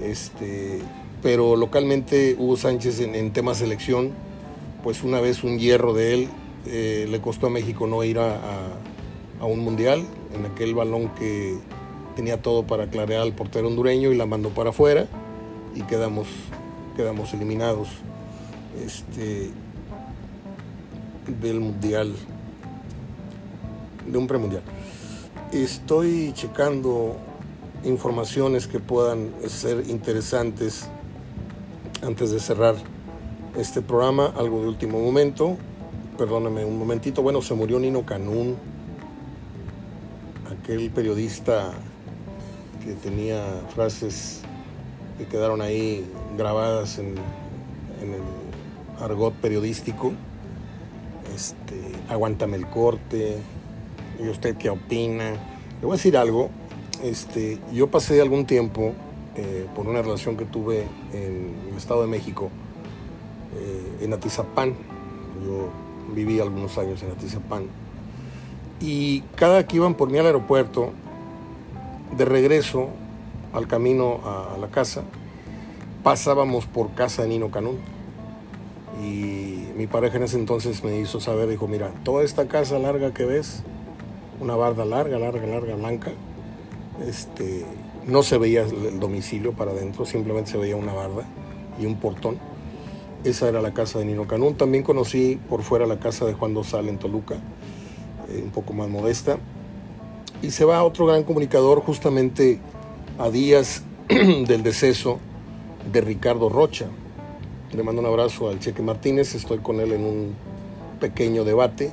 Este, 0.00 0.80
pero 1.22 1.56
localmente 1.56 2.36
Hugo 2.38 2.56
Sánchez 2.56 3.00
en, 3.00 3.32
tema 3.32 3.54
selección, 3.54 4.12
pues 4.82 5.02
una 5.02 5.20
vez 5.20 5.42
un 5.44 5.58
hierro 5.58 5.94
de 5.94 6.14
él 6.14 6.28
eh, 6.66 7.06
le 7.08 7.20
costó 7.20 7.48
a 7.48 7.50
México 7.50 7.86
no 7.86 8.04
ir 8.04 8.18
a, 8.18 8.38
a, 9.40 9.46
un 9.46 9.60
mundial 9.60 10.04
en 10.34 10.46
aquel 10.46 10.74
balón 10.74 11.08
que 11.14 11.58
tenía 12.16 12.40
todo 12.40 12.66
para 12.66 12.86
clarear 12.86 13.22
al 13.22 13.32
portero 13.32 13.68
hondureño 13.68 14.12
y 14.12 14.16
la 14.16 14.26
mandó 14.26 14.50
para 14.50 14.70
afuera 14.70 15.06
y 15.74 15.82
quedamos, 15.82 16.26
quedamos 16.96 17.32
eliminados. 17.34 17.88
Este, 18.84 19.50
del 21.26 21.60
mundial, 21.60 22.14
de 24.06 24.18
un 24.18 24.26
premundial. 24.26 24.62
Estoy 25.52 26.32
checando 26.34 27.16
informaciones 27.84 28.66
que 28.66 28.80
puedan 28.80 29.30
ser 29.46 29.88
interesantes 29.88 30.88
antes 32.02 32.30
de 32.30 32.40
cerrar 32.40 32.74
este 33.56 33.82
programa, 33.82 34.32
algo 34.36 34.60
de 34.60 34.68
último 34.68 35.00
momento. 35.00 35.56
Perdóname 36.18 36.64
un 36.64 36.78
momentito. 36.78 37.22
Bueno, 37.22 37.40
se 37.42 37.54
murió 37.54 37.78
Nino 37.78 38.04
Canún, 38.04 38.56
aquel 40.50 40.90
periodista 40.90 41.72
que 42.84 42.92
tenía 42.94 43.42
frases 43.74 44.42
que 45.18 45.26
quedaron 45.26 45.62
ahí 45.62 46.04
grabadas 46.36 46.98
en, 46.98 47.14
en 48.02 48.14
el 48.14 48.22
argot 49.00 49.32
periodístico 49.34 50.12
este, 51.34 51.80
aguántame 52.08 52.56
el 52.56 52.66
corte, 52.66 53.38
y 54.18 54.28
usted 54.28 54.56
qué 54.56 54.70
opina. 54.70 55.32
Le 55.32 55.82
voy 55.82 55.92
a 55.92 55.96
decir 55.96 56.16
algo, 56.16 56.50
este, 57.02 57.58
yo 57.72 57.88
pasé 57.88 58.20
algún 58.20 58.46
tiempo 58.46 58.92
eh, 59.36 59.66
por 59.74 59.86
una 59.86 60.00
relación 60.02 60.36
que 60.36 60.44
tuve 60.44 60.86
en 61.12 61.54
el 61.70 61.76
Estado 61.76 62.02
de 62.02 62.08
México, 62.08 62.50
eh, 63.56 64.04
en 64.04 64.12
Atizapán, 64.12 64.74
yo 65.44 65.70
viví 66.14 66.40
algunos 66.40 66.78
años 66.78 67.02
en 67.02 67.10
Atizapán, 67.10 67.64
y 68.80 69.20
cada 69.36 69.66
que 69.66 69.76
iban 69.76 69.94
por 69.94 70.10
mí 70.10 70.18
al 70.18 70.26
aeropuerto, 70.26 70.92
de 72.16 72.24
regreso 72.24 72.90
al 73.52 73.66
camino 73.66 74.20
a, 74.24 74.54
a 74.54 74.58
la 74.58 74.68
casa, 74.68 75.02
pasábamos 76.02 76.66
por 76.66 76.92
casa 76.92 77.22
de 77.22 77.28
Nino 77.28 77.50
Canún 77.50 77.93
y 79.02 79.68
mi 79.76 79.86
pareja 79.86 80.16
en 80.16 80.24
ese 80.24 80.36
entonces 80.38 80.84
me 80.84 80.98
hizo 80.98 81.20
saber, 81.20 81.48
dijo, 81.48 81.66
mira, 81.66 81.92
toda 82.04 82.22
esta 82.22 82.46
casa 82.46 82.78
larga 82.78 83.12
que 83.12 83.24
ves, 83.24 83.62
una 84.40 84.56
barda 84.56 84.84
larga, 84.84 85.18
larga, 85.18 85.46
larga, 85.46 85.74
blanca, 85.74 86.12
este, 87.06 87.64
no 88.06 88.22
se 88.22 88.38
veía 88.38 88.62
el 88.62 89.00
domicilio 89.00 89.52
para 89.52 89.72
adentro, 89.72 90.06
simplemente 90.06 90.52
se 90.52 90.58
veía 90.58 90.76
una 90.76 90.92
barda 90.92 91.24
y 91.80 91.86
un 91.86 91.96
portón. 91.96 92.38
Esa 93.24 93.48
era 93.48 93.62
la 93.62 93.72
casa 93.72 93.98
de 93.98 94.04
Nino 94.04 94.26
Canún. 94.26 94.54
También 94.54 94.84
conocí 94.84 95.40
por 95.48 95.62
fuera 95.62 95.86
la 95.86 95.98
casa 95.98 96.26
de 96.26 96.34
Juan 96.34 96.52
Dosal 96.52 96.88
en 96.88 96.98
Toluca, 96.98 97.36
eh, 98.28 98.40
un 98.44 98.50
poco 98.50 98.74
más 98.74 98.88
modesta. 98.88 99.38
Y 100.42 100.50
se 100.50 100.64
va 100.64 100.84
otro 100.84 101.06
gran 101.06 101.24
comunicador 101.24 101.80
justamente 101.80 102.60
a 103.18 103.30
días 103.30 103.82
del 104.08 104.62
deceso 104.62 105.18
de 105.90 106.02
Ricardo 106.02 106.50
Rocha, 106.50 106.86
le 107.74 107.82
mando 107.82 108.00
un 108.00 108.06
abrazo 108.06 108.48
al 108.48 108.60
Cheque 108.60 108.82
Martínez, 108.82 109.34
estoy 109.34 109.58
con 109.58 109.80
él 109.80 109.92
en 109.92 110.04
un 110.04 110.34
pequeño 111.00 111.44
debate 111.44 111.92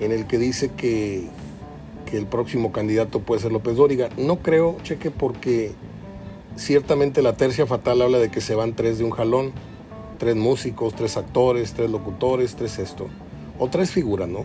en 0.00 0.12
el 0.12 0.26
que 0.26 0.38
dice 0.38 0.70
que, 0.76 1.28
el 2.12 2.26
próximo 2.26 2.70
candidato 2.70 3.18
puede 3.18 3.40
ser 3.40 3.50
López 3.50 3.74
Dóriga. 3.74 4.08
No 4.16 4.38
creo, 4.38 4.76
Cheque, 4.84 5.10
porque 5.10 5.72
ciertamente 6.54 7.22
la 7.22 7.32
tercia 7.32 7.66
fatal 7.66 8.02
habla 8.02 8.18
de 8.18 8.30
que 8.30 8.40
se 8.40 8.54
van 8.54 8.76
tres 8.76 8.98
de 8.98 9.04
un 9.04 9.10
jalón, 9.10 9.50
tres 10.18 10.36
músicos, 10.36 10.94
tres 10.94 11.16
actores, 11.16 11.72
tres 11.72 11.90
locutores, 11.90 12.54
tres 12.54 12.78
esto, 12.78 13.08
o 13.58 13.68
tres 13.68 13.90
figuras, 13.90 14.28
¿no? 14.28 14.44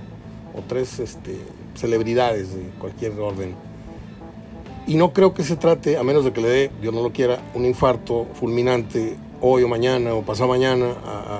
O 0.55 0.63
tres 0.67 0.97
este, 0.97 1.37
celebridades 1.75 2.55
de 2.55 2.63
cualquier 2.79 3.11
orden. 3.19 3.53
Y 4.87 4.95
no 4.95 5.13
creo 5.13 5.35
que 5.35 5.43
se 5.43 5.55
trate, 5.55 5.95
a 5.97 6.03
menos 6.03 6.25
de 6.25 6.33
que 6.33 6.41
le 6.41 6.49
dé, 6.49 6.71
Dios 6.81 6.91
no 6.91 7.03
lo 7.03 7.13
quiera, 7.13 7.39
un 7.53 7.65
infarto 7.65 8.25
fulminante 8.33 9.15
hoy 9.41 9.63
o 9.63 9.67
mañana 9.67 10.13
o 10.13 10.21
pasado 10.23 10.49
mañana 10.49 10.93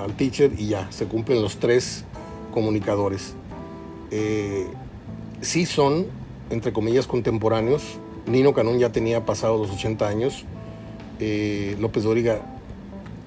al 0.04 0.14
teacher 0.16 0.52
y 0.56 0.68
ya, 0.68 0.90
se 0.90 1.06
cumplen 1.06 1.42
los 1.42 1.58
tres 1.58 2.04
comunicadores. 2.52 3.34
Eh, 4.10 4.66
sí 5.40 5.66
son, 5.66 6.06
entre 6.50 6.72
comillas, 6.72 7.06
contemporáneos. 7.06 7.82
Nino 8.26 8.54
Canún 8.54 8.78
ya 8.78 8.92
tenía 8.92 9.24
pasado 9.24 9.58
los 9.58 9.70
80 9.70 10.08
años. 10.08 10.44
Eh, 11.18 11.76
López 11.78 12.04
Dóriga 12.04 12.40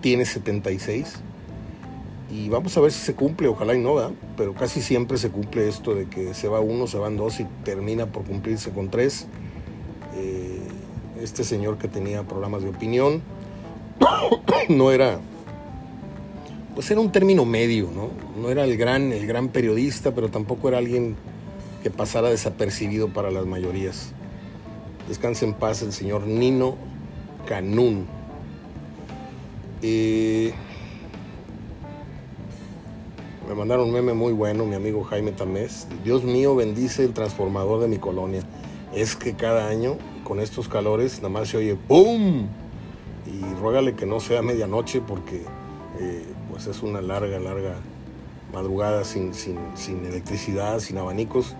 tiene 0.01 0.25
76 0.25 1.19
y 2.31 2.49
vamos 2.49 2.75
a 2.75 2.81
ver 2.81 2.91
si 2.91 2.99
se 2.99 3.13
cumple, 3.13 3.47
ojalá 3.47 3.75
y 3.75 3.79
no, 3.79 3.95
¿verdad? 3.95 4.11
pero 4.35 4.53
casi 4.55 4.81
siempre 4.81 5.17
se 5.17 5.29
cumple 5.29 5.69
esto 5.69 5.93
de 5.93 6.07
que 6.07 6.33
se 6.33 6.47
va 6.47 6.59
uno, 6.59 6.87
se 6.87 6.97
van 6.97 7.15
dos 7.15 7.39
y 7.39 7.45
termina 7.63 8.07
por 8.07 8.23
cumplirse 8.23 8.71
con 8.71 8.89
tres. 8.89 9.27
Eh, 10.15 10.59
este 11.21 11.43
señor 11.43 11.77
que 11.77 11.87
tenía 11.87 12.23
programas 12.23 12.63
de 12.63 12.69
opinión 12.69 13.21
no 14.69 14.91
era, 14.91 15.19
pues 16.75 16.89
era 16.89 16.99
un 16.99 17.11
término 17.11 17.45
medio, 17.45 17.89
¿no? 17.93 18.09
No 18.41 18.49
era 18.49 18.63
el 18.63 18.77
gran, 18.77 19.11
el 19.11 19.27
gran 19.27 19.49
periodista, 19.49 20.13
pero 20.13 20.29
tampoco 20.29 20.69
era 20.69 20.77
alguien 20.77 21.15
que 21.83 21.89
pasara 21.91 22.29
desapercibido 22.29 23.09
para 23.09 23.29
las 23.29 23.45
mayorías. 23.45 24.11
Descanse 25.07 25.45
en 25.45 25.53
paz 25.53 25.81
el 25.81 25.91
señor 25.91 26.25
Nino 26.25 26.75
Canún. 27.45 28.07
Eh, 29.81 30.53
me 33.47 33.53
mandaron 33.53 33.87
un 33.87 33.93
meme 33.93 34.13
muy 34.13 34.31
bueno, 34.31 34.65
mi 34.65 34.75
amigo 34.75 35.03
Jaime 35.03 35.33
Tamés. 35.33 35.87
Dios 36.03 36.23
mío, 36.23 36.55
bendice 36.55 37.03
el 37.03 37.13
transformador 37.13 37.81
de 37.81 37.89
mi 37.89 37.97
colonia. 37.97 38.41
Es 38.95 39.15
que 39.15 39.33
cada 39.33 39.67
año, 39.67 39.97
con 40.23 40.39
estos 40.39 40.69
calores, 40.69 41.17
nada 41.17 41.29
más 41.29 41.49
se 41.49 41.57
oye 41.57 41.75
¡pum! 41.75 42.47
Y 43.25 43.53
ruégale 43.55 43.95
que 43.95 44.05
no 44.05 44.19
sea 44.19 44.41
medianoche 44.41 45.01
porque 45.01 45.43
eh, 45.99 46.25
pues 46.49 46.67
es 46.67 46.83
una 46.83 47.01
larga, 47.01 47.39
larga 47.39 47.75
madrugada 48.51 49.03
sin, 49.03 49.33
sin, 49.33 49.57
sin, 49.75 50.05
electricidad, 50.05 50.79
sin 50.79 50.97
abanicos. 50.97 51.55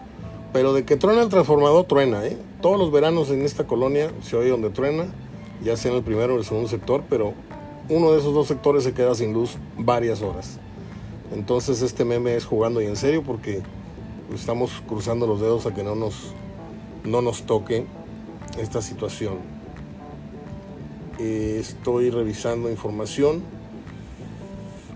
Pero 0.51 0.74
de 0.74 0.86
que 0.86 0.97
truena 0.97 1.24
el 1.24 1.30
transformador, 1.30 1.86
truena. 1.86 2.26
¿eh? 2.26 2.38
Todos 2.61 2.78
los 2.78 2.91
veranos 2.91 3.30
en 3.32 3.41
esta 3.41 3.66
colonia 3.66 4.11
se 4.22 4.36
oye 4.38 4.49
donde 4.49 4.70
truena, 4.70 5.05
ya 5.64 5.76
sea 5.78 5.91
en 5.91 5.97
el 5.97 6.03
primero 6.03 6.36
o 6.36 6.38
el 6.38 6.45
segundo 6.45 6.70
sector, 6.70 7.03
pero 7.09 7.34
uno 7.89 8.11
de 8.11 8.20
esos 8.20 8.34
dos 8.34 8.47
sectores 8.47 8.84
se 8.84 8.93
queda 8.93 9.16
sin 9.16 9.34
luz 9.34 9.57
varias 9.78 10.22
horas. 10.22 10.59
Entonces 11.34 11.82
este 11.82 12.05
meme 12.05 12.36
es 12.36 12.45
jugando 12.45 12.82
y 12.82 12.86
en 12.86 12.95
serio 12.95 13.24
porque 13.24 13.61
estamos 14.34 14.82
cruzando 14.88 15.26
los 15.26 15.41
dedos 15.41 15.66
a 15.66 15.74
que 15.74 15.84
no 15.84 15.95
nos, 15.95 16.34
no 17.03 17.22
nos 17.22 17.43
toque 17.43 17.86
esta 18.59 18.82
situación. 18.82 19.53
Eh, 21.20 21.57
estoy 21.59 22.09
revisando 22.09 22.70
información. 22.70 23.43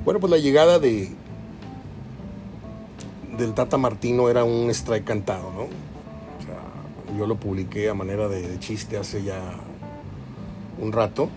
Bueno, 0.04 0.20
pues 0.20 0.32
la 0.32 0.38
llegada 0.38 0.80
de 0.80 1.10
del 3.38 3.54
Tata 3.54 3.78
Martino 3.78 4.30
era 4.30 4.44
un 4.44 4.70
strike 4.72 5.06
cantado, 5.06 5.52
¿no? 5.54 5.68
yo 7.18 7.26
lo 7.26 7.36
publiqué 7.36 7.90
a 7.90 7.94
manera 7.94 8.28
de, 8.28 8.60
chiste 8.60 8.98
hace 8.98 9.24
ya 9.24 9.40
un 10.80 10.92
rato, 10.92 11.30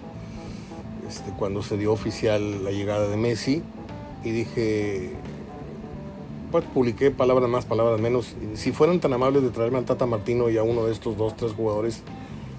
este, 1.09 1.31
cuando 1.33 1.62
se 1.62 1.78
dio 1.78 1.93
oficial 1.93 2.64
la 2.64 2.70
llegada 2.70 3.09
de 3.09 3.16
Messi 3.16 3.62
y 4.22 4.31
dije, 4.31 5.12
pues 6.53 6.64
publiqué 6.74 7.11
palabras 7.11 7.49
más, 7.49 7.64
palabras 7.64 7.99
menos. 8.01 8.35
Si 8.55 8.72
fueran 8.72 9.01
tan 9.01 9.12
amables 9.12 9.43
de 9.43 9.51
traerme 9.51 9.78
al 9.78 9.85
Tata 9.85 10.05
Martino 10.05 10.51
y 10.51 10.59
a 10.59 10.62
uno 10.62 10.85
de 10.85 10.93
estos 10.93 11.16
dos, 11.16 11.37
tres 11.37 11.53
jugadores, 11.53 12.03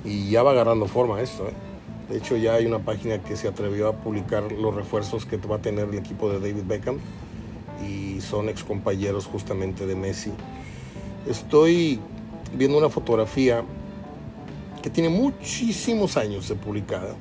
y 0.04 0.30
ya 0.32 0.42
va 0.42 0.52
agarrando 0.52 0.88
forma 0.88 1.22
esto. 1.22 1.48
¿eh? 1.48 1.71
De 2.10 2.18
hecho, 2.18 2.36
ya 2.36 2.56
hay 2.56 2.66
una 2.66 2.80
página 2.80 3.22
que 3.24 3.36
se 3.36 3.48
atrevió 3.48 3.88
a 3.88 3.94
publicar 3.94 4.52
los 4.52 4.76
refuerzos 4.76 5.26
que 5.26 5.38
va 5.38 5.58
a 5.58 5.62
tener 5.62 5.90
el 5.90 5.98
equipo 5.98 6.30
de 6.30 6.40
David 6.40 6.64
Beckham 6.68 6.98
y 7.86 8.22
son 8.22 8.50
ex 8.50 8.64
compañeros 8.64 9.26
justamente 9.26 9.86
de 9.86 9.96
Messi. 9.96 10.32
Estoy 11.28 12.00
viendo 12.54 12.78
una 12.78 12.90
fotografía 12.90 13.64
que 14.82 14.90
tiene 14.90 15.10
muchísimos 15.10 16.18
años 16.18 16.50
de 16.50 16.56
publicada. 16.56 17.16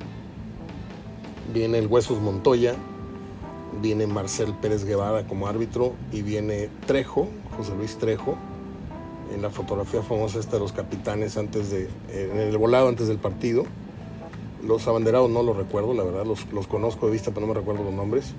Viene 1.53 1.77
el 1.77 1.87
Huesos 1.87 2.19
Montoya, 2.19 2.75
viene 3.81 4.07
Marcel 4.07 4.53
Pérez 4.53 4.83
Guevara 4.83 5.25
como 5.27 5.47
árbitro 5.47 5.93
y 6.11 6.21
viene 6.21 6.69
Trejo, 6.85 7.27
José 7.55 7.75
Luis 7.75 7.97
Trejo, 7.97 8.37
en 9.33 9.41
la 9.41 9.49
fotografía 9.49 10.01
famosa 10.01 10.39
esta 10.39 10.53
de 10.53 10.59
los 10.59 10.73
capitanes 10.73 11.37
antes 11.37 11.71
de, 11.71 11.89
en 12.09 12.37
el 12.37 12.57
volado 12.57 12.89
antes 12.89 13.07
del 13.07 13.17
partido. 13.17 13.65
Los 14.63 14.87
abanderados 14.87 15.29
no 15.29 15.43
los 15.43 15.55
recuerdo, 15.57 15.93
la 15.93 16.03
verdad, 16.03 16.25
los, 16.25 16.67
conozco 16.67 17.07
de 17.07 17.13
vista, 17.13 17.31
pero 17.31 17.45
no 17.45 17.53
me 17.53 17.59
recuerdo 17.59 17.83
los 17.83 17.93
nombres. 17.93 18.33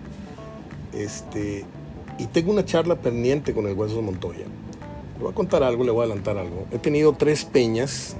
Este, 0.92 1.64
y 2.18 2.26
tengo 2.26 2.52
una 2.52 2.64
charla 2.64 2.96
pendiente 2.96 3.54
con 3.54 3.66
el 3.66 3.74
Hueso 3.74 4.00
Montoya. 4.02 4.46
Le 5.16 5.22
voy 5.22 5.32
a 5.32 5.34
contar 5.34 5.62
algo, 5.62 5.84
le 5.84 5.90
voy 5.90 6.02
a 6.02 6.04
adelantar 6.04 6.38
algo. 6.38 6.66
He 6.70 6.78
tenido 6.78 7.12
tres 7.14 7.44
peñas 7.44 8.16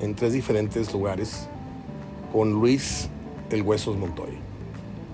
en 0.00 0.14
tres 0.14 0.32
diferentes 0.32 0.92
lugares 0.92 1.48
con 2.32 2.52
Luis 2.52 3.08
el 3.50 3.62
Huesos 3.62 3.96
Montoya 3.96 4.38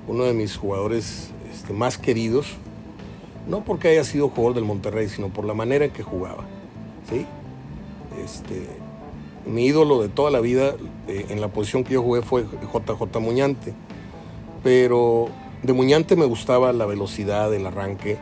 uno 0.07 0.25
de 0.25 0.33
mis 0.33 0.57
jugadores 0.57 1.31
este, 1.53 1.73
más 1.73 1.99
queridos, 1.99 2.47
no 3.49 3.65
porque 3.65 3.89
haya 3.89 4.05
sido 4.05 4.29
jugador 4.29 4.55
del 4.55 4.65
Monterrey, 4.65 5.09
sino 5.09 5.29
por 5.29 5.45
la 5.45 5.55
manera 5.55 5.85
en 5.85 5.91
que 5.91 6.03
jugaba. 6.03 6.45
¿sí? 7.09 7.27
Este, 8.23 8.67
mi 9.47 9.67
ídolo 9.67 10.01
de 10.03 10.09
toda 10.09 10.31
la 10.31 10.41
vida 10.41 10.75
eh, 11.09 11.27
en 11.29 11.41
la 11.41 11.49
posición 11.49 11.85
que 11.85 11.95
yo 11.95 12.03
jugué 12.03 12.23
fue 12.23 12.45
JJ 12.45 13.21
Muñante, 13.21 13.75
pero 14.63 15.29
de 15.63 15.73
Muñante 15.73 16.17
me 16.17 16.25
gustaba 16.25 16.73
la 16.73 16.87
velocidad, 16.87 17.53
el 17.55 17.67
arranque, 17.67 18.19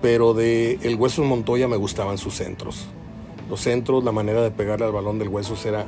pero 0.00 0.34
de 0.34 0.78
el 0.82 0.96
Huesos 0.96 1.24
Montoya 1.24 1.66
me 1.66 1.76
gustaban 1.76 2.18
sus 2.18 2.34
centros. 2.34 2.86
Los 3.48 3.60
centros, 3.60 4.04
la 4.04 4.12
manera 4.12 4.42
de 4.42 4.50
pegarle 4.50 4.86
al 4.86 4.92
balón 4.92 5.18
del 5.18 5.28
Huesos 5.28 5.64
era, 5.66 5.86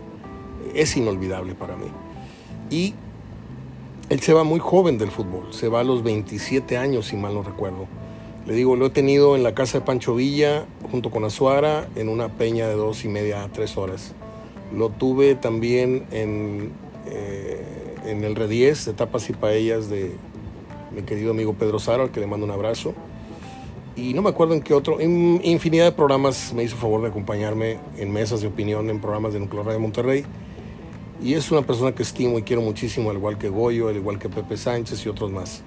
es 0.75 0.97
inolvidable 0.97 1.55
para 1.55 1.77
mí. 1.77 1.87
Y 2.71 2.95
él 4.09 4.21
se 4.21 4.33
va 4.33 4.43
muy 4.43 4.59
joven 4.59 4.99
del 4.99 5.11
fútbol, 5.11 5.53
se 5.53 5.69
va 5.69 5.81
a 5.81 5.85
los 5.85 6.03
27 6.03 6.77
años, 6.77 7.07
si 7.07 7.17
mal 7.17 7.35
no 7.35 7.43
recuerdo. 7.43 7.87
Le 8.47 8.55
digo, 8.55 8.77
lo 8.77 8.87
he 8.87 8.91
tenido 8.91 9.37
en 9.37 9.43
la 9.43 9.55
casa 9.55 9.79
de 9.79 9.85
Pancho 9.85 10.15
Villa, 10.15 10.67
junto 10.91 11.11
con 11.11 11.25
Azuara, 11.25 11.89
en 11.97 12.09
una 12.09 12.29
peña 12.29 12.69
de 12.69 12.75
dos 12.75 13.05
y 13.05 13.09
media 13.09 13.43
a 13.43 13.49
tres 13.49 13.77
horas. 13.77 14.15
Lo 14.75 14.91
tuve 14.91 15.35
también 15.35 16.07
en, 16.11 16.73
eh, 17.07 17.95
en 18.07 18.25
el 18.25 18.35
Redies 18.35 18.85
de 18.85 18.93
Tapas 18.93 19.29
y 19.31 19.33
Paellas 19.33 19.89
de 19.89 20.13
mi 20.95 21.03
querido 21.03 21.31
amigo 21.31 21.55
Pedro 21.55 21.79
Sara, 21.79 22.05
al 22.05 22.11
que 22.11 22.21
le 22.21 22.27
mando 22.27 22.47
un 22.47 22.53
abrazo. 22.53 22.95
Y 23.95 24.13
no 24.13 24.23
me 24.23 24.29
acuerdo 24.29 24.55
en 24.55 24.61
qué 24.61 24.75
otro, 24.75 25.01
en 25.01 25.41
infinidad 25.43 25.87
de 25.87 25.93
programas 25.93 26.53
me 26.53 26.63
hizo 26.63 26.77
favor 26.77 27.01
de 27.01 27.09
acompañarme 27.09 27.79
en 27.97 28.13
mesas 28.13 28.43
de 28.43 28.49
opinión, 28.49 28.91
en 28.91 29.01
programas 29.01 29.33
de 29.33 29.41
Nuclear 29.41 29.67
de 29.67 29.79
Monterrey 29.79 30.25
y 31.23 31.35
es 31.35 31.51
una 31.51 31.63
persona 31.63 31.93
que 31.93 32.03
estimo 32.03 32.39
y 32.39 32.43
quiero 32.43 32.63
muchísimo, 32.63 33.11
al 33.11 33.17
igual 33.17 33.39
que 33.39 33.49
Goyo, 33.49 33.89
al 33.89 33.97
igual 33.97 34.19
que 34.19 34.29
Pepe 34.29 34.57
Sánchez 34.57 35.05
y 35.07 35.09
otros 35.09 35.31
más. 35.31 35.63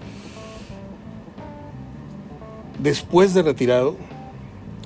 Después 2.78 3.34
de 3.34 3.42
retirado, 3.42 3.96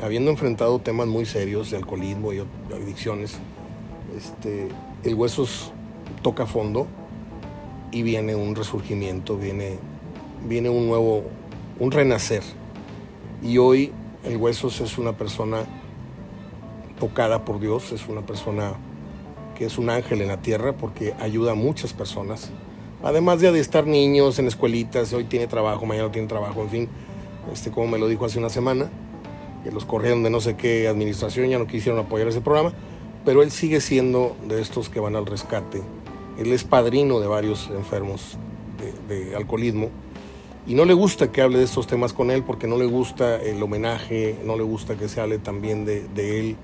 habiendo 0.02 0.32
enfrentado 0.32 0.80
temas 0.80 1.08
muy 1.08 1.26
serios 1.26 1.70
de 1.70 1.78
alcoholismo 1.78 2.34
y 2.34 2.42
adicciones, 2.74 3.38
este, 4.18 4.70
el 5.04 5.16
Huesos 5.16 5.72
toca 6.22 6.46
fondo 6.46 6.88
y 7.92 8.04
viene 8.04 8.36
un 8.36 8.56
resurgimiento, 8.56 9.38
viene, 9.38 9.78
viene 10.48 10.70
un 10.70 10.88
nuevo, 10.88 11.24
un 11.80 11.92
renacer. 11.92 12.44
Y 13.42 13.58
hoy 13.58 13.92
el 14.24 14.38
Huesos 14.38 14.82
es 14.82 14.98
una 14.98 15.14
persona 15.14 15.66
tocada 17.00 17.46
por 17.46 17.60
Dios, 17.60 17.92
es 17.92 18.08
una 18.08 18.22
persona 18.22 18.74
que 19.56 19.66
es 19.66 19.78
un 19.78 19.90
ángel 19.90 20.22
en 20.22 20.30
la 20.30 20.38
tierra 20.38 20.74
porque 20.74 21.14
ayuda 21.20 21.52
a 21.52 21.56
muchas 21.56 21.94
personas. 21.94 22.52
Además 23.04 23.42
de 23.42 23.60
estar 23.60 23.86
niños 23.86 24.40
en 24.40 24.48
escuelitas, 24.48 25.12
hoy 25.14 25.26
tiene 25.26 25.48
trabajo, 25.48 25.86
mañana 25.86 26.12
tiene 26.12 26.28
trabajo, 26.28 26.62
en 26.62 26.70
fin, 26.70 26.90
este, 27.52 27.70
como 27.70 27.88
me 27.88 28.00
lo 28.00 28.08
dijo 28.08 28.26
hace 28.26 28.40
una 28.40 28.50
semana, 28.50 28.90
que 29.64 29.72
los 29.72 29.84
corrieron 29.84 30.24
de 30.24 30.30
no 30.30 30.40
sé 30.40 30.56
qué 30.56 30.88
administración, 30.88 31.50
ya 31.50 31.60
no 31.60 31.68
quisieron 31.68 32.00
apoyar 32.00 32.30
ese 32.30 32.40
programa, 32.40 32.74
pero 33.26 33.44
él 33.44 33.52
sigue 33.52 33.82
siendo 33.82 34.36
de 34.48 34.62
estos 34.62 34.90
que 34.90 35.00
van 35.00 35.16
al 35.16 35.26
rescate. 35.26 35.82
Él 36.38 36.52
es 36.52 36.64
padrino 36.64 37.20
de 37.20 37.28
varios 37.28 37.70
enfermos 37.70 38.38
de, 39.08 39.36
alcoholismo 39.36 39.90
y 40.66 40.74
no 40.74 40.86
le 40.86 40.94
gusta 40.94 41.32
que 41.32 41.42
hable 41.42 41.60
de 41.60 41.66
estos 41.66 41.88
temas 41.88 42.14
con 42.14 42.32
él 42.32 42.44
porque 42.44 42.68
no 42.68 42.78
le 42.78 42.86
gusta 42.86 43.42
el 43.42 43.62
homenaje, 43.62 44.38
no 44.44 44.58
le 44.58 44.64
gusta 44.64 44.96
que 44.96 45.08
se 45.08 45.22
hable 45.22 45.38
también 45.38 45.86
de, 45.86 46.08
de 46.10 46.40
él. 46.40 46.56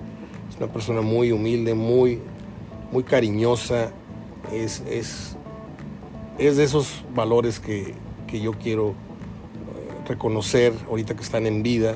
Es 0.50 0.58
una 0.58 0.68
persona 0.68 1.02
muy 1.02 1.32
humilde, 1.32 1.74
muy 1.74 2.20
muy 2.92 3.04
cariñosa, 3.04 3.92
es, 4.52 4.84
es, 4.90 5.36
es 6.38 6.58
de 6.58 6.64
esos 6.64 7.04
valores 7.14 7.60
que, 7.60 7.94
yo 8.32 8.54
quiero 8.54 8.90
eh, 8.90 8.94
reconocer 10.08 10.74
ahorita 10.88 11.16
que 11.16 11.24
están 11.24 11.48
en 11.48 11.64
vida 11.64 11.96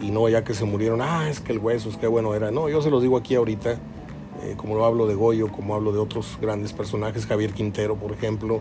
y 0.00 0.10
no 0.10 0.28
ya 0.28 0.44
que 0.44 0.54
se 0.54 0.64
murieron, 0.64 1.00
ah, 1.02 1.28
es 1.28 1.40
que 1.40 1.52
el 1.52 1.58
hueso, 1.58 1.88
es 1.88 1.96
que 1.96 2.06
bueno 2.06 2.34
era. 2.34 2.50
No, 2.50 2.68
yo 2.68 2.82
se 2.82 2.90
los 2.90 3.02
digo 3.02 3.16
aquí 3.16 3.34
ahorita, 3.34 3.72
eh, 3.72 4.54
como 4.56 4.74
lo 4.74 4.84
hablo 4.84 5.06
de 5.06 5.14
Goyo, 5.14 5.48
como 5.48 5.74
hablo 5.74 5.92
de 5.92 5.98
otros 5.98 6.38
grandes 6.40 6.72
personajes, 6.72 7.26
Javier 7.26 7.52
Quintero, 7.52 7.96
por 7.96 8.12
ejemplo, 8.12 8.60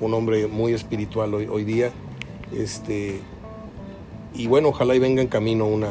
un 0.00 0.14
hombre 0.14 0.46
muy 0.46 0.72
espiritual 0.72 1.34
hoy, 1.34 1.46
hoy 1.46 1.64
día. 1.64 1.90
Este, 2.52 3.20
y 4.34 4.46
bueno, 4.46 4.68
ojalá 4.68 4.94
y 4.94 4.98
venga 4.98 5.22
en 5.22 5.28
camino 5.28 5.66
una, 5.66 5.90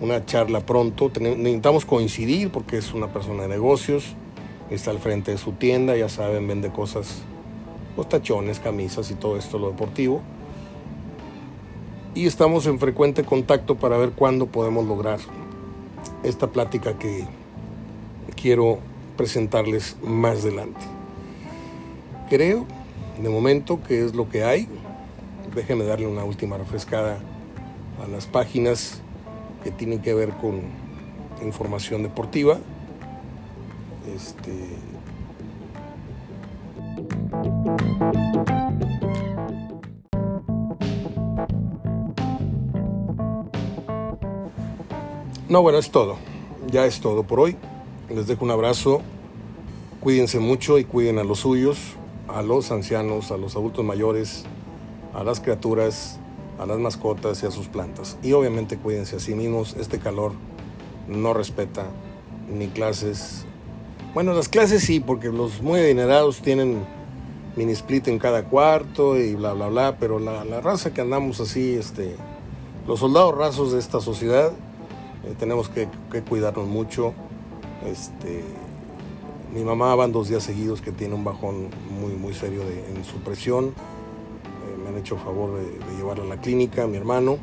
una 0.00 0.24
charla 0.24 0.60
pronto. 0.60 1.10
Necesitamos 1.20 1.84
coincidir 1.84 2.50
porque 2.50 2.78
es 2.78 2.94
una 2.94 3.12
persona 3.12 3.42
de 3.42 3.48
negocios, 3.48 4.14
está 4.70 4.90
al 4.90 4.98
frente 4.98 5.32
de 5.32 5.38
su 5.38 5.52
tienda, 5.52 5.96
ya 5.96 6.08
saben, 6.08 6.46
vende 6.46 6.70
cosas 6.70 7.22
los 7.96 8.08
tachones, 8.08 8.60
camisas 8.60 9.10
y 9.10 9.14
todo 9.14 9.36
esto, 9.36 9.58
lo 9.58 9.70
deportivo. 9.70 10.22
Y 12.14 12.26
estamos 12.26 12.66
en 12.66 12.80
frecuente 12.80 13.24
contacto 13.24 13.76
para 13.76 13.96
ver 13.96 14.10
cuándo 14.10 14.46
podemos 14.46 14.84
lograr 14.84 15.20
esta 16.24 16.48
plática 16.48 16.98
que 16.98 17.24
quiero 18.34 18.78
presentarles 19.16 19.96
más 20.02 20.40
adelante. 20.40 20.80
Creo, 22.28 22.66
de 23.22 23.28
momento, 23.28 23.80
que 23.82 24.04
es 24.04 24.14
lo 24.14 24.28
que 24.28 24.44
hay. 24.44 24.68
Déjenme 25.54 25.84
darle 25.84 26.06
una 26.06 26.24
última 26.24 26.58
refrescada 26.58 27.20
a 28.02 28.08
las 28.08 28.26
páginas 28.26 29.00
que 29.62 29.70
tienen 29.70 30.00
que 30.00 30.12
ver 30.12 30.30
con 30.30 30.62
información 31.42 32.02
deportiva. 32.02 32.58
Este, 34.14 34.50
No, 45.50 45.62
bueno, 45.62 45.78
es 45.78 45.90
todo. 45.90 46.16
Ya 46.70 46.86
es 46.86 47.00
todo 47.00 47.24
por 47.24 47.40
hoy. 47.40 47.56
Les 48.08 48.28
dejo 48.28 48.44
un 48.44 48.52
abrazo. 48.52 49.02
Cuídense 49.98 50.38
mucho 50.38 50.78
y 50.78 50.84
cuiden 50.84 51.18
a 51.18 51.24
los 51.24 51.40
suyos, 51.40 51.96
a 52.28 52.42
los 52.42 52.70
ancianos, 52.70 53.32
a 53.32 53.36
los 53.36 53.56
adultos 53.56 53.84
mayores, 53.84 54.44
a 55.12 55.24
las 55.24 55.40
criaturas, 55.40 56.20
a 56.60 56.66
las 56.66 56.78
mascotas 56.78 57.42
y 57.42 57.46
a 57.46 57.50
sus 57.50 57.66
plantas. 57.66 58.16
Y 58.22 58.30
obviamente 58.32 58.78
cuídense 58.78 59.16
a 59.16 59.18
sí 59.18 59.34
mismos. 59.34 59.74
Este 59.76 59.98
calor 59.98 60.34
no 61.08 61.34
respeta 61.34 61.86
ni 62.48 62.68
clases. 62.68 63.44
Bueno, 64.14 64.34
las 64.34 64.48
clases 64.48 64.84
sí, 64.84 65.00
porque 65.00 65.30
los 65.30 65.62
muy 65.62 65.80
adinerados 65.80 66.42
tienen 66.42 66.84
mini 67.56 67.72
split 67.72 68.06
en 68.06 68.20
cada 68.20 68.44
cuarto 68.44 69.18
y 69.18 69.34
bla, 69.34 69.54
bla, 69.54 69.66
bla, 69.66 69.96
pero 69.98 70.20
la, 70.20 70.44
la 70.44 70.60
raza 70.60 70.94
que 70.94 71.00
andamos 71.00 71.40
así, 71.40 71.74
este, 71.74 72.14
los 72.86 73.00
soldados 73.00 73.36
rasos 73.36 73.72
de 73.72 73.80
esta 73.80 74.00
sociedad, 74.00 74.52
eh, 75.24 75.34
tenemos 75.38 75.68
que, 75.68 75.88
cuidarnos 76.28 76.66
mucho. 76.66 77.14
Este, 77.86 78.42
mi 79.54 79.62
mamá 79.62 79.94
van 79.94 80.12
dos 80.12 80.28
días 80.28 80.42
seguidos 80.42 80.80
que 80.80 80.92
tiene 80.92 81.14
un 81.14 81.24
bajón 81.24 81.68
muy, 82.00 82.12
muy 82.14 82.34
serio 82.34 82.62
en 82.62 83.04
su 83.04 83.18
presión. 83.18 83.66
Eh, 83.66 84.82
me 84.82 84.90
han 84.90 84.98
hecho 84.98 85.16
favor 85.16 85.58
de, 85.58 85.96
llevarla 85.96 86.24
a 86.24 86.26
la 86.26 86.40
clínica, 86.40 86.86
mi 86.86 86.96
hermano, 86.96 87.38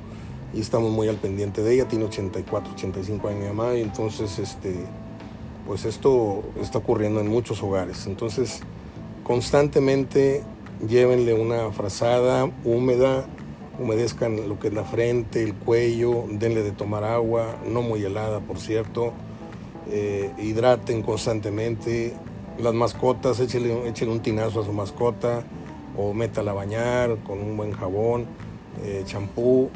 y 0.54 0.62
estamos 0.62 0.92
muy 0.92 1.08
al 1.08 1.18
pendiente 1.18 1.62
de 1.62 1.74
ella. 1.74 1.88
Tiene 1.88 2.06
84, 2.06 2.74
85 2.74 3.28
años 3.28 3.42
mi 3.42 3.48
mamá, 3.48 3.76
y 3.76 3.82
entonces 3.82 4.40
este, 4.40 4.76
pues 5.66 5.86
esto 5.86 6.44
está 6.62 6.80
ocurriendo 6.80 7.20
en 7.20 7.28
muchos 7.28 7.62
hogares. 7.62 8.08
Entonces, 8.08 8.62
constantemente 9.24 10.44
llévenle 10.88 11.34
una 11.34 11.72
frazada 11.72 12.50
húmeda 12.64 13.26
humedezcan 13.80 14.48
lo 14.48 14.60
que 14.60 14.70
es 14.70 14.74
la 14.74 14.84
frente, 14.84 15.44
el 15.44 15.54
cuello, 15.54 16.26
denle 16.30 16.64
de 16.64 16.72
tomar 16.72 17.04
agua, 17.04 17.58
no 17.68 17.82
muy 17.82 18.04
helada 18.04 18.40
por 18.40 18.60
cierto, 18.60 19.14
eh, 19.90 20.32
hidraten 20.38 21.02
constantemente, 21.02 22.14
las 22.60 22.74
mascotas, 22.74 23.40
échenle, 23.40 23.74
un 24.08 24.20
tinazo 24.20 24.62
a 24.62 24.66
su 24.66 24.74
mascota 24.74 25.44
o 25.96 26.14
métala 26.14 26.52
a 26.52 26.54
bañar 26.56 27.18
con 27.26 27.40
un 27.40 27.56
buen 27.56 27.72
jabón, 27.72 28.26
eh, 28.84 29.04
champú. 29.06 29.70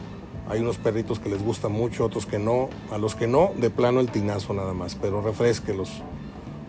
Hay 0.49 0.60
unos 0.60 0.78
perritos 0.78 1.20
que 1.20 1.30
les 1.30 1.43
gusta 1.43 1.70
mucho, 1.70 2.04
otros 2.04 2.26
que 2.26 2.39
no. 2.39 2.70
A 2.91 2.97
los 2.97 3.16
que 3.16 3.28
no, 3.28 3.52
de 3.58 3.70
plano 3.70 3.99
el 3.99 4.10
tinazo 4.12 4.54
nada 4.54 4.74
más, 4.74 4.95
pero 4.95 5.22
refresquelos, 5.22 6.02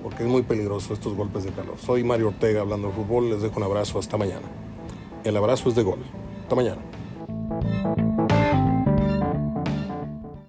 porque 0.02 0.22
es 0.22 0.28
muy 0.28 0.42
peligroso 0.42 0.94
estos 0.94 1.14
golpes 1.14 1.44
de 1.44 1.50
calor. 1.50 1.76
Soy 1.78 2.04
Mario 2.04 2.28
Ortega 2.28 2.60
hablando 2.60 2.88
de 2.88 2.94
fútbol, 2.94 3.30
les 3.30 3.42
dejo 3.42 3.56
un 3.56 3.64
abrazo, 3.64 3.98
hasta 3.98 4.16
mañana. 4.16 4.46
El 5.24 5.36
abrazo 5.36 5.68
es 5.68 5.74
de 5.74 5.82
gol. 5.82 6.00
Hasta 6.42 6.54
mañana. 6.54 6.82
Thank 7.60 7.98
you. 7.98 8.01